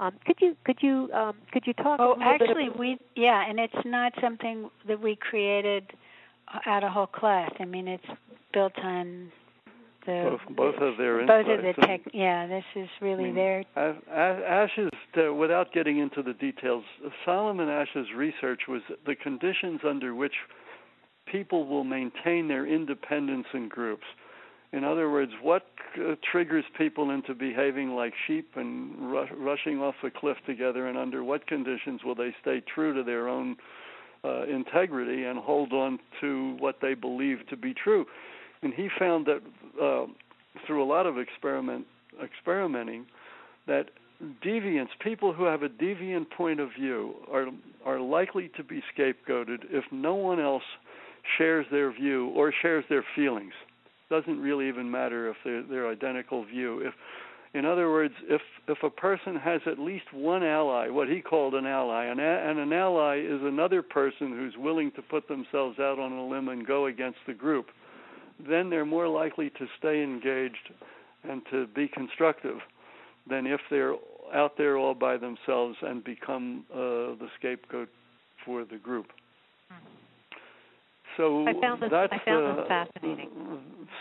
Um, 0.00 0.14
could 0.26 0.36
you 0.40 0.57
could 0.64 0.78
you 0.80 1.09
um, 1.14 1.36
could 1.53 1.64
you 1.66 1.72
talk? 1.74 2.00
Oh, 2.00 2.14
a 2.14 2.18
little 2.18 2.22
actually, 2.22 2.68
bit 2.70 2.78
we 2.78 2.98
yeah, 3.14 3.48
and 3.48 3.61
it's 3.61 3.74
not 3.84 4.12
something 4.20 4.68
that 4.88 5.00
we 5.00 5.14
created 5.14 5.84
out 6.66 6.82
of 6.82 6.90
whole 6.90 7.07
cloth. 7.07 7.53
I 7.61 7.64
mean, 7.64 7.86
it's 7.86 8.05
built 8.53 8.72
on 8.82 9.30
the 10.07 10.36
Both, 10.48 10.57
both 10.57 10.74
of 10.82 10.96
their 10.96 11.24
both 11.24 11.46
of 11.46 11.62
the 11.62 11.68
insights. 11.68 11.86
tech. 11.86 12.00
Yeah, 12.12 12.48
this 12.48 12.64
is 12.74 12.88
really 13.00 13.24
mean, 13.24 13.34
their 13.36 13.64
Asch- 13.76 14.70
Asch's, 14.76 14.90
uh, 15.16 15.32
without 15.32 15.72
getting 15.72 15.98
into 15.98 16.22
the 16.22 16.32
details, 16.34 16.82
Solomon 17.24 17.68
Asch's 17.68 18.09
research 18.16 18.62
was 18.68 18.82
the 19.07 19.14
conditions 19.14 19.80
under 19.88 20.14
which 20.14 20.34
people 21.26 21.66
will 21.66 21.84
maintain 21.84 22.48
their 22.48 22.66
independence 22.66 23.46
in 23.54 23.68
groups. 23.68 24.04
In 24.72 24.84
other 24.84 25.10
words, 25.10 25.32
what 25.42 25.66
uh, 25.98 26.14
triggers 26.30 26.64
people 26.78 27.10
into 27.10 27.34
behaving 27.34 27.90
like 27.90 28.14
sheep 28.26 28.48
and 28.56 28.98
ru- 28.98 29.36
rushing 29.36 29.80
off 29.80 29.94
a 30.02 30.10
cliff 30.10 30.38
together, 30.46 30.86
and 30.86 30.96
under 30.96 31.22
what 31.22 31.46
conditions 31.46 32.00
will 32.04 32.14
they 32.14 32.34
stay 32.40 32.62
true 32.74 32.94
to 32.94 33.02
their 33.02 33.28
own 33.28 33.56
uh, 34.24 34.44
integrity 34.44 35.24
and 35.24 35.38
hold 35.38 35.72
on 35.72 35.98
to 36.20 36.56
what 36.58 36.76
they 36.80 36.94
believe 36.94 37.38
to 37.50 37.56
be 37.56 37.74
true? 37.74 38.06
And 38.62 38.72
he 38.72 38.88
found 38.98 39.26
that 39.26 39.42
uh, 39.82 40.06
through 40.66 40.82
a 40.82 40.86
lot 40.86 41.06
of 41.06 41.18
experiment 41.18 41.86
experimenting, 42.22 43.06
that 43.66 43.90
deviants, 44.44 44.88
people 45.00 45.32
who 45.32 45.44
have 45.44 45.62
a 45.62 45.68
deviant 45.68 46.30
point 46.30 46.60
of 46.60 46.70
view, 46.78 47.14
are 47.30 47.46
are 47.84 48.00
likely 48.00 48.50
to 48.56 48.64
be 48.64 48.82
scapegoated 48.96 49.64
if 49.70 49.84
no 49.90 50.14
one 50.14 50.40
else 50.40 50.62
shares 51.38 51.66
their 51.70 51.92
view 51.92 52.28
or 52.28 52.52
shares 52.62 52.84
their 52.88 53.04
feelings. 53.14 53.52
Doesn't 54.10 54.40
really 54.40 54.68
even 54.68 54.90
matter 54.90 55.30
if 55.30 55.36
they're 55.44 55.90
identical 55.90 56.44
view. 56.44 56.80
If, 56.80 56.94
in 57.54 57.64
other 57.64 57.90
words, 57.90 58.14
if 58.28 58.40
if 58.68 58.78
a 58.82 58.90
person 58.90 59.36
has 59.36 59.60
at 59.66 59.78
least 59.78 60.04
one 60.12 60.42
ally, 60.42 60.88
what 60.88 61.08
he 61.08 61.20
called 61.20 61.54
an 61.54 61.66
ally, 61.66 62.04
and, 62.06 62.20
a, 62.20 62.22
and 62.22 62.58
an 62.58 62.72
ally 62.72 63.18
is 63.18 63.40
another 63.42 63.82
person 63.82 64.30
who's 64.30 64.54
willing 64.56 64.92
to 64.92 65.02
put 65.02 65.26
themselves 65.28 65.78
out 65.78 65.98
on 65.98 66.12
a 66.12 66.26
limb 66.26 66.48
and 66.48 66.66
go 66.66 66.86
against 66.86 67.18
the 67.26 67.34
group, 67.34 67.66
then 68.48 68.70
they're 68.70 68.86
more 68.86 69.08
likely 69.08 69.50
to 69.50 69.66
stay 69.78 70.02
engaged 70.02 70.70
and 71.28 71.42
to 71.50 71.66
be 71.68 71.88
constructive 71.88 72.58
than 73.28 73.46
if 73.46 73.60
they're 73.70 73.94
out 74.34 74.56
there 74.56 74.76
all 74.76 74.94
by 74.94 75.16
themselves 75.16 75.76
and 75.82 76.02
become 76.04 76.64
uh, 76.72 76.78
the 77.18 77.28
scapegoat 77.38 77.88
for 78.44 78.64
the 78.64 78.78
group. 78.78 79.06
So 81.16 81.46
I 81.46 81.54
found 81.60 81.82
this- 81.82 81.90
that's 81.90 82.12
I 82.12 82.18
found 82.18 82.46
uh, 82.46 82.56
this 82.56 82.68
fascinating. 82.68 83.30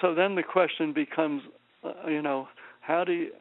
So 0.02 0.14
then 0.14 0.36
the 0.36 0.44
question 0.44 0.94
becomes, 0.94 1.44
uh, 1.84 2.08
you 2.08 2.22
know, 2.22 2.48
how 2.82 3.04
do 3.04 3.14
you 3.14 3.32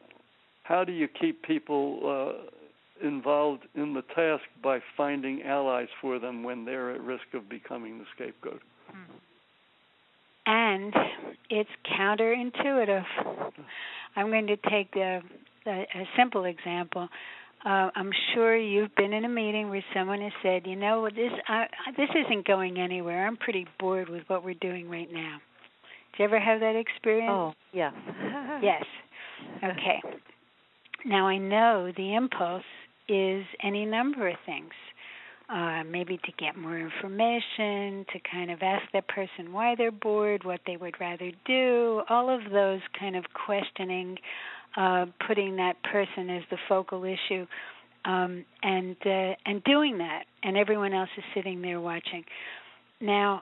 how 0.63 0.83
do 0.83 0.91
you 0.91 1.07
keep 1.07 1.41
people 1.43 1.99
uh, 2.05 3.05
involved 3.05 3.63
in 3.75 3.93
the 3.93 4.03
task 4.15 4.43
by 4.61 4.79
finding 4.95 5.43
allies 5.43 5.89
for 5.99 6.19
them 6.19 6.43
when 6.43 6.65
they're 6.65 6.91
at 6.91 7.01
risk 7.01 7.33
of 7.33 7.49
becoming 7.49 7.97
the 7.99 8.05
scapegoat? 8.15 8.61
and 10.45 10.93
it's 11.49 11.69
counterintuitive. 11.97 13.05
I'm 14.15 14.27
going 14.27 14.47
to 14.47 14.57
take 14.69 14.91
the, 14.91 15.21
the 15.65 15.71
a 15.71 16.07
simple 16.17 16.45
example. 16.45 17.07
Uh, 17.63 17.89
I'm 17.95 18.11
sure 18.33 18.57
you've 18.57 18.95
been 18.95 19.13
in 19.13 19.23
a 19.23 19.29
meeting 19.29 19.69
where 19.69 19.83
someone 19.93 20.21
has 20.21 20.31
said, 20.41 20.65
"You 20.65 20.75
know, 20.75 21.07
this 21.09 21.31
I, 21.47 21.67
this 21.95 22.09
isn't 22.25 22.47
going 22.47 22.79
anywhere. 22.79 23.27
I'm 23.27 23.37
pretty 23.37 23.67
bored 23.79 24.09
with 24.09 24.23
what 24.27 24.43
we're 24.43 24.55
doing 24.55 24.89
right 24.89 25.11
now." 25.11 25.39
Did 26.11 26.19
you 26.19 26.25
ever 26.25 26.39
have 26.39 26.59
that 26.59 26.75
experience? 26.75 27.31
Oh, 27.31 27.53
yes. 27.73 27.93
Yes. 28.61 28.83
Okay. 29.63 30.01
Now 31.05 31.27
I 31.27 31.37
know 31.37 31.91
the 31.95 32.15
impulse 32.15 32.63
is 33.09 33.43
any 33.63 33.85
number 33.85 34.27
of 34.27 34.35
things. 34.45 34.71
Uh, 35.49 35.83
maybe 35.83 36.17
to 36.17 36.31
get 36.39 36.55
more 36.55 36.77
information, 36.77 38.05
to 38.13 38.19
kind 38.31 38.49
of 38.51 38.61
ask 38.61 38.83
that 38.93 39.05
person 39.09 39.51
why 39.51 39.75
they're 39.75 39.91
bored, 39.91 40.45
what 40.45 40.61
they 40.65 40.77
would 40.77 40.95
rather 41.01 41.29
do, 41.45 42.03
all 42.07 42.29
of 42.29 42.51
those 42.51 42.79
kind 42.97 43.17
of 43.17 43.25
questioning, 43.33 44.17
uh, 44.77 45.05
putting 45.27 45.57
that 45.57 45.81
person 45.83 46.29
as 46.29 46.43
the 46.49 46.57
focal 46.69 47.03
issue, 47.03 47.45
um, 48.05 48.45
and 48.63 48.95
uh, 49.05 49.33
and 49.45 49.63
doing 49.63 49.97
that, 49.99 50.23
and 50.43 50.57
everyone 50.57 50.93
else 50.93 51.09
is 51.17 51.23
sitting 51.35 51.61
there 51.61 51.79
watching. 51.79 52.23
Now, 52.99 53.41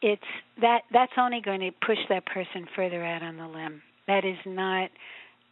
it's 0.00 0.22
that 0.60 0.82
that's 0.92 1.12
only 1.16 1.40
going 1.40 1.60
to 1.60 1.70
push 1.86 1.98
that 2.08 2.26
person 2.26 2.66
further 2.74 3.04
out 3.04 3.22
on 3.22 3.36
the 3.36 3.46
limb. 3.46 3.82
That 4.08 4.24
is 4.24 4.36
not 4.44 4.90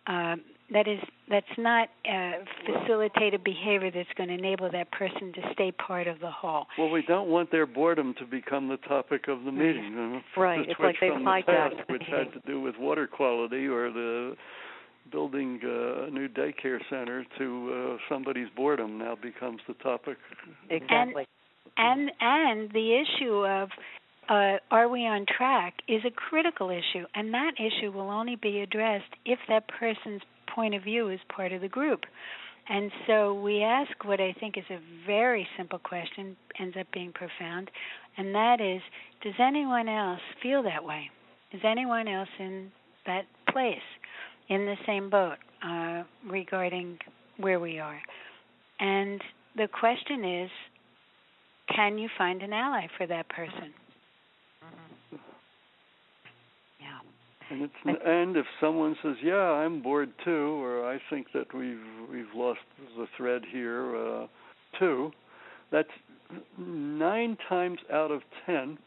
uh, 0.07 0.37
that 0.73 0.87
is 0.87 0.99
that's 1.29 1.47
not 1.59 1.89
uh, 2.09 2.33
facilitated 2.67 3.45
behavior 3.45 3.91
that's 3.91 4.09
going 4.17 4.29
to 4.29 4.35
enable 4.35 4.71
that 4.71 4.91
person 4.93 5.33
to 5.33 5.41
stay 5.53 5.73
part 5.73 6.07
of 6.07 6.21
the 6.21 6.31
whole. 6.31 6.67
Well, 6.79 6.91
we 6.91 7.03
don't 7.03 7.29
want 7.29 7.51
their 7.51 7.67
boredom 7.67 8.15
to 8.19 8.25
become 8.25 8.69
the 8.69 8.77
topic 8.77 9.29
of 9.29 9.45
the 9.45 9.53
meeting. 9.53 10.23
Right. 10.37 10.69
It's 10.69 10.79
like 10.81 10.97
they've 11.01 11.13
from 11.13 11.25
the 11.25 11.31
hijacked 11.31 11.77
past, 11.77 11.91
which 11.91 12.03
had 12.09 12.33
to 12.33 12.41
do 12.47 12.61
with 12.61 12.77
water 12.79 13.07
quality 13.07 13.67
or 13.67 13.91
the 13.91 14.35
building 15.11 15.61
uh, 15.65 16.07
a 16.07 16.11
new 16.11 16.29
daycare 16.29 16.81
center 16.89 17.25
to 17.39 17.73
uh, 17.73 17.97
somebody's 18.09 18.49
boredom 18.57 18.99
now 18.99 19.17
becomes 19.21 19.61
the 19.67 19.75
topic. 19.75 20.17
Exactly. 20.69 21.27
And 21.77 22.11
and 22.21 22.71
the 22.73 23.03
issue 23.03 23.47
of 23.47 23.69
uh, 24.29 24.59
are 24.71 24.89
we 24.89 25.07
on 25.07 25.27
track 25.27 25.75
is 25.89 26.03
a 26.07 26.11
critical 26.11 26.71
issue, 26.71 27.05
and 27.15 27.35
that 27.35 27.53
issue 27.59 27.91
will 27.91 28.11
only 28.11 28.37
be 28.37 28.61
addressed 28.61 29.13
if 29.25 29.39
that 29.49 29.65
person's 29.69 30.23
point 30.55 30.75
of 30.75 30.83
view 30.83 31.09
is 31.09 31.21
part 31.35 31.53
of 31.53 31.61
the 31.61 31.69
group. 31.69 32.01
And 32.69 32.93
so 33.07 33.35
we 33.35 33.63
ask 33.63 34.05
what 34.05 34.21
I 34.21 34.33
think 34.39 34.57
is 34.57 34.65
a 34.71 34.79
very 35.07 35.47
simple 35.57 35.81
question, 35.81 36.37
ends 36.61 36.77
up 36.79 36.87
being 36.93 37.13
profound, 37.13 37.71
and 38.17 38.35
that 38.35 38.61
is 38.61 38.81
Does 39.23 39.35
anyone 39.41 39.89
else 39.89 40.21
feel 40.43 40.63
that 40.63 40.85
way? 40.85 41.11
Is 41.53 41.61
anyone 41.65 42.07
else 42.07 42.29
in 42.39 42.71
that 43.07 43.25
place, 43.51 43.79
in 44.51 44.67
the 44.67 44.77
same 44.85 45.09
boat, 45.09 45.39
uh, 45.65 46.03
regarding 46.29 46.99
where 47.39 47.59
we 47.59 47.79
are? 47.79 48.01
And 48.81 49.23
the 49.57 49.69
question 49.69 50.25
is 50.25 50.51
Can 51.75 51.99
you 51.99 52.09
find 52.19 52.43
an 52.43 52.53
ally 52.53 52.89
for 52.99 53.07
that 53.07 53.29
person? 53.29 53.73
Yeah. 56.81 56.99
And 57.51 57.63
it's 57.63 58.01
and 58.05 58.37
if 58.37 58.47
someone 58.61 58.97
says, 59.03 59.17
"Yeah, 59.23 59.35
I'm 59.35 59.81
bored 59.83 60.11
too," 60.25 60.63
or 60.63 60.91
"I 60.91 61.01
think 61.11 61.29
that 61.33 61.55
we've 61.55 61.79
we've 62.11 62.35
lost 62.35 62.61
the 62.97 63.07
thread 63.17 63.43
here 63.51 63.97
uh, 63.97 64.27
too," 64.79 65.13
that's 65.71 65.89
nine 66.59 67.37
times 67.49 67.79
out 67.93 68.11
of 68.11 68.23
ten. 68.47 68.79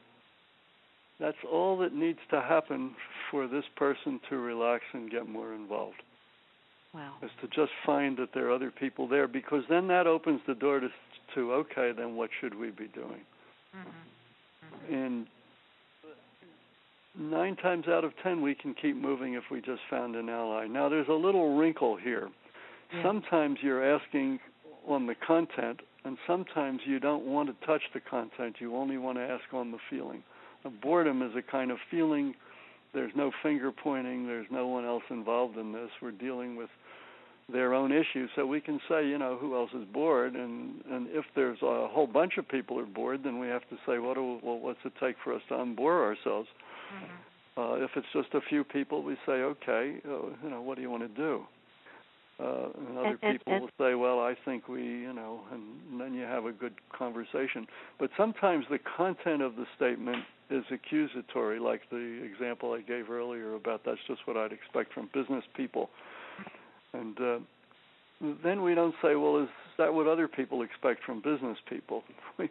That's 1.20 1.38
all 1.52 1.78
that 1.78 1.94
needs 1.94 2.20
to 2.32 2.42
happen 2.42 2.96
for 3.30 3.48
this 3.48 3.66
person 3.76 4.20
to 4.30 4.38
relax 4.38 4.84
and 4.94 5.10
get 5.10 5.28
more 5.28 5.54
involved. 5.54 6.02
Wow. 6.94 7.14
Is 7.24 7.32
to 7.42 7.48
just 7.48 7.72
find 7.86 8.18
that 8.18 8.30
there 8.34 8.48
are 8.48 8.54
other 8.54 8.72
people 8.72 9.08
there, 9.08 9.28
because 9.28 9.64
then 9.70 9.88
that 9.88 10.06
opens 10.06 10.42
the 10.48 10.54
door 10.54 10.80
to 10.80 10.90
to 11.36 11.54
okay, 11.54 11.92
then 11.96 12.16
what 12.16 12.30
should 12.40 12.54
we 12.54 12.70
be 12.70 12.88
doing? 12.88 13.22
Mm-hmm. 13.76 14.94
and 14.94 15.28
nine 17.18 17.56
times 17.56 17.88
out 17.88 18.04
of 18.04 18.12
ten 18.22 18.42
we 18.42 18.54
can 18.54 18.76
keep 18.80 18.96
moving 18.96 19.34
if 19.34 19.44
we 19.50 19.62
just 19.62 19.82
found 19.90 20.16
an 20.16 20.30
ally. 20.30 20.68
Now 20.68 20.90
there's 20.90 21.08
a 21.08 21.14
little 21.14 21.58
wrinkle 21.58 21.96
here. 21.96 22.30
Yeah. 22.94 23.04
Sometimes 23.04 23.58
you're 23.64 23.84
asking 23.84 24.40
on 24.88 25.08
the 25.08 25.16
content, 25.26 25.80
and 26.06 26.18
sometimes 26.28 26.82
you 26.86 27.00
don't 27.00 27.26
want 27.26 27.50
to 27.50 27.66
touch 27.66 27.82
the 27.94 28.00
content. 28.00 28.58
You 28.60 28.76
only 28.76 28.98
want 28.98 29.18
to 29.18 29.24
ask 29.24 29.52
on 29.54 29.72
the 29.72 29.80
feeling. 29.90 30.24
Boredom 30.82 31.22
is 31.22 31.32
a 31.36 31.42
kind 31.42 31.72
of 31.72 31.78
feeling. 31.92 32.36
There's 32.94 33.12
no 33.16 33.32
finger 33.42 33.72
pointing. 33.72 34.28
There's 34.28 34.48
no 34.52 34.68
one 34.68 34.86
else 34.86 35.04
involved 35.10 35.58
in 35.58 35.72
this. 35.74 35.90
We're 36.02 36.12
dealing 36.12 36.56
with 36.56 36.70
their 37.52 37.74
own 37.74 37.92
issues. 37.92 38.30
So 38.36 38.46
we 38.46 38.62
can 38.62 38.80
say, 38.88 39.08
you 39.08 39.18
know, 39.18 39.38
who 39.40 39.56
else 39.56 39.72
is 39.74 39.86
bored, 39.92 40.36
and 40.36 40.82
and 40.90 41.08
if 41.10 41.26
there's 41.36 41.62
a 41.62 41.88
whole 41.88 42.08
bunch 42.08 42.38
of 42.38 42.48
people 42.48 42.80
are 42.80 42.86
bored, 42.86 43.22
then 43.24 43.40
we 43.40 43.48
have 43.48 43.68
to 43.70 43.76
say, 43.86 44.00
what 44.00 44.16
do 44.16 44.40
well, 44.42 44.60
what's 44.60 44.80
it 44.86 44.94
take 45.00 45.16
for 45.24 45.34
us 45.34 45.42
to 45.50 45.56
unbore 45.56 46.04
ourselves? 46.04 46.48
Mm-hmm. 46.94 47.62
Uh, 47.62 47.76
if 47.86 47.92
it's 47.96 48.08
just 48.14 48.34
a 48.34 48.42
few 48.50 48.64
people, 48.64 49.04
we 49.04 49.16
say, 49.26 49.34
okay, 49.34 49.98
uh, 50.06 50.28
you 50.44 50.50
know, 50.50 50.62
what 50.62 50.76
do 50.76 50.82
you 50.82 50.90
want 50.90 51.04
to 51.04 51.22
do? 51.22 51.44
Uh, 52.40 52.68
and 52.88 52.98
other 52.98 53.20
and, 53.22 53.40
people 53.40 53.54
and, 53.54 53.62
will 53.62 53.70
say, 53.80 53.94
well, 53.94 54.20
I 54.20 54.36
think 54.44 54.68
we, 54.68 54.82
you 54.82 55.14
know, 55.14 55.42
and, 55.52 56.02
then 56.02 56.16
you 56.16 56.24
have 56.24 56.46
a 56.46 56.52
good 56.52 56.74
conversation. 56.92 57.68
But 58.00 58.10
sometimes 58.18 58.66
the 58.72 58.80
content 58.98 59.44
of 59.44 59.56
the 59.56 59.66
statement 59.76 60.24
is 60.50 60.64
accusatory, 60.72 61.60
like 61.60 61.82
the 61.92 62.24
example 62.24 62.74
I 62.74 62.82
gave 62.82 63.10
earlier 63.12 63.54
about 63.54 63.82
that's 63.86 64.00
just 64.08 64.22
what 64.26 64.36
I'd 64.36 64.52
expect 64.52 64.94
from 64.94 65.10
business 65.14 65.44
people. 65.56 65.90
And 66.94 67.20
uh, 67.22 67.40
then 68.44 68.64
we 68.64 68.74
don't 68.74 68.96
say, 69.02 69.16
well, 69.16 69.38
is 69.42 69.50
that 69.78 69.94
what 69.94 70.08
other 70.08 70.28
people 70.28 70.64
expect 70.64 71.04
from 71.04 71.22
business 71.22 71.58
people? 71.70 72.04
We, 72.40 72.50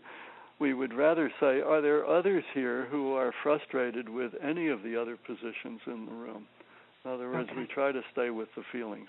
we 0.60 0.74
would 0.74 0.94
rather 0.94 1.28
say, 1.40 1.60
are 1.60 1.80
there 1.80 2.06
others 2.06 2.44
here 2.54 2.86
who 2.88 3.14
are 3.14 3.32
frustrated 3.42 4.08
with 4.08 4.30
any 4.40 4.68
of 4.68 4.84
the 4.84 5.00
other 5.00 5.16
positions 5.16 5.80
in 5.88 6.06
the 6.06 6.12
room? 6.12 6.46
In 7.04 7.10
other 7.10 7.32
words, 7.32 7.48
okay. 7.50 7.60
we 7.60 7.66
try 7.66 7.90
to 7.90 8.00
stay 8.12 8.30
with 8.30 8.46
the 8.54 8.62
feelings. 8.70 9.08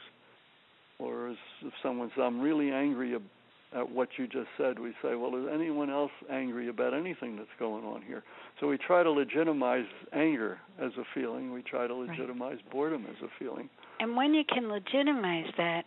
Or 1.04 1.30
if 1.30 1.74
someone 1.82 2.10
says, 2.16 2.24
I'm 2.24 2.40
really 2.40 2.72
angry 2.72 3.16
at 3.16 3.90
what 3.90 4.10
you 4.18 4.28
just 4.28 4.48
said, 4.58 4.80
we 4.80 4.92
say, 5.02 5.16
well, 5.16 5.36
is 5.36 5.48
anyone 5.54 5.90
else 5.90 6.12
angry 6.32 6.70
about 6.70 6.94
anything 6.94 7.36
that's 7.36 7.50
going 7.60 7.84
on 7.84 8.02
here? 8.04 8.24
So 8.60 8.68
we 8.68 8.78
try 8.78 9.04
to 9.04 9.12
legitimize 9.12 9.86
anger 10.14 10.60
as 10.80 10.92
a 10.98 11.04
feeling. 11.14 11.52
We 11.52 11.62
try 11.62 11.88
to 11.88 11.94
legitimize 11.94 12.58
right. 12.58 12.72
boredom 12.72 13.06
as 13.10 13.16
a 13.24 13.28
feeling. 13.40 13.70
And 14.00 14.16
when 14.16 14.34
you 14.34 14.44
can 14.48 14.70
legitimize 14.70 15.52
that, 15.58 15.84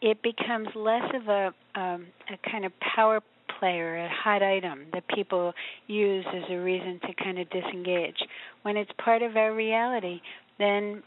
it 0.00 0.20
becomes 0.22 0.68
less 0.74 1.08
of 1.14 1.28
a 1.28 1.54
um, 1.78 2.06
a 2.28 2.50
kind 2.50 2.64
of 2.64 2.72
power 2.80 3.20
play 3.58 3.78
or 3.78 3.96
a 3.96 4.08
hot 4.08 4.42
item 4.42 4.86
that 4.92 5.04
people 5.14 5.52
use 5.86 6.24
as 6.34 6.42
a 6.50 6.56
reason 6.56 6.98
to 7.02 7.14
kind 7.22 7.38
of 7.38 7.48
disengage. 7.50 8.16
When 8.62 8.76
it's 8.76 8.90
part 9.02 9.22
of 9.22 9.36
our 9.36 9.54
reality, 9.54 10.20
then 10.58 11.04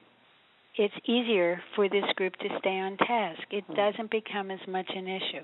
it's 0.78 0.94
easier 1.06 1.62
for 1.76 1.88
this 1.90 2.04
group 2.16 2.36
to 2.38 2.48
stay 2.60 2.78
on 2.80 2.98
task. 2.98 3.42
It 3.52 3.64
hmm. 3.68 3.76
doesn't 3.76 4.12
become 4.12 4.52
as 4.52 4.60
much 4.68 4.90
an 4.96 5.08
issue. 5.08 5.44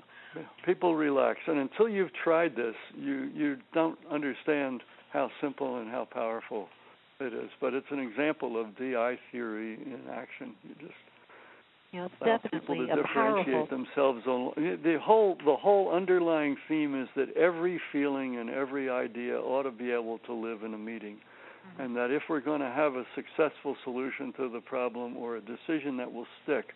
People 0.64 0.94
relax, 0.94 1.40
and 1.46 1.58
until 1.58 1.88
you've 1.88 2.12
tried 2.24 2.56
this, 2.56 2.74
you 2.96 3.30
you 3.34 3.56
don't 3.74 3.98
understand 4.10 4.82
how 5.12 5.30
simple 5.40 5.78
and 5.78 5.90
how 5.90 6.08
powerful 6.10 6.68
it 7.20 7.34
is. 7.34 7.50
But 7.60 7.74
it's 7.74 7.86
an 7.90 7.98
example 7.98 8.60
of 8.60 8.76
DI 8.76 9.18
theory 9.30 9.74
in 9.74 10.00
action. 10.10 10.54
You 10.62 10.74
just 10.80 10.94
you 11.92 12.04
it's 12.04 12.14
allow 12.22 12.38
definitely 12.38 12.78
people 12.78 12.86
to 12.86 12.92
a 12.92 12.96
differentiate 12.96 13.46
powerful... 13.46 13.76
themselves. 13.76 14.26
On, 14.26 14.80
the 14.82 14.98
whole 15.02 15.36
the 15.44 15.56
whole 15.56 15.92
underlying 15.94 16.56
theme 16.68 17.00
is 17.00 17.08
that 17.16 17.36
every 17.36 17.80
feeling 17.92 18.38
and 18.38 18.48
every 18.48 18.88
idea 18.88 19.38
ought 19.38 19.64
to 19.64 19.70
be 19.70 19.90
able 19.90 20.18
to 20.26 20.32
live 20.32 20.62
in 20.62 20.72
a 20.74 20.78
meeting. 20.78 21.18
Mm-hmm. 21.62 21.82
and 21.82 21.96
that 21.96 22.10
if 22.10 22.22
we're 22.28 22.40
going 22.40 22.60
to 22.60 22.70
have 22.70 22.94
a 22.94 23.04
successful 23.14 23.76
solution 23.84 24.32
to 24.36 24.50
the 24.50 24.60
problem 24.60 25.16
or 25.16 25.36
a 25.36 25.40
decision 25.40 25.96
that 25.98 26.12
will 26.12 26.26
stick, 26.42 26.74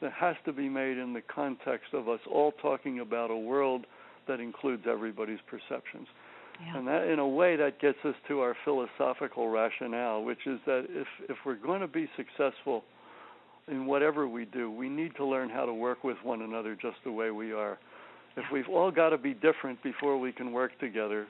that 0.00 0.12
has 0.12 0.36
to 0.44 0.52
be 0.52 0.68
made 0.68 0.96
in 0.98 1.12
the 1.12 1.22
context 1.22 1.92
of 1.92 2.08
us 2.08 2.20
all 2.30 2.52
talking 2.62 3.00
about 3.00 3.30
a 3.30 3.36
world 3.36 3.86
that 4.28 4.40
includes 4.40 4.84
everybody's 4.88 5.40
perceptions. 5.48 6.06
Yeah. 6.60 6.78
And 6.78 6.86
that, 6.86 7.08
in 7.08 7.18
a 7.18 7.26
way, 7.26 7.56
that 7.56 7.80
gets 7.80 7.98
us 8.04 8.14
to 8.28 8.40
our 8.40 8.54
philosophical 8.64 9.48
rationale, 9.48 10.22
which 10.22 10.46
is 10.46 10.60
that 10.66 10.86
if 10.88 11.06
if 11.28 11.36
we're 11.44 11.54
going 11.54 11.80
to 11.80 11.88
be 11.88 12.08
successful 12.16 12.84
in 13.68 13.86
whatever 13.86 14.28
we 14.28 14.44
do, 14.44 14.70
we 14.70 14.88
need 14.88 15.14
to 15.16 15.24
learn 15.24 15.48
how 15.48 15.64
to 15.64 15.74
work 15.74 16.04
with 16.04 16.16
one 16.22 16.42
another 16.42 16.76
just 16.80 16.96
the 17.04 17.12
way 17.12 17.30
we 17.30 17.52
are 17.52 17.78
if 18.36 18.44
we've 18.52 18.68
all 18.68 18.90
got 18.90 19.10
to 19.10 19.18
be 19.18 19.34
different 19.34 19.82
before 19.82 20.18
we 20.18 20.32
can 20.32 20.52
work 20.52 20.78
together, 20.78 21.26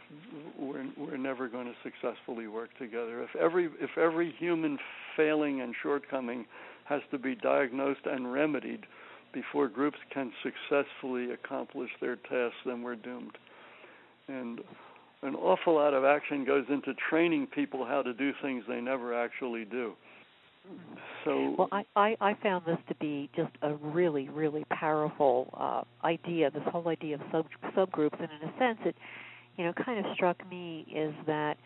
we're 0.59 0.87
we're 0.97 1.17
never 1.17 1.49
going 1.49 1.67
to 1.67 1.75
successfully 1.83 2.47
work 2.47 2.71
together. 2.79 3.23
If 3.23 3.35
every 3.37 3.67
if 3.81 3.97
every 3.99 4.33
human 4.39 4.79
failing 5.17 5.61
and 5.61 5.75
shortcoming 5.83 6.47
has 6.85 7.03
to 7.11 7.19
be 7.19 7.35
diagnosed 7.35 8.07
and 8.07 8.33
remedied 8.33 8.87
before 9.33 9.69
groups 9.69 9.99
can 10.13 10.33
successfully 10.43 11.33
accomplish 11.33 11.91
their 12.01 12.17
tasks, 12.17 12.59
then 12.67 12.83
we're 12.83 12.97
doomed. 12.97 13.37
And 14.29 14.61
an 15.23 15.35
awful 15.35 15.75
lot 15.75 15.95
of 15.95 16.05
action 16.05 16.45
goes 16.45 16.65
into 16.69 16.95
training 17.09 17.49
people 17.49 17.85
how 17.85 18.03
to 18.03 18.13
do 18.13 18.33
things 18.43 18.65
they 18.69 18.81
never 18.81 19.15
actually 19.15 19.65
do. 19.65 19.95
So 21.25 21.55
well, 21.57 21.69
I, 21.73 21.85
I 21.95 22.17
I 22.21 22.35
found 22.43 22.65
this 22.67 22.79
to 22.89 22.95
be 22.97 23.31
just 23.37 23.53
a 23.63 23.75
really 23.75 24.29
really 24.29 24.65
powerful 24.71 25.49
uh, 25.55 26.07
idea. 26.07 26.51
This 26.51 26.63
whole 26.67 26.89
idea 26.89 27.17
of 27.17 27.21
sub 27.31 27.47
subgroups, 27.77 28.19
and 28.21 28.29
in 28.41 28.49
a 28.49 28.59
sense, 28.59 28.79
it 28.85 28.97
you 29.57 29.65
know 29.65 29.73
kind 29.73 30.05
of 30.05 30.13
struck 30.15 30.49
me 30.49 30.87
is 30.95 31.15
that 31.27 31.57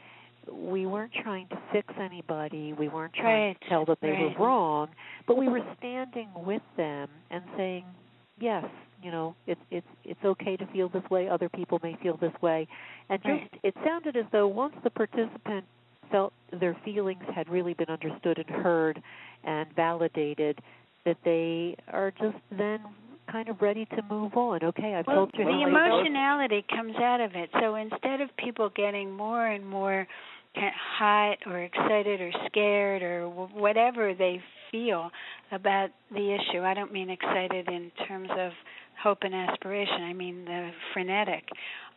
we 0.53 0.87
weren't 0.87 1.13
trying 1.23 1.49
to 1.49 1.59
fix 1.73 1.93
anybody. 2.01 2.73
We 2.73 2.89
weren't 2.89 3.15
trying 3.15 3.49
right. 3.49 3.61
to 3.61 3.69
tell 3.69 3.85
that 3.87 3.99
they 4.01 4.11
right. 4.11 4.39
were 4.39 4.45
wrong, 4.45 4.89
but 5.27 5.37
we 5.37 5.49
were 5.49 5.63
standing 5.79 6.29
with 6.37 6.63
them 6.77 7.09
and 7.31 7.43
saying, 7.57 7.85
yes, 8.39 8.65
you 9.03 9.11
know, 9.11 9.35
it's 9.47 9.61
it's 9.71 9.87
it's 10.05 10.25
okay 10.25 10.57
to 10.57 10.67
feel 10.67 10.89
this 10.89 11.09
way. 11.11 11.29
Other 11.29 11.49
people 11.49 11.81
may 11.83 11.97
feel 12.03 12.17
this 12.17 12.33
way, 12.43 12.69
and 13.09 13.21
just 13.23 13.29
right. 13.29 13.61
it 13.63 13.75
sounded 13.85 14.17
as 14.17 14.25
though 14.33 14.49
once 14.49 14.75
the 14.85 14.91
participant 14.91 15.65
felt 16.11 16.33
their 16.61 16.77
feelings 16.85 17.23
had 17.35 17.49
really 17.49 17.75
been 17.75 17.89
understood 17.89 18.39
and 18.39 18.49
heard 18.63 19.03
and 19.45 19.69
validated, 19.75 20.59
that 21.05 21.17
they 21.25 21.77
are 21.93 22.11
just 22.11 22.37
then 22.51 22.81
kind 23.31 23.49
of 23.49 23.61
ready 23.61 23.85
to 23.87 24.03
move 24.09 24.35
on. 24.37 24.63
Okay, 24.63 24.95
I've 24.95 25.07
well, 25.07 25.17
told 25.17 25.33
you. 25.35 25.45
The 25.45 25.63
emotionality 25.63 26.65
comes 26.71 26.97
out 26.97 27.21
of 27.21 27.33
it. 27.35 27.51
So 27.61 27.75
instead 27.77 28.21
of 28.21 28.31
people 28.37 28.71
getting 28.75 29.11
more 29.11 29.47
and 29.47 29.67
more 29.67 30.07
hot 30.57 31.39
or 31.47 31.61
excited 31.63 32.21
or 32.21 32.31
scared 32.47 33.03
or 33.03 33.29
whatever 33.29 34.15
they 34.15 34.41
feel 34.71 35.11
about 35.53 35.91
the 36.11 36.35
issue, 36.35 36.63
I 36.63 36.75
don't 36.75 36.93
mean 36.93 37.11
excited 37.11 37.69
in 37.69 37.91
terms 38.09 38.31
of 38.39 38.53
hope 39.03 39.19
and 39.23 39.35
aspiration. 39.35 40.03
I 40.03 40.13
mean 40.13 40.45
the 40.45 40.71
frenetic 40.93 41.45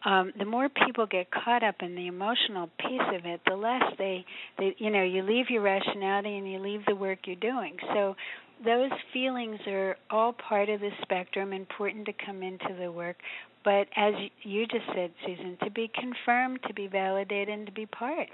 um, 0.06 0.32
the 0.38 0.46
more 0.46 0.70
people 0.70 1.06
get 1.06 1.28
caught 1.32 1.64
up 1.64 1.76
in 1.82 1.96
the 1.96 2.08
emotional 2.08 2.70
piece 2.80 3.02
of 3.14 3.26
it, 3.26 3.42
the 3.46 3.56
less 3.56 3.84
they, 3.98 4.26
they, 4.58 4.76
you 4.78 4.90
know, 4.90 5.04
you 5.04 5.24
leave 5.24 5.50
your 5.50 5.62
rationality 5.62 6.38
and 6.38 6.50
you 6.50 6.60
leave 6.60 6.82
the 6.88 6.96
work 6.96 7.20
you're 7.26 7.36
doing. 7.36 7.76
So 7.94 8.16
those 8.64 8.92
feelings 9.12 9.60
are 9.68 9.98
all 10.10 10.34
part 10.34 10.70
of 10.70 10.80
the 10.80 10.92
spectrum, 11.02 11.52
important 11.52 12.06
to 12.06 12.14
come 12.26 12.44
into 12.44 12.76
the 12.80 12.92
work. 12.92 13.18
But 13.66 13.88
as 13.98 14.14
you 14.44 14.66
just 14.68 14.86
said, 14.96 15.12
Susan, 15.26 15.58
to 15.64 15.70
be 15.70 15.92
confirmed, 15.94 16.60
to 16.68 16.74
be 16.74 16.88
validated, 16.88 17.50
and 17.50 17.66
to 17.66 17.74
be 17.74 17.86
part 17.86 18.28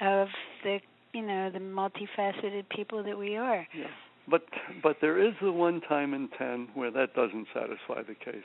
of 0.00 0.28
the, 0.64 0.78
you 1.12 1.20
know, 1.20 1.50
the 1.50 1.58
multifaceted 1.58 2.64
people 2.74 3.02
that 3.04 3.18
we 3.18 3.36
are. 3.36 3.66
Yeah. 3.76 3.84
But 4.30 4.42
but 4.82 4.96
there 5.00 5.18
is 5.18 5.34
the 5.42 5.52
one 5.52 5.80
time 5.82 6.14
in 6.14 6.28
ten 6.38 6.68
where 6.74 6.90
that 6.90 7.14
doesn't 7.14 7.46
satisfy 7.52 8.02
the 8.02 8.14
case. 8.14 8.44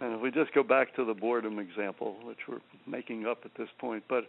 And 0.00 0.14
if 0.14 0.20
we 0.20 0.30
just 0.30 0.52
go 0.54 0.62
back 0.62 0.94
to 0.96 1.04
the 1.04 1.14
boredom 1.14 1.58
example, 1.58 2.16
which 2.24 2.38
we're 2.48 2.58
making 2.86 3.26
up 3.26 3.38
at 3.44 3.52
this 3.56 3.68
point, 3.78 4.02
but 4.08 4.24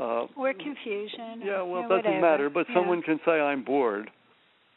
uh, 0.00 0.26
or 0.36 0.52
confusion. 0.52 1.42
Yeah, 1.44 1.62
well, 1.62 1.84
it 1.84 1.88
doesn't 1.88 2.20
matter. 2.20 2.50
But 2.50 2.66
yeah. 2.68 2.74
someone 2.74 3.02
can 3.02 3.20
say 3.24 3.32
I'm 3.32 3.64
bored, 3.64 4.10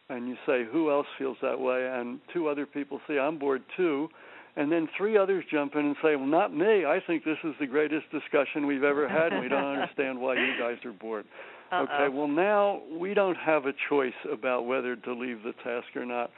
and 0.10 0.28
you 0.28 0.36
say 0.46 0.64
who 0.72 0.92
else 0.92 1.08
feels 1.18 1.38
that 1.42 1.60
way, 1.60 1.90
and 1.92 2.20
two 2.34 2.48
other 2.48 2.66
people 2.66 3.02
say 3.08 3.18
I'm 3.18 3.40
bored 3.40 3.64
too, 3.76 4.10
and 4.56 4.72
then 4.72 4.88
three 4.98 5.18
others 5.18 5.44
jump 5.50 5.76
in 5.76 5.86
and 5.86 5.96
say, 6.04 6.16
well, 6.16 6.26
not 6.26 6.54
me. 6.54 6.86
I 6.86 7.00
think 7.06 7.24
this 7.24 7.38
is 7.44 7.54
the 7.60 7.68
greatest 7.68 8.06
discussion 8.12 8.68
we've 8.68 8.84
ever 8.84 9.08
had, 9.08 9.32
and 9.32 9.42
we 9.42 9.48
don't 9.48 9.64
understand 9.76 10.20
why 10.20 10.36
you 10.36 10.54
guys 10.60 10.78
are 10.86 10.92
bored. 10.92 11.26
Uh-oh. 11.72 11.84
Okay, 11.84 12.16
well 12.16 12.28
now 12.28 12.82
we 12.92 13.14
don't 13.14 13.38
have 13.38 13.66
a 13.66 13.74
choice 13.90 14.14
about 14.32 14.66
whether 14.66 14.96
to 14.96 15.14
leave 15.14 15.44
the 15.44 15.54
task 15.64 15.96
or 15.96 16.06
not. 16.06 16.32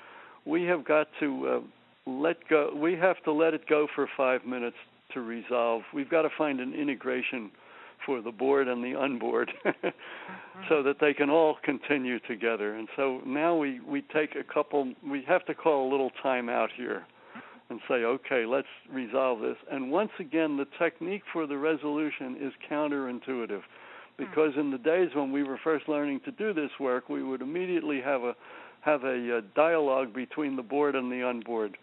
We 0.45 0.63
have 0.63 0.85
got 0.85 1.07
to. 1.19 1.47
Uh, 1.47 1.59
let 2.05 2.47
go. 2.49 2.71
We 2.75 2.95
have 2.95 3.21
to 3.23 3.31
let 3.31 3.53
it 3.53 3.67
go 3.67 3.87
for 3.95 4.07
five 4.17 4.45
minutes 4.45 4.75
to 5.13 5.21
resolve. 5.21 5.83
We've 5.93 6.09
got 6.09 6.23
to 6.23 6.29
find 6.37 6.59
an 6.59 6.73
integration 6.73 7.51
for 8.05 8.21
the 8.21 8.31
bored 8.31 8.67
and 8.67 8.83
the 8.83 8.97
unboard, 8.97 9.47
so 10.69 10.83
that 10.83 10.97
they 10.99 11.13
can 11.13 11.29
all 11.29 11.55
continue 11.63 12.19
together. 12.19 12.75
And 12.75 12.89
so 12.97 13.21
now 13.25 13.55
we 13.55 13.79
we 13.79 14.01
take 14.13 14.35
a 14.35 14.43
couple. 14.43 14.93
We 15.09 15.23
have 15.27 15.45
to 15.45 15.55
call 15.55 15.89
a 15.89 15.89
little 15.89 16.11
time 16.21 16.49
out 16.49 16.69
here, 16.75 17.05
and 17.69 17.79
say, 17.87 18.03
okay, 18.03 18.45
let's 18.45 18.67
resolve 18.91 19.39
this. 19.39 19.55
And 19.71 19.89
once 19.89 20.11
again, 20.19 20.57
the 20.57 20.67
technique 20.77 21.23
for 21.31 21.47
the 21.47 21.57
resolution 21.57 22.37
is 22.41 22.51
counterintuitive, 22.69 23.61
because 24.17 24.51
in 24.57 24.71
the 24.71 24.77
days 24.77 25.09
when 25.13 25.31
we 25.31 25.43
were 25.43 25.59
first 25.63 25.87
learning 25.87 26.21
to 26.25 26.31
do 26.31 26.53
this 26.53 26.71
work, 26.79 27.09
we 27.09 27.23
would 27.23 27.41
immediately 27.41 28.01
have 28.01 28.21
a 28.23 28.35
have 28.81 29.03
a, 29.03 29.37
a 29.37 29.41
dialogue 29.55 30.13
between 30.13 30.55
the 30.55 30.61
bored 30.61 30.95
and 30.95 31.11
the 31.11 31.15
unboard. 31.15 31.75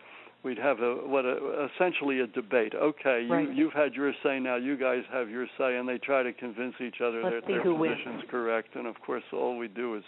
We'd 0.42 0.58
have 0.58 0.80
a 0.80 0.94
what 0.94 1.24
a, 1.24 1.68
essentially 1.74 2.20
a 2.20 2.26
debate. 2.26 2.74
Okay, 2.74 3.24
you 3.24 3.32
right. 3.32 3.54
you've 3.54 3.72
had 3.72 3.94
your 3.94 4.12
say 4.22 4.38
now. 4.38 4.56
You 4.56 4.76
guys 4.76 5.02
have 5.12 5.28
your 5.28 5.46
say, 5.58 5.76
and 5.76 5.88
they 5.88 5.98
try 5.98 6.22
to 6.22 6.32
convince 6.32 6.74
each 6.80 7.00
other 7.02 7.22
Let's 7.22 7.46
that 7.46 7.46
their 7.46 7.62
position's 7.62 8.06
wins. 8.06 8.22
correct. 8.30 8.76
And 8.76 8.86
of 8.86 9.00
course, 9.04 9.24
all 9.32 9.58
we 9.58 9.68
do 9.68 9.96
is 9.96 10.04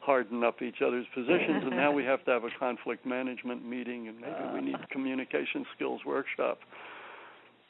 harden 0.00 0.44
up 0.44 0.62
each 0.62 0.82
other's 0.86 1.06
positions. 1.14 1.64
and 1.64 1.70
now 1.70 1.90
we 1.90 2.04
have 2.04 2.24
to 2.26 2.30
have 2.30 2.44
a 2.44 2.50
conflict 2.58 3.06
management 3.06 3.66
meeting, 3.66 4.08
and 4.08 4.20
maybe 4.20 4.54
we 4.54 4.60
need 4.60 4.88
communication 4.90 5.64
skills 5.74 6.00
workshop. 6.06 6.58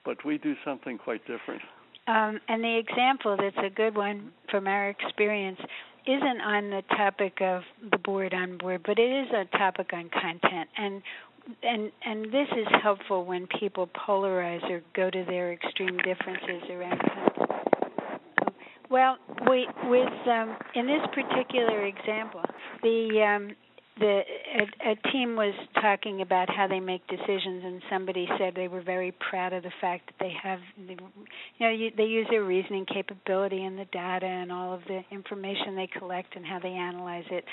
But 0.05 0.25
we 0.25 0.39
do 0.39 0.55
something 0.65 0.99
quite 0.99 1.23
different. 1.27 1.63
Um, 2.07 2.41
and 2.49 2.63
the 2.63 2.79
example 2.79 3.37
that's 3.37 3.67
a 3.67 3.71
good 3.71 3.97
one 3.97 4.33
from 4.51 4.67
our 4.67 4.91
experience 4.91 5.59
isn't 6.07 6.41
on 6.43 6.71
the 6.71 6.83
topic 6.97 7.41
of 7.41 7.63
the 7.91 7.99
board 7.99 8.35
on 8.35 8.59
board, 8.59 8.83
but 8.85 8.99
it 8.99 9.11
is 9.11 9.29
a 9.33 9.57
topic 9.57 9.91
on 9.93 10.11
content. 10.11 10.69
And 10.77 11.03
and 11.63 11.93
and 12.05 12.27
this 12.27 12.49
is 12.53 12.67
helpful 12.83 13.25
when 13.25 13.47
people 13.59 13.89
polarize 13.89 14.63
or 14.71 14.83
go 14.95 15.11
to 15.11 15.25
their 15.25 15.53
extreme 15.53 15.97
differences 15.99 16.63
around 16.71 16.99
content. 17.01 17.35
Well, 18.91 19.17
we 19.49 19.67
with 19.85 20.29
um, 20.29 20.57
in 20.75 20.87
this 20.87 21.03
particular 21.13 21.87
example, 21.87 22.43
the 22.83 23.23
um, 23.23 23.57
the 23.99 24.21
a, 24.55 24.91
a 24.91 25.11
team 25.11 25.37
was 25.37 25.55
talking 25.81 26.23
about 26.23 26.49
how 26.49 26.69
they 26.69 26.81
make 26.81 27.07
decisions, 27.09 27.63
and 27.65 27.83
somebody 27.91 28.29
said 28.39 28.55
they 28.55 28.69
were 28.69 28.83
very 28.83 29.13
proud 29.13 29.53
of 29.53 29.63
the 29.65 29.73
fact 29.81 30.07
that 30.07 30.15
they 30.21 30.33
have, 30.43 30.61
you 30.79 30.97
know, 31.61 31.71
you, 31.71 31.91
they 31.97 32.05
use 32.05 32.27
their 32.31 32.45
reasoning 32.45 32.87
capability 32.87 33.65
and 33.65 33.79
the 33.79 33.87
data 33.87 34.27
and 34.27 34.53
all 34.53 34.73
of 34.73 34.81
the 34.87 35.03
information 35.11 35.75
they 35.75 35.89
collect 35.99 36.37
and 36.37 36.47
how 36.47 36.61
they 36.61 36.71
analyze 36.71 37.25
it, 37.31 37.45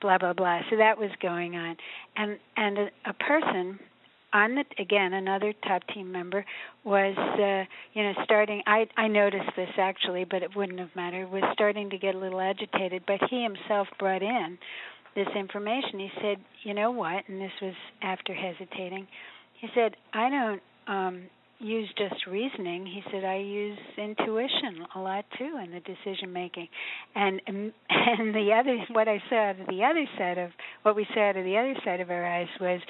blah 0.00 0.18
blah 0.18 0.32
blah. 0.32 0.60
So 0.70 0.76
that 0.76 0.98
was 0.98 1.10
going 1.22 1.54
on, 1.54 1.76
and 2.16 2.38
and 2.56 2.78
a, 2.78 2.88
a 3.06 3.12
person 3.14 3.78
on 4.32 4.54
the 4.54 4.64
again 4.78 5.14
another 5.14 5.54
top 5.66 5.82
team 5.94 6.12
member 6.12 6.44
was 6.84 7.16
uh 7.16 7.64
you 7.94 8.02
know 8.02 8.12
starting 8.24 8.62
i 8.66 8.86
i 8.96 9.08
noticed 9.08 9.50
this 9.56 9.70
actually 9.78 10.24
but 10.24 10.42
it 10.42 10.54
wouldn't 10.54 10.78
have 10.78 10.90
mattered 10.94 11.30
was 11.30 11.42
starting 11.54 11.88
to 11.88 11.96
get 11.96 12.14
a 12.14 12.18
little 12.18 12.40
agitated 12.40 13.02
but 13.06 13.18
he 13.30 13.42
himself 13.42 13.88
brought 13.98 14.22
in 14.22 14.58
this 15.18 15.34
information. 15.34 15.98
He 15.98 16.10
said 16.22 16.36
you 16.62 16.74
know 16.74 16.92
what? 16.92 17.28
And 17.28 17.40
this 17.40 17.50
was 17.60 17.74
after 18.02 18.32
hesitating. 18.32 19.06
He 19.60 19.68
said 19.74 19.96
i 20.14 20.30
don't 20.30 20.62
um 20.86 21.24
use 21.60 21.88
just 21.98 22.24
reasoning. 22.28 22.86
He 22.86 23.02
said 23.10 23.24
i 23.24 23.38
use 23.38 23.78
intuition 23.96 24.86
a 24.94 25.00
lot 25.00 25.24
too 25.36 25.58
in 25.62 25.72
the 25.72 25.80
decision 25.80 26.32
making. 26.32 26.68
And 27.16 27.40
and 27.48 28.32
the 28.32 28.52
other 28.58 28.78
what 28.92 29.08
i 29.08 29.20
saw 29.28 29.50
out 29.50 29.60
of 29.60 29.66
the 29.66 29.82
other 29.82 30.06
side 30.16 30.38
of 30.38 30.50
what 30.82 30.94
we 30.94 31.04
saw 31.12 31.30
out 31.30 31.36
of 31.36 31.44
the 31.44 31.56
other 31.58 31.74
side 31.84 32.00
of 32.00 32.10
our 32.10 32.24
eyes 32.24 32.48
was 32.60 32.80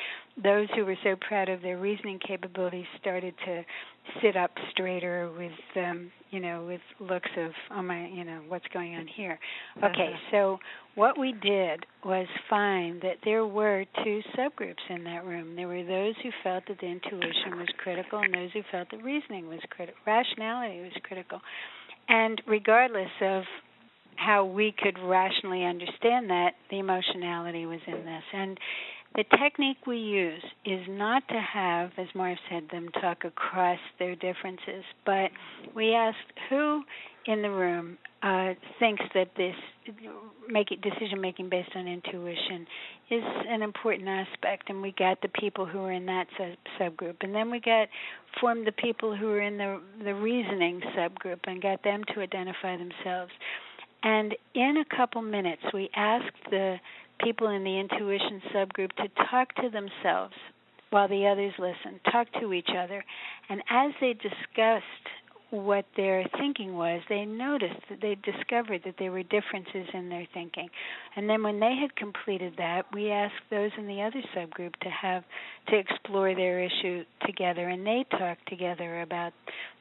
those 0.43 0.68
who 0.76 0.85
were 0.85 0.99
so 1.03 1.16
proud 1.16 1.49
of 1.49 1.62
their 1.62 1.79
reasoning 1.79 2.18
capabilities 2.18 2.87
started 3.01 3.35
to 3.47 3.64
sit 4.22 4.36
up 4.36 4.50
straighter 4.70 5.30
with 5.36 5.52
um 5.76 6.11
you 6.30 6.40
know 6.40 6.64
with 6.66 6.80
looks 7.00 7.30
of 7.36 7.52
oh 7.70 7.82
my 7.82 8.06
you 8.09 8.24
know 8.24 8.40
what's 8.48 8.66
going 8.72 8.94
on 8.94 9.06
here. 9.06 9.38
Okay 9.78 10.12
Uh-huh. 10.14 10.30
so 10.30 10.59
what 10.94 11.18
we 11.18 11.32
did 11.32 11.86
was 12.04 12.26
find 12.50 13.00
that 13.02 13.18
there 13.24 13.46
were 13.46 13.84
two 14.04 14.20
subgroups 14.36 14.82
in 14.90 15.04
that 15.04 15.24
room. 15.24 15.54
There 15.56 15.68
were 15.68 15.84
those 15.84 16.14
who 16.22 16.30
felt 16.42 16.64
that 16.68 16.78
the 16.80 16.86
intuition 16.86 17.56
was 17.56 17.68
critical 17.82 18.18
and 18.20 18.34
those 18.34 18.50
who 18.52 18.62
felt 18.70 18.88
that 18.90 19.02
reasoning 19.02 19.48
was 19.48 19.61
critical 19.70 19.98
rationality 20.06 20.80
was 20.80 20.92
critical. 21.04 21.40
And 22.09 22.40
regardless 22.46 23.11
of 23.20 23.44
how 24.16 24.44
we 24.44 24.74
could 24.76 24.98
rationally 24.98 25.64
understand 25.64 26.28
that 26.30 26.54
the 26.70 26.78
emotionality 26.80 27.66
was 27.66 27.78
in 27.86 28.04
this. 28.04 28.22
And 28.32 28.59
the 29.14 29.24
technique 29.38 29.86
we 29.86 29.96
use 29.96 30.42
is 30.64 30.80
not 30.88 31.26
to 31.28 31.40
have, 31.40 31.90
as 31.98 32.06
Marv 32.14 32.38
said, 32.50 32.68
them 32.70 32.88
talk 33.00 33.24
across 33.24 33.78
their 33.98 34.14
differences, 34.14 34.84
but 35.04 35.30
we 35.74 35.94
asked 35.94 36.16
who 36.48 36.82
in 37.26 37.42
the 37.42 37.50
room 37.50 37.98
uh, 38.22 38.54
thinks 38.78 39.02
that 39.14 39.28
this 39.36 39.54
make 40.48 40.68
decision 40.82 41.20
making 41.20 41.48
based 41.48 41.70
on 41.74 41.86
intuition 41.86 42.66
is 43.11 43.22
an 43.48 43.62
important 43.62 44.09
aspect, 44.09 44.68
and 44.68 44.82
we 44.82 44.92
got 44.98 45.20
the 45.22 45.28
people 45.28 45.64
who 45.64 45.78
were 45.78 45.92
in 45.92 46.06
that 46.06 46.26
sub- 46.36 46.56
subgroup, 46.80 47.16
and 47.20 47.34
then 47.34 47.50
we 47.50 47.61
got 47.61 47.88
formed 48.40 48.66
the 48.66 48.72
people 48.72 49.14
who 49.16 49.26
were 49.26 49.40
in 49.40 49.56
the 49.56 49.80
the 50.04 50.14
reasoning 50.14 50.80
subgroup, 50.96 51.40
and 51.44 51.62
got 51.62 51.82
them 51.84 52.02
to 52.14 52.20
identify 52.20 52.76
themselves. 52.76 53.32
And 54.02 54.36
in 54.54 54.76
a 54.78 54.96
couple 54.96 55.22
minutes, 55.22 55.62
we 55.74 55.90
asked 55.94 56.50
the 56.50 56.76
people 57.22 57.48
in 57.48 57.64
the 57.64 57.78
intuition 57.78 58.42
subgroup 58.54 58.92
to 58.96 59.08
talk 59.30 59.54
to 59.56 59.70
themselves 59.70 60.34
while 60.90 61.08
the 61.08 61.26
others 61.26 61.52
listened, 61.58 62.00
talk 62.10 62.28
to 62.40 62.52
each 62.52 62.70
other. 62.76 63.04
And 63.48 63.62
as 63.70 63.92
they 64.00 64.14
discussed 64.14 64.84
what 65.50 65.86
their 65.96 66.26
thinking 66.38 66.76
was, 66.76 67.00
they 67.08 67.24
noticed 67.24 67.80
that 67.88 68.00
they 68.02 68.16
discovered 68.16 68.82
that 68.84 68.96
there 68.98 69.10
were 69.10 69.22
differences 69.22 69.88
in 69.94 70.08
their 70.10 70.26
thinking. 70.34 70.68
And 71.16 71.28
then 71.28 71.42
when 71.42 71.58
they 71.58 71.74
had 71.80 71.96
completed 71.96 72.54
that, 72.58 72.84
we 72.92 73.10
asked 73.10 73.34
those 73.50 73.70
in 73.78 73.86
the 73.86 74.02
other 74.02 74.22
subgroup 74.36 74.76
to 74.82 74.90
have 74.90 75.24
to 75.68 75.76
explore 75.78 76.34
their 76.34 76.60
issue 76.60 77.04
together 77.26 77.68
and 77.68 77.86
they 77.86 78.04
talked 78.10 78.46
together 78.48 79.00
about 79.00 79.32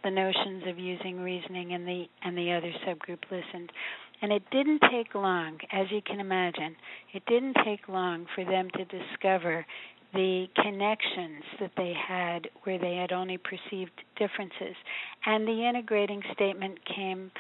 the 0.04 0.12
notions 0.12 0.64
of 0.68 0.80
using 0.80 1.20
reasoning 1.20 1.74
and 1.74 1.88
the 1.88 2.06
and 2.24 2.38
the 2.38 2.52
other 2.52 2.72
subgroup 2.86 3.20
listened. 3.30 3.72
And 4.22 4.32
it 4.32 4.44
didn't 4.52 4.82
take 4.92 5.14
long, 5.14 5.60
as 5.72 5.88
you 5.92 6.02
can 6.02 6.20
imagine, 6.20 6.76
it 7.14 7.24
didn't 7.28 7.56
take 7.64 7.88
long 7.88 8.26
for 8.34 8.44
them 8.44 8.70
to 8.72 8.86
discover 8.86 9.66
the 10.14 10.48
connections 10.56 11.44
that 11.60 11.72
they 11.78 11.94
had 11.94 12.50
where 12.64 12.80
they 12.80 12.96
had 12.96 13.12
only 13.12 13.38
perceived 13.38 13.92
differences. 14.18 14.76
And 15.26 15.48
the 15.48 15.68
integrating 15.68 16.24
statement 16.34 16.80
came, 16.86 17.32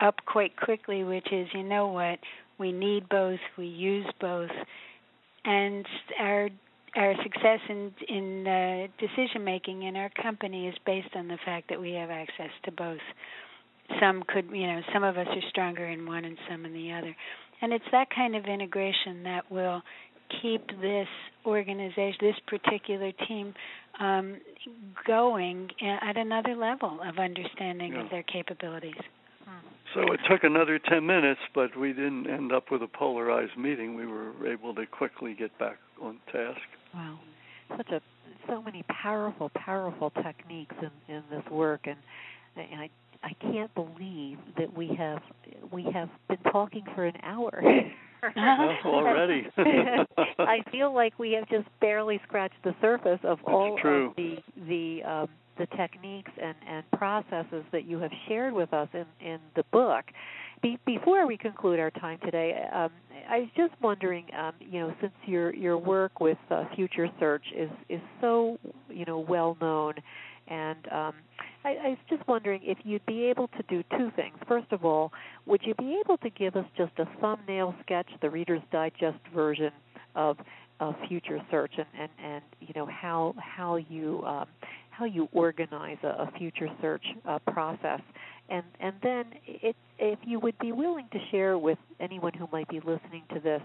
up 0.00 0.16
quite 0.26 0.56
quickly, 0.56 1.04
which 1.04 1.26
is 1.32 1.48
you 1.54 1.62
know 1.62 1.88
what? 1.88 2.18
We 2.58 2.72
need 2.72 3.08
both, 3.08 3.40
we 3.56 3.66
use 3.66 4.06
both. 4.20 4.50
And 5.44 5.86
our 6.18 6.48
our 6.96 7.14
success 7.22 7.60
in 7.68 7.92
in 8.08 8.46
uh, 8.46 8.86
decision 8.98 9.44
making 9.44 9.82
in 9.82 9.96
our 9.96 10.10
company 10.10 10.68
is 10.68 10.74
based 10.86 11.14
on 11.16 11.28
the 11.28 11.38
fact 11.44 11.68
that 11.68 11.80
we 11.80 11.92
have 11.92 12.10
access 12.10 12.50
to 12.64 12.72
both 12.72 13.00
some 14.00 14.22
could 14.28 14.46
you 14.52 14.66
know 14.66 14.80
some 14.92 15.02
of 15.04 15.16
us 15.16 15.26
are 15.28 15.48
stronger 15.50 15.86
in 15.86 16.06
one 16.06 16.24
and 16.24 16.36
some 16.48 16.64
in 16.64 16.72
the 16.72 16.92
other 16.92 17.14
and 17.62 17.72
it's 17.72 17.84
that 17.92 18.08
kind 18.14 18.34
of 18.36 18.44
integration 18.46 19.22
that 19.22 19.50
will 19.50 19.82
keep 20.42 20.66
this 20.80 21.08
organization 21.46 22.16
this 22.20 22.36
particular 22.46 23.12
team 23.28 23.54
um, 24.00 24.36
going 25.06 25.68
at 25.82 26.16
another 26.16 26.56
level 26.56 26.98
of 27.06 27.18
understanding 27.18 27.92
Yeah. 27.92 28.04
of 28.04 28.10
their 28.10 28.22
capabilities 28.24 29.00
So 29.94 30.00
it 30.12 30.18
took 30.28 30.42
another 30.42 30.80
10 30.80 31.06
minutes, 31.06 31.40
but 31.54 31.76
we 31.76 31.92
didn't 31.92 32.26
end 32.26 32.50
up 32.52 32.72
with 32.72 32.82
a 32.82 32.88
polarized 32.88 33.56
meeting. 33.56 33.94
We 33.94 34.06
were 34.06 34.32
able 34.50 34.74
to 34.74 34.86
quickly 34.86 35.34
get 35.34 35.56
back 35.58 35.78
on 36.02 36.18
task. 36.32 36.58
Wow, 36.92 37.20
such 37.76 37.90
a 37.90 38.00
so 38.48 38.60
many 38.62 38.82
powerful, 38.88 39.50
powerful 39.54 40.10
techniques 40.10 40.74
in 40.80 41.14
in 41.14 41.22
this 41.30 41.44
work, 41.50 41.82
and 41.84 41.96
and 42.56 42.80
I 42.80 42.90
I 43.24 43.32
can't 43.40 43.74
believe 43.74 44.38
that 44.58 44.76
we 44.76 44.94
have 44.98 45.22
we 45.72 45.84
have 45.94 46.10
been 46.28 46.52
talking 46.52 46.84
for 46.94 47.06
an 47.06 47.16
hour. 47.22 47.62
Already. 48.84 49.46
I 50.38 50.58
feel 50.70 50.94
like 50.94 51.18
we 51.18 51.32
have 51.32 51.48
just 51.48 51.68
barely 51.80 52.20
scratched 52.26 52.62
the 52.64 52.74
surface 52.80 53.20
of 53.22 53.38
That's 53.38 53.48
all 53.48 53.78
true. 53.80 54.10
of 54.10 54.16
the 54.16 54.36
the 54.68 55.02
um, 55.08 55.28
the 55.56 55.66
techniques 55.76 56.32
and 56.42 56.54
and 56.68 56.90
processes 56.92 57.64
that 57.72 57.86
you 57.86 57.98
have 57.98 58.10
shared 58.28 58.52
with 58.52 58.72
us 58.74 58.88
in 58.92 59.06
in 59.26 59.38
the 59.56 59.64
book. 59.72 60.04
Be, 60.62 60.78
before 60.86 61.26
we 61.26 61.36
conclude 61.36 61.78
our 61.78 61.90
time 61.90 62.18
today, 62.24 62.66
um, 62.72 62.90
I 63.28 63.40
was 63.40 63.48
just 63.56 63.74
wondering, 63.82 64.26
um, 64.38 64.52
you 64.60 64.80
know, 64.80 64.94
since 65.00 65.12
your 65.26 65.54
your 65.54 65.78
work 65.78 66.20
with 66.20 66.38
uh, 66.50 66.64
Future 66.74 67.08
Search 67.18 67.44
is 67.56 67.70
is 67.88 68.00
so 68.20 68.58
you 68.88 69.04
know 69.06 69.18
well 69.18 69.56
known, 69.60 69.94
and 70.48 70.86
um, 70.92 71.14
I, 71.64 71.76
I 71.82 71.88
was 71.90 71.98
just 72.08 72.26
wondering 72.28 72.60
if 72.62 72.78
you'd 72.84 73.06
be 73.06 73.24
able 73.24 73.48
to 73.48 73.62
do 73.68 73.82
two 73.96 74.10
things. 74.16 74.36
First 74.46 74.70
of 74.72 74.84
all, 74.84 75.12
would 75.46 75.62
you 75.64 75.74
be 75.74 76.00
able 76.04 76.18
to 76.18 76.30
give 76.30 76.56
us 76.56 76.66
just 76.76 76.92
a 76.98 77.06
thumbnail 77.20 77.74
sketch, 77.82 78.08
the 78.20 78.30
Reader's 78.30 78.62
Digest 78.70 79.18
version 79.34 79.72
of 80.14 80.36
of 80.80 80.94
Future 81.08 81.40
Search, 81.50 81.72
and 81.76 81.86
and, 81.98 82.10
and 82.22 82.42
you 82.60 82.74
know 82.74 82.86
how 82.86 83.34
how 83.38 83.76
you 83.76 84.22
um, 84.26 84.46
how 84.90 85.04
you 85.04 85.28
organize 85.32 85.98
a, 86.02 86.08
a 86.08 86.32
Future 86.36 86.68
Search 86.80 87.04
uh, 87.26 87.38
process, 87.38 88.00
and 88.48 88.64
and 88.80 88.94
then 89.02 89.24
it, 89.46 89.76
if 89.98 90.18
you 90.24 90.40
would 90.40 90.58
be 90.58 90.72
willing 90.72 91.06
to 91.12 91.18
share 91.30 91.56
with 91.56 91.78
anyone 92.00 92.32
who 92.32 92.48
might 92.52 92.68
be 92.68 92.80
listening 92.80 93.22
to 93.32 93.40
this 93.40 93.62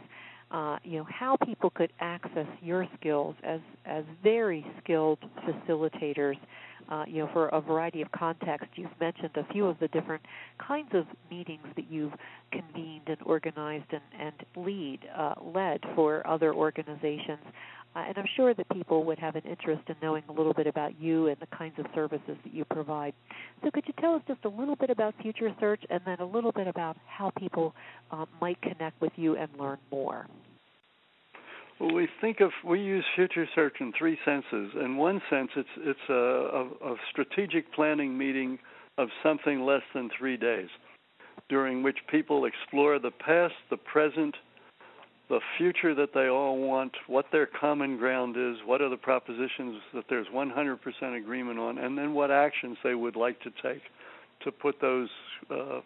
uh, 0.51 0.77
you 0.83 0.97
know 0.97 1.07
how 1.09 1.37
people 1.45 1.69
could 1.69 1.91
access 1.99 2.47
your 2.61 2.87
skills 2.99 3.35
as 3.43 3.59
as 3.85 4.03
very 4.23 4.65
skilled 4.83 5.19
facilitators 5.45 6.37
uh, 6.89 7.05
you 7.07 7.19
know, 7.19 7.29
for 7.33 7.47
a 7.49 7.61
variety 7.61 8.01
of 8.01 8.11
contexts. 8.11 8.71
You've 8.75 8.89
mentioned 8.99 9.31
a 9.35 9.45
few 9.53 9.65
of 9.65 9.77
the 9.79 9.87
different 9.89 10.23
kinds 10.65 10.89
of 10.93 11.05
meetings 11.29 11.65
that 11.75 11.85
you've 11.89 12.13
convened 12.51 13.07
and 13.07 13.17
organized 13.25 13.85
and, 13.91 14.01
and 14.19 14.65
lead 14.65 14.99
uh, 15.15 15.35
led 15.41 15.81
for 15.95 16.25
other 16.27 16.53
organizations. 16.53 17.39
Uh, 17.95 18.03
and 18.07 18.17
I'm 18.17 18.27
sure 18.35 18.53
that 18.53 18.69
people 18.69 19.03
would 19.05 19.17
have 19.19 19.35
an 19.35 19.41
interest 19.49 19.81
in 19.87 19.95
knowing 20.01 20.23
a 20.29 20.31
little 20.31 20.53
bit 20.53 20.67
about 20.67 20.99
you 20.99 21.27
and 21.27 21.37
the 21.39 21.47
kinds 21.47 21.73
of 21.79 21.85
services 21.95 22.37
that 22.43 22.53
you 22.53 22.63
provide. 22.65 23.13
So, 23.63 23.71
could 23.71 23.83
you 23.87 23.93
tell 23.99 24.13
us 24.15 24.21
just 24.27 24.45
a 24.45 24.49
little 24.49 24.75
bit 24.75 24.89
about 24.89 25.15
Future 25.21 25.53
Search 25.59 25.81
and 25.89 25.99
then 26.05 26.19
a 26.19 26.25
little 26.25 26.51
bit 26.51 26.67
about 26.67 26.97
how 27.07 27.31
people 27.37 27.73
uh, 28.11 28.25
might 28.39 28.61
connect 28.61 29.01
with 29.01 29.11
you 29.15 29.35
and 29.37 29.49
learn 29.59 29.79
more? 29.91 30.27
Well, 31.79 31.93
we 31.93 32.09
think 32.19 32.41
of 32.41 32.51
we 32.65 32.81
use 32.81 33.05
future 33.15 33.47
search 33.55 33.77
in 33.79 33.93
three 33.97 34.19
senses. 34.25 34.71
In 34.83 34.97
one 34.97 35.21
sense, 35.29 35.49
it's 35.55 35.69
it's 35.77 36.09
a, 36.09 36.13
a, 36.13 36.91
a 36.91 36.95
strategic 37.09 37.73
planning 37.73 38.17
meeting 38.17 38.59
of 38.97 39.07
something 39.23 39.61
less 39.61 39.81
than 39.93 40.09
three 40.17 40.35
days, 40.35 40.67
during 41.47 41.81
which 41.81 41.97
people 42.11 42.43
explore 42.43 42.99
the 42.99 43.11
past, 43.11 43.53
the 43.69 43.77
present, 43.77 44.35
the 45.29 45.39
future 45.57 45.93
that 45.93 46.09
they 46.13 46.27
all 46.27 46.57
want, 46.57 46.91
what 47.07 47.25
their 47.31 47.45
common 47.45 47.97
ground 47.97 48.35
is, 48.35 48.57
what 48.65 48.81
are 48.81 48.89
the 48.89 48.97
propositions 48.97 49.79
that 49.93 50.05
there's 50.09 50.27
100% 50.33 51.17
agreement 51.17 51.59
on, 51.59 51.77
and 51.77 51.97
then 51.97 52.13
what 52.13 52.31
actions 52.31 52.77
they 52.83 52.95
would 52.95 53.15
like 53.15 53.39
to 53.41 53.51
take 53.61 53.81
to 54.43 54.51
put 54.51 54.81
those 54.81 55.09
uh, 55.51 55.81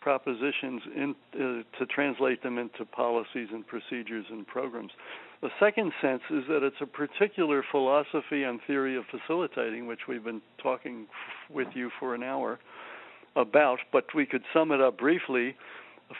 propositions 0.00 0.82
in, 0.94 1.14
uh, 1.34 1.78
to 1.78 1.86
translate 1.86 2.42
them 2.42 2.58
into 2.58 2.84
policies 2.84 3.48
and 3.52 3.66
procedures 3.66 4.26
and 4.30 4.46
programs. 4.46 4.90
The 5.40 5.50
second 5.58 5.92
sense 6.00 6.22
is 6.30 6.44
that 6.48 6.62
it's 6.62 6.76
a 6.80 6.86
particular 6.86 7.64
philosophy 7.70 8.44
and 8.44 8.60
theory 8.66 8.96
of 8.96 9.04
facilitating, 9.10 9.86
which 9.86 10.00
we've 10.08 10.22
been 10.22 10.42
talking 10.62 11.06
f- 11.10 11.54
with 11.54 11.68
you 11.74 11.90
for 11.98 12.14
an 12.14 12.22
hour 12.22 12.60
about, 13.34 13.78
but 13.92 14.04
we 14.14 14.26
could 14.26 14.42
sum 14.52 14.70
it 14.70 14.80
up 14.80 14.98
briefly. 14.98 15.56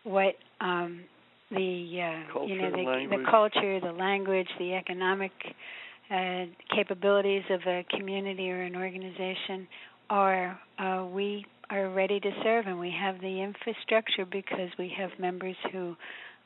what 0.05 0.35
um, 0.61 1.01
the 1.51 1.57
uh, 2.37 2.45
you 2.45 2.61
know 2.61 2.71
the, 2.71 3.07
the 3.11 3.25
culture, 3.31 3.81
the 3.81 3.93
language, 3.93 4.49
the 4.59 4.75
economic 4.75 5.33
uh, 6.11 6.45
capabilities 6.75 7.43
of 7.51 7.61
a 7.67 7.85
community 7.97 8.51
or 8.51 8.63
an 8.63 8.77
organization 8.77 9.67
are 10.11 10.59
uh, 10.79 11.07
we 11.11 11.45
are 11.71 11.91
ready 11.91 12.19
to 12.19 12.31
serve 12.43 12.67
and 12.67 12.79
we 12.79 12.91
have 12.91 13.21
the 13.21 13.43
infrastructure 13.43 14.25
because 14.25 14.71
we 14.79 14.93
have 14.97 15.11
members 15.19 15.57
who 15.73 15.95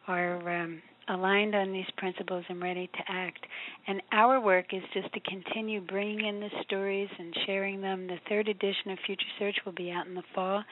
are 0.08 0.62
um, 0.62 0.82
aligned 1.08 1.54
on 1.54 1.72
these 1.72 1.86
principles 1.96 2.44
and 2.48 2.62
ready 2.62 2.86
to 2.86 3.02
act. 3.08 3.44
And 3.86 4.02
our 4.12 4.40
work 4.40 4.66
is 4.72 4.82
just 4.92 5.12
to 5.14 5.20
continue 5.20 5.80
bringing 5.80 6.26
in 6.26 6.40
the 6.40 6.50
stories 6.64 7.08
and 7.18 7.34
sharing 7.46 7.80
them. 7.80 8.06
The 8.06 8.18
third 8.28 8.48
edition 8.48 8.90
of 8.90 8.98
Future 9.06 9.26
Search 9.38 9.56
will 9.64 9.72
be 9.72 9.90
out 9.90 10.06
in 10.06 10.14
the 10.14 10.22
fall. 10.34 10.62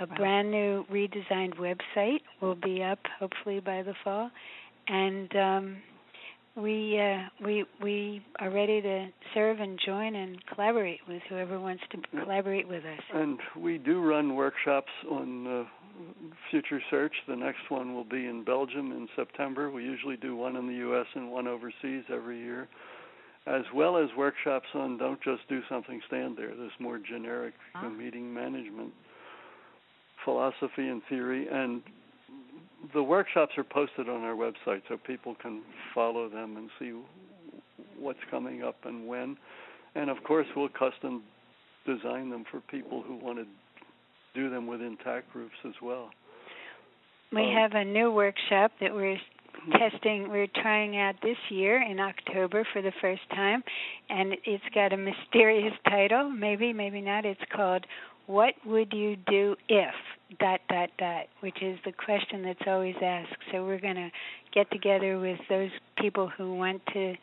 A 0.00 0.06
brand 0.06 0.50
new 0.50 0.84
redesigned 0.90 1.56
website 1.56 2.20
will 2.40 2.56
be 2.56 2.82
up 2.82 2.98
hopefully 3.20 3.60
by 3.60 3.82
the 3.82 3.94
fall, 4.02 4.28
and 4.88 5.36
um, 5.36 5.76
we 6.56 7.00
uh, 7.00 7.28
we 7.44 7.64
we 7.80 8.20
are 8.40 8.50
ready 8.50 8.80
to 8.80 9.06
serve 9.34 9.60
and 9.60 9.78
join 9.84 10.16
and 10.16 10.44
collaborate 10.46 10.98
with 11.08 11.22
whoever 11.28 11.60
wants 11.60 11.84
to 11.92 11.98
collaborate 12.22 12.66
with 12.66 12.84
us. 12.84 13.00
And 13.12 13.38
we 13.56 13.78
do 13.78 14.00
run 14.00 14.34
workshops 14.34 14.90
on 15.08 15.46
uh, 15.46 15.64
future 16.50 16.80
search. 16.90 17.12
The 17.28 17.36
next 17.36 17.70
one 17.70 17.94
will 17.94 18.04
be 18.04 18.26
in 18.26 18.44
Belgium 18.44 18.92
in 18.92 19.08
September. 19.16 19.70
We 19.70 19.82
usually 19.82 20.16
do 20.16 20.36
one 20.36 20.56
in 20.56 20.66
the 20.66 20.74
U.S. 20.74 21.06
and 21.14 21.30
one 21.30 21.46
overseas 21.46 22.04
every 22.12 22.38
year, 22.38 22.68
as 23.46 23.62
well 23.74 23.96
as 23.96 24.08
workshops 24.16 24.66
on 24.74 24.98
don't 24.98 25.20
just 25.22 25.48
do 25.48 25.60
something, 25.68 26.00
stand 26.06 26.36
there. 26.36 26.50
This 26.50 26.72
more 26.80 26.98
generic 26.98 27.54
ah. 27.74 27.88
meeting 27.88 28.32
management 28.32 28.92
philosophy 30.24 30.88
and 30.88 31.02
theory, 31.08 31.46
and 31.50 31.82
the 32.92 33.02
workshops 33.02 33.52
are 33.56 33.64
posted 33.64 34.08
on 34.08 34.22
our 34.22 34.34
website 34.34 34.82
so 34.88 34.96
people 35.06 35.36
can 35.40 35.62
follow 35.94 36.28
them 36.28 36.56
and 36.56 36.70
see 36.78 36.92
what's 37.98 38.18
coming 38.30 38.62
up 38.62 38.76
and 38.84 39.06
when. 39.06 39.36
And 39.94 40.10
of 40.10 40.22
course, 40.24 40.46
we'll 40.56 40.68
custom 40.68 41.22
design 41.86 42.30
them 42.30 42.44
for 42.50 42.60
people 42.60 43.02
who 43.02 43.16
want 43.16 43.38
to 43.38 43.44
do 44.34 44.50
them 44.50 44.66
within 44.66 44.96
TAC 45.04 45.30
groups 45.32 45.54
as 45.64 45.74
well. 45.82 46.10
We 47.32 47.42
um, 47.42 47.54
have 47.54 47.72
a 47.74 47.84
new 47.84 48.12
workshop 48.12 48.72
that 48.80 48.92
we're 48.92 49.18
testing 49.72 50.28
we're 50.28 50.48
trying 50.62 50.98
out 50.98 51.14
this 51.22 51.36
year 51.48 51.82
in 51.82 51.98
October 51.98 52.66
for 52.72 52.82
the 52.82 52.92
first 53.00 53.22
time 53.30 53.62
and 54.10 54.34
it's 54.44 54.64
got 54.74 54.92
a 54.92 54.96
mysterious 54.96 55.72
title. 55.88 56.28
Maybe 56.28 56.72
maybe 56.72 57.00
not. 57.00 57.24
It's 57.24 57.40
called 57.54 57.86
what 58.26 58.54
would 58.66 58.92
you 58.92 59.16
do 59.28 59.56
if 59.68 59.94
dot 60.38 60.60
dot 60.68 60.90
dot 60.98 61.26
which 61.40 61.62
is 61.62 61.78
the 61.84 61.92
question 61.92 62.42
that's 62.42 62.66
always 62.66 62.96
asked. 63.02 63.36
So 63.52 63.64
we're 63.64 63.80
going 63.80 63.96
to 63.96 64.10
get 64.52 64.70
together 64.70 65.18
with 65.18 65.38
those 65.48 65.70
people 65.98 66.30
who 66.36 66.54
want 66.54 66.82
to 66.92 67.14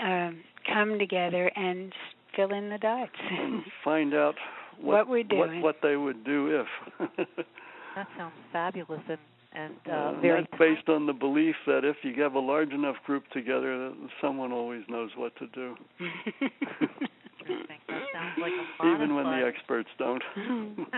um, 0.00 0.40
come 0.72 0.98
together 0.98 1.50
and 1.56 1.92
fill 2.36 2.52
in 2.52 2.70
the 2.70 2.78
dots. 2.78 3.10
And 3.30 3.62
find 3.84 4.14
out 4.14 4.34
what, 4.80 5.06
what 5.06 5.08
we're 5.08 5.22
doing 5.22 5.60
what, 5.60 5.74
what 5.74 5.76
they 5.82 5.96
would 5.96 6.24
do 6.24 6.64
if 6.98 7.08
that 7.96 8.06
sounds 8.16 8.34
fabulous 8.52 9.02
and 9.08 9.18
and 9.54 9.74
uh, 9.90 10.18
very. 10.20 10.40
That's 10.40 10.58
based 10.58 10.88
on 10.88 11.06
the 11.06 11.12
belief 11.12 11.54
that 11.66 11.84
if 11.84 11.96
you 12.02 12.20
have 12.22 12.34
a 12.34 12.40
large 12.40 12.72
enough 12.72 12.96
group 13.04 13.24
together, 13.32 13.90
that 13.90 14.08
someone 14.20 14.52
always 14.52 14.82
knows 14.88 15.10
what 15.16 15.36
to 15.36 15.46
do. 15.48 15.76
like 18.40 18.52
Even 18.84 19.14
when 19.14 19.24
fun. 19.24 19.40
the 19.40 19.46
experts 19.46 19.88
don't. 19.98 20.22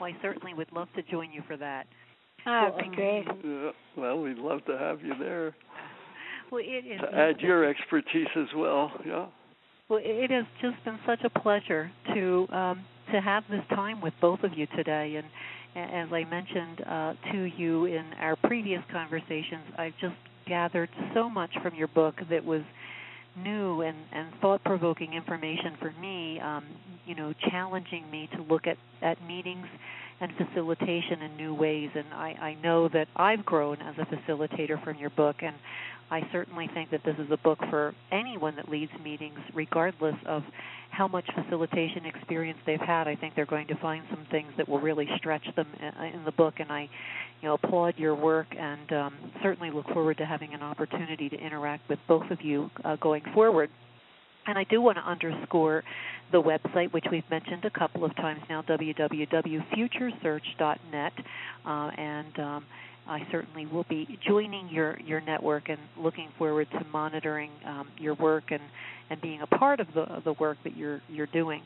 well, 0.00 0.04
I 0.04 0.16
certainly 0.22 0.54
would 0.54 0.70
love 0.72 0.88
to 0.94 1.02
join 1.02 1.32
you 1.32 1.42
for 1.46 1.56
that. 1.56 1.86
Oh, 2.46 2.70
that'd 2.76 2.90
be 2.90 2.96
great. 2.96 3.26
Yeah, 3.44 3.70
well, 3.96 4.20
we'd 4.20 4.38
love 4.38 4.64
to 4.66 4.78
have 4.78 5.02
you 5.02 5.14
there. 5.18 5.54
Well, 6.52 6.62
it 6.64 6.86
is. 6.86 7.00
To 7.00 7.12
add 7.12 7.40
your 7.40 7.68
expertise 7.68 8.28
as 8.36 8.46
well, 8.54 8.92
yeah. 9.04 9.26
Well, 9.88 10.00
it 10.02 10.30
has 10.32 10.44
just 10.60 10.84
been 10.84 10.98
such 11.06 11.20
a 11.24 11.30
pleasure 11.30 11.92
to 12.12 12.48
um, 12.50 12.84
to 13.12 13.20
have 13.20 13.44
this 13.48 13.62
time 13.70 14.00
with 14.00 14.14
both 14.20 14.42
of 14.42 14.50
you 14.56 14.66
today, 14.76 15.14
and 15.16 15.26
as 15.76 16.12
I 16.12 16.24
mentioned 16.24 16.80
uh, 16.84 17.14
to 17.30 17.44
you 17.56 17.84
in 17.84 18.04
our 18.18 18.34
previous 18.34 18.82
conversations, 18.90 19.62
I've 19.78 19.96
just 20.00 20.16
gathered 20.48 20.88
so 21.14 21.30
much 21.30 21.50
from 21.62 21.76
your 21.76 21.86
book 21.86 22.16
that 22.30 22.44
was 22.44 22.62
new 23.36 23.82
and, 23.82 23.96
and 24.12 24.28
thought 24.40 24.64
provoking 24.64 25.12
information 25.12 25.76
for 25.80 25.92
me, 26.00 26.40
um, 26.40 26.64
you 27.04 27.14
know, 27.14 27.32
challenging 27.50 28.10
me 28.10 28.28
to 28.34 28.42
look 28.42 28.66
at, 28.66 28.78
at 29.02 29.24
meetings 29.24 29.66
and 30.20 30.32
facilitation 30.36 31.22
in 31.22 31.36
new 31.36 31.54
ways. 31.54 31.90
And 31.94 32.06
I, 32.12 32.34
I 32.40 32.54
know 32.62 32.88
that 32.88 33.08
I've 33.16 33.44
grown 33.44 33.78
as 33.82 33.94
a 33.98 34.06
facilitator 34.06 34.82
from 34.82 34.98
your 34.98 35.10
book, 35.10 35.36
and 35.40 35.54
I 36.10 36.22
certainly 36.32 36.68
think 36.72 36.90
that 36.90 37.02
this 37.04 37.16
is 37.18 37.30
a 37.30 37.36
book 37.36 37.58
for 37.68 37.94
anyone 38.12 38.56
that 38.56 38.68
leads 38.68 38.92
meetings, 39.02 39.38
regardless 39.54 40.14
of 40.24 40.42
how 40.90 41.08
much 41.08 41.26
facilitation 41.34 42.06
experience 42.06 42.58
they've 42.64 42.80
had. 42.80 43.08
I 43.08 43.16
think 43.16 43.34
they're 43.34 43.44
going 43.44 43.66
to 43.68 43.76
find 43.76 44.04
some 44.08 44.24
things 44.30 44.52
that 44.56 44.68
will 44.68 44.80
really 44.80 45.08
stretch 45.16 45.44
them 45.56 45.66
in 46.14 46.24
the 46.24 46.32
book, 46.32 46.54
and 46.58 46.70
I, 46.70 46.82
you 47.42 47.48
know, 47.48 47.54
applaud 47.54 47.94
your 47.98 48.14
work 48.14 48.46
and 48.56 48.92
um, 48.92 49.14
certainly 49.42 49.70
look 49.70 49.86
forward 49.88 50.18
to 50.18 50.26
having 50.26 50.54
an 50.54 50.62
opportunity 50.62 51.28
to 51.28 51.36
interact 51.36 51.88
with 51.88 51.98
both 52.08 52.30
of 52.30 52.40
you 52.40 52.70
uh, 52.84 52.96
going 52.96 53.22
forward. 53.34 53.70
And 54.46 54.58
I 54.58 54.64
do 54.64 54.80
want 54.80 54.96
to 54.98 55.02
underscore 55.02 55.84
the 56.32 56.40
website, 56.40 56.92
which 56.92 57.06
we've 57.10 57.28
mentioned 57.30 57.64
a 57.64 57.70
couple 57.70 58.04
of 58.04 58.14
times 58.16 58.40
now, 58.48 58.62
www.futuresearch.net, 58.62 61.12
uh, 61.64 61.68
and 61.68 62.38
um, 62.38 62.64
I 63.08 63.26
certainly 63.30 63.66
will 63.66 63.86
be 63.88 64.18
joining 64.26 64.68
your, 64.68 64.98
your 65.00 65.20
network 65.20 65.68
and 65.68 65.78
looking 65.96 66.28
forward 66.38 66.66
to 66.72 66.84
monitoring 66.92 67.52
um, 67.64 67.86
your 67.98 68.14
work 68.14 68.50
and, 68.50 68.62
and 69.10 69.20
being 69.20 69.42
a 69.42 69.46
part 69.46 69.78
of 69.80 69.86
the, 69.94 70.22
the 70.24 70.32
work 70.34 70.58
that 70.64 70.76
you're, 70.76 71.00
you're 71.08 71.26
doing. 71.26 71.62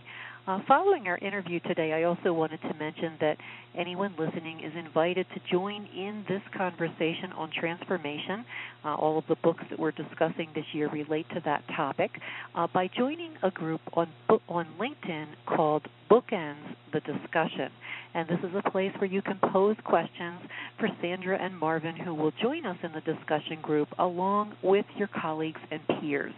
Uh, 0.47 0.59
following 0.66 1.07
our 1.07 1.18
interview 1.18 1.61
today, 1.61 1.93
I 1.93 2.05
also 2.05 2.32
wanted 2.32 2.62
to 2.62 2.74
mention 2.74 3.12
that 3.20 3.36
anyone 3.76 4.14
listening 4.18 4.61
is 4.61 4.72
invited 4.74 5.26
to 5.34 5.41
join 5.53 5.86
in 5.95 6.24
this 6.28 6.41
conversation 6.57 7.30
on 7.36 7.51
transformation. 7.51 8.45
Uh, 8.82 8.95
all 8.95 9.18
of 9.18 9.24
the 9.28 9.36
books 9.43 9.62
that 9.68 9.78
we're 9.78 9.91
discussing 9.91 10.49
this 10.55 10.64
year 10.72 10.88
relate 10.88 11.26
to 11.34 11.43
that 11.45 11.62
topic 11.76 12.11
uh, 12.55 12.66
by 12.72 12.88
joining 12.97 13.32
a 13.43 13.51
group 13.51 13.80
on 13.93 14.09
on 14.49 14.66
LinkedIn 14.80 15.26
called 15.47 15.86
Bookends 16.11 16.74
the 16.93 17.01
Discussion. 17.01 17.70
And 18.14 18.28
this 18.28 18.38
is 18.43 18.51
a 18.57 18.70
place 18.70 18.93
where 18.99 19.11
you 19.11 19.22
can 19.22 19.38
pose 19.53 19.76
questions 19.84 20.41
for 20.78 20.88
Sandra 21.01 21.38
and 21.41 21.57
Marvin, 21.57 21.97
who 21.97 22.14
will 22.14 22.32
join 22.43 22.66
us 22.66 22.78
in 22.82 22.93
the 22.93 23.01
discussion 23.03 23.61
group 23.61 23.88
along 23.99 24.55
with 24.62 24.86
your 24.97 25.09
colleagues 25.09 25.61
and 25.70 25.80
peers. 26.01 26.32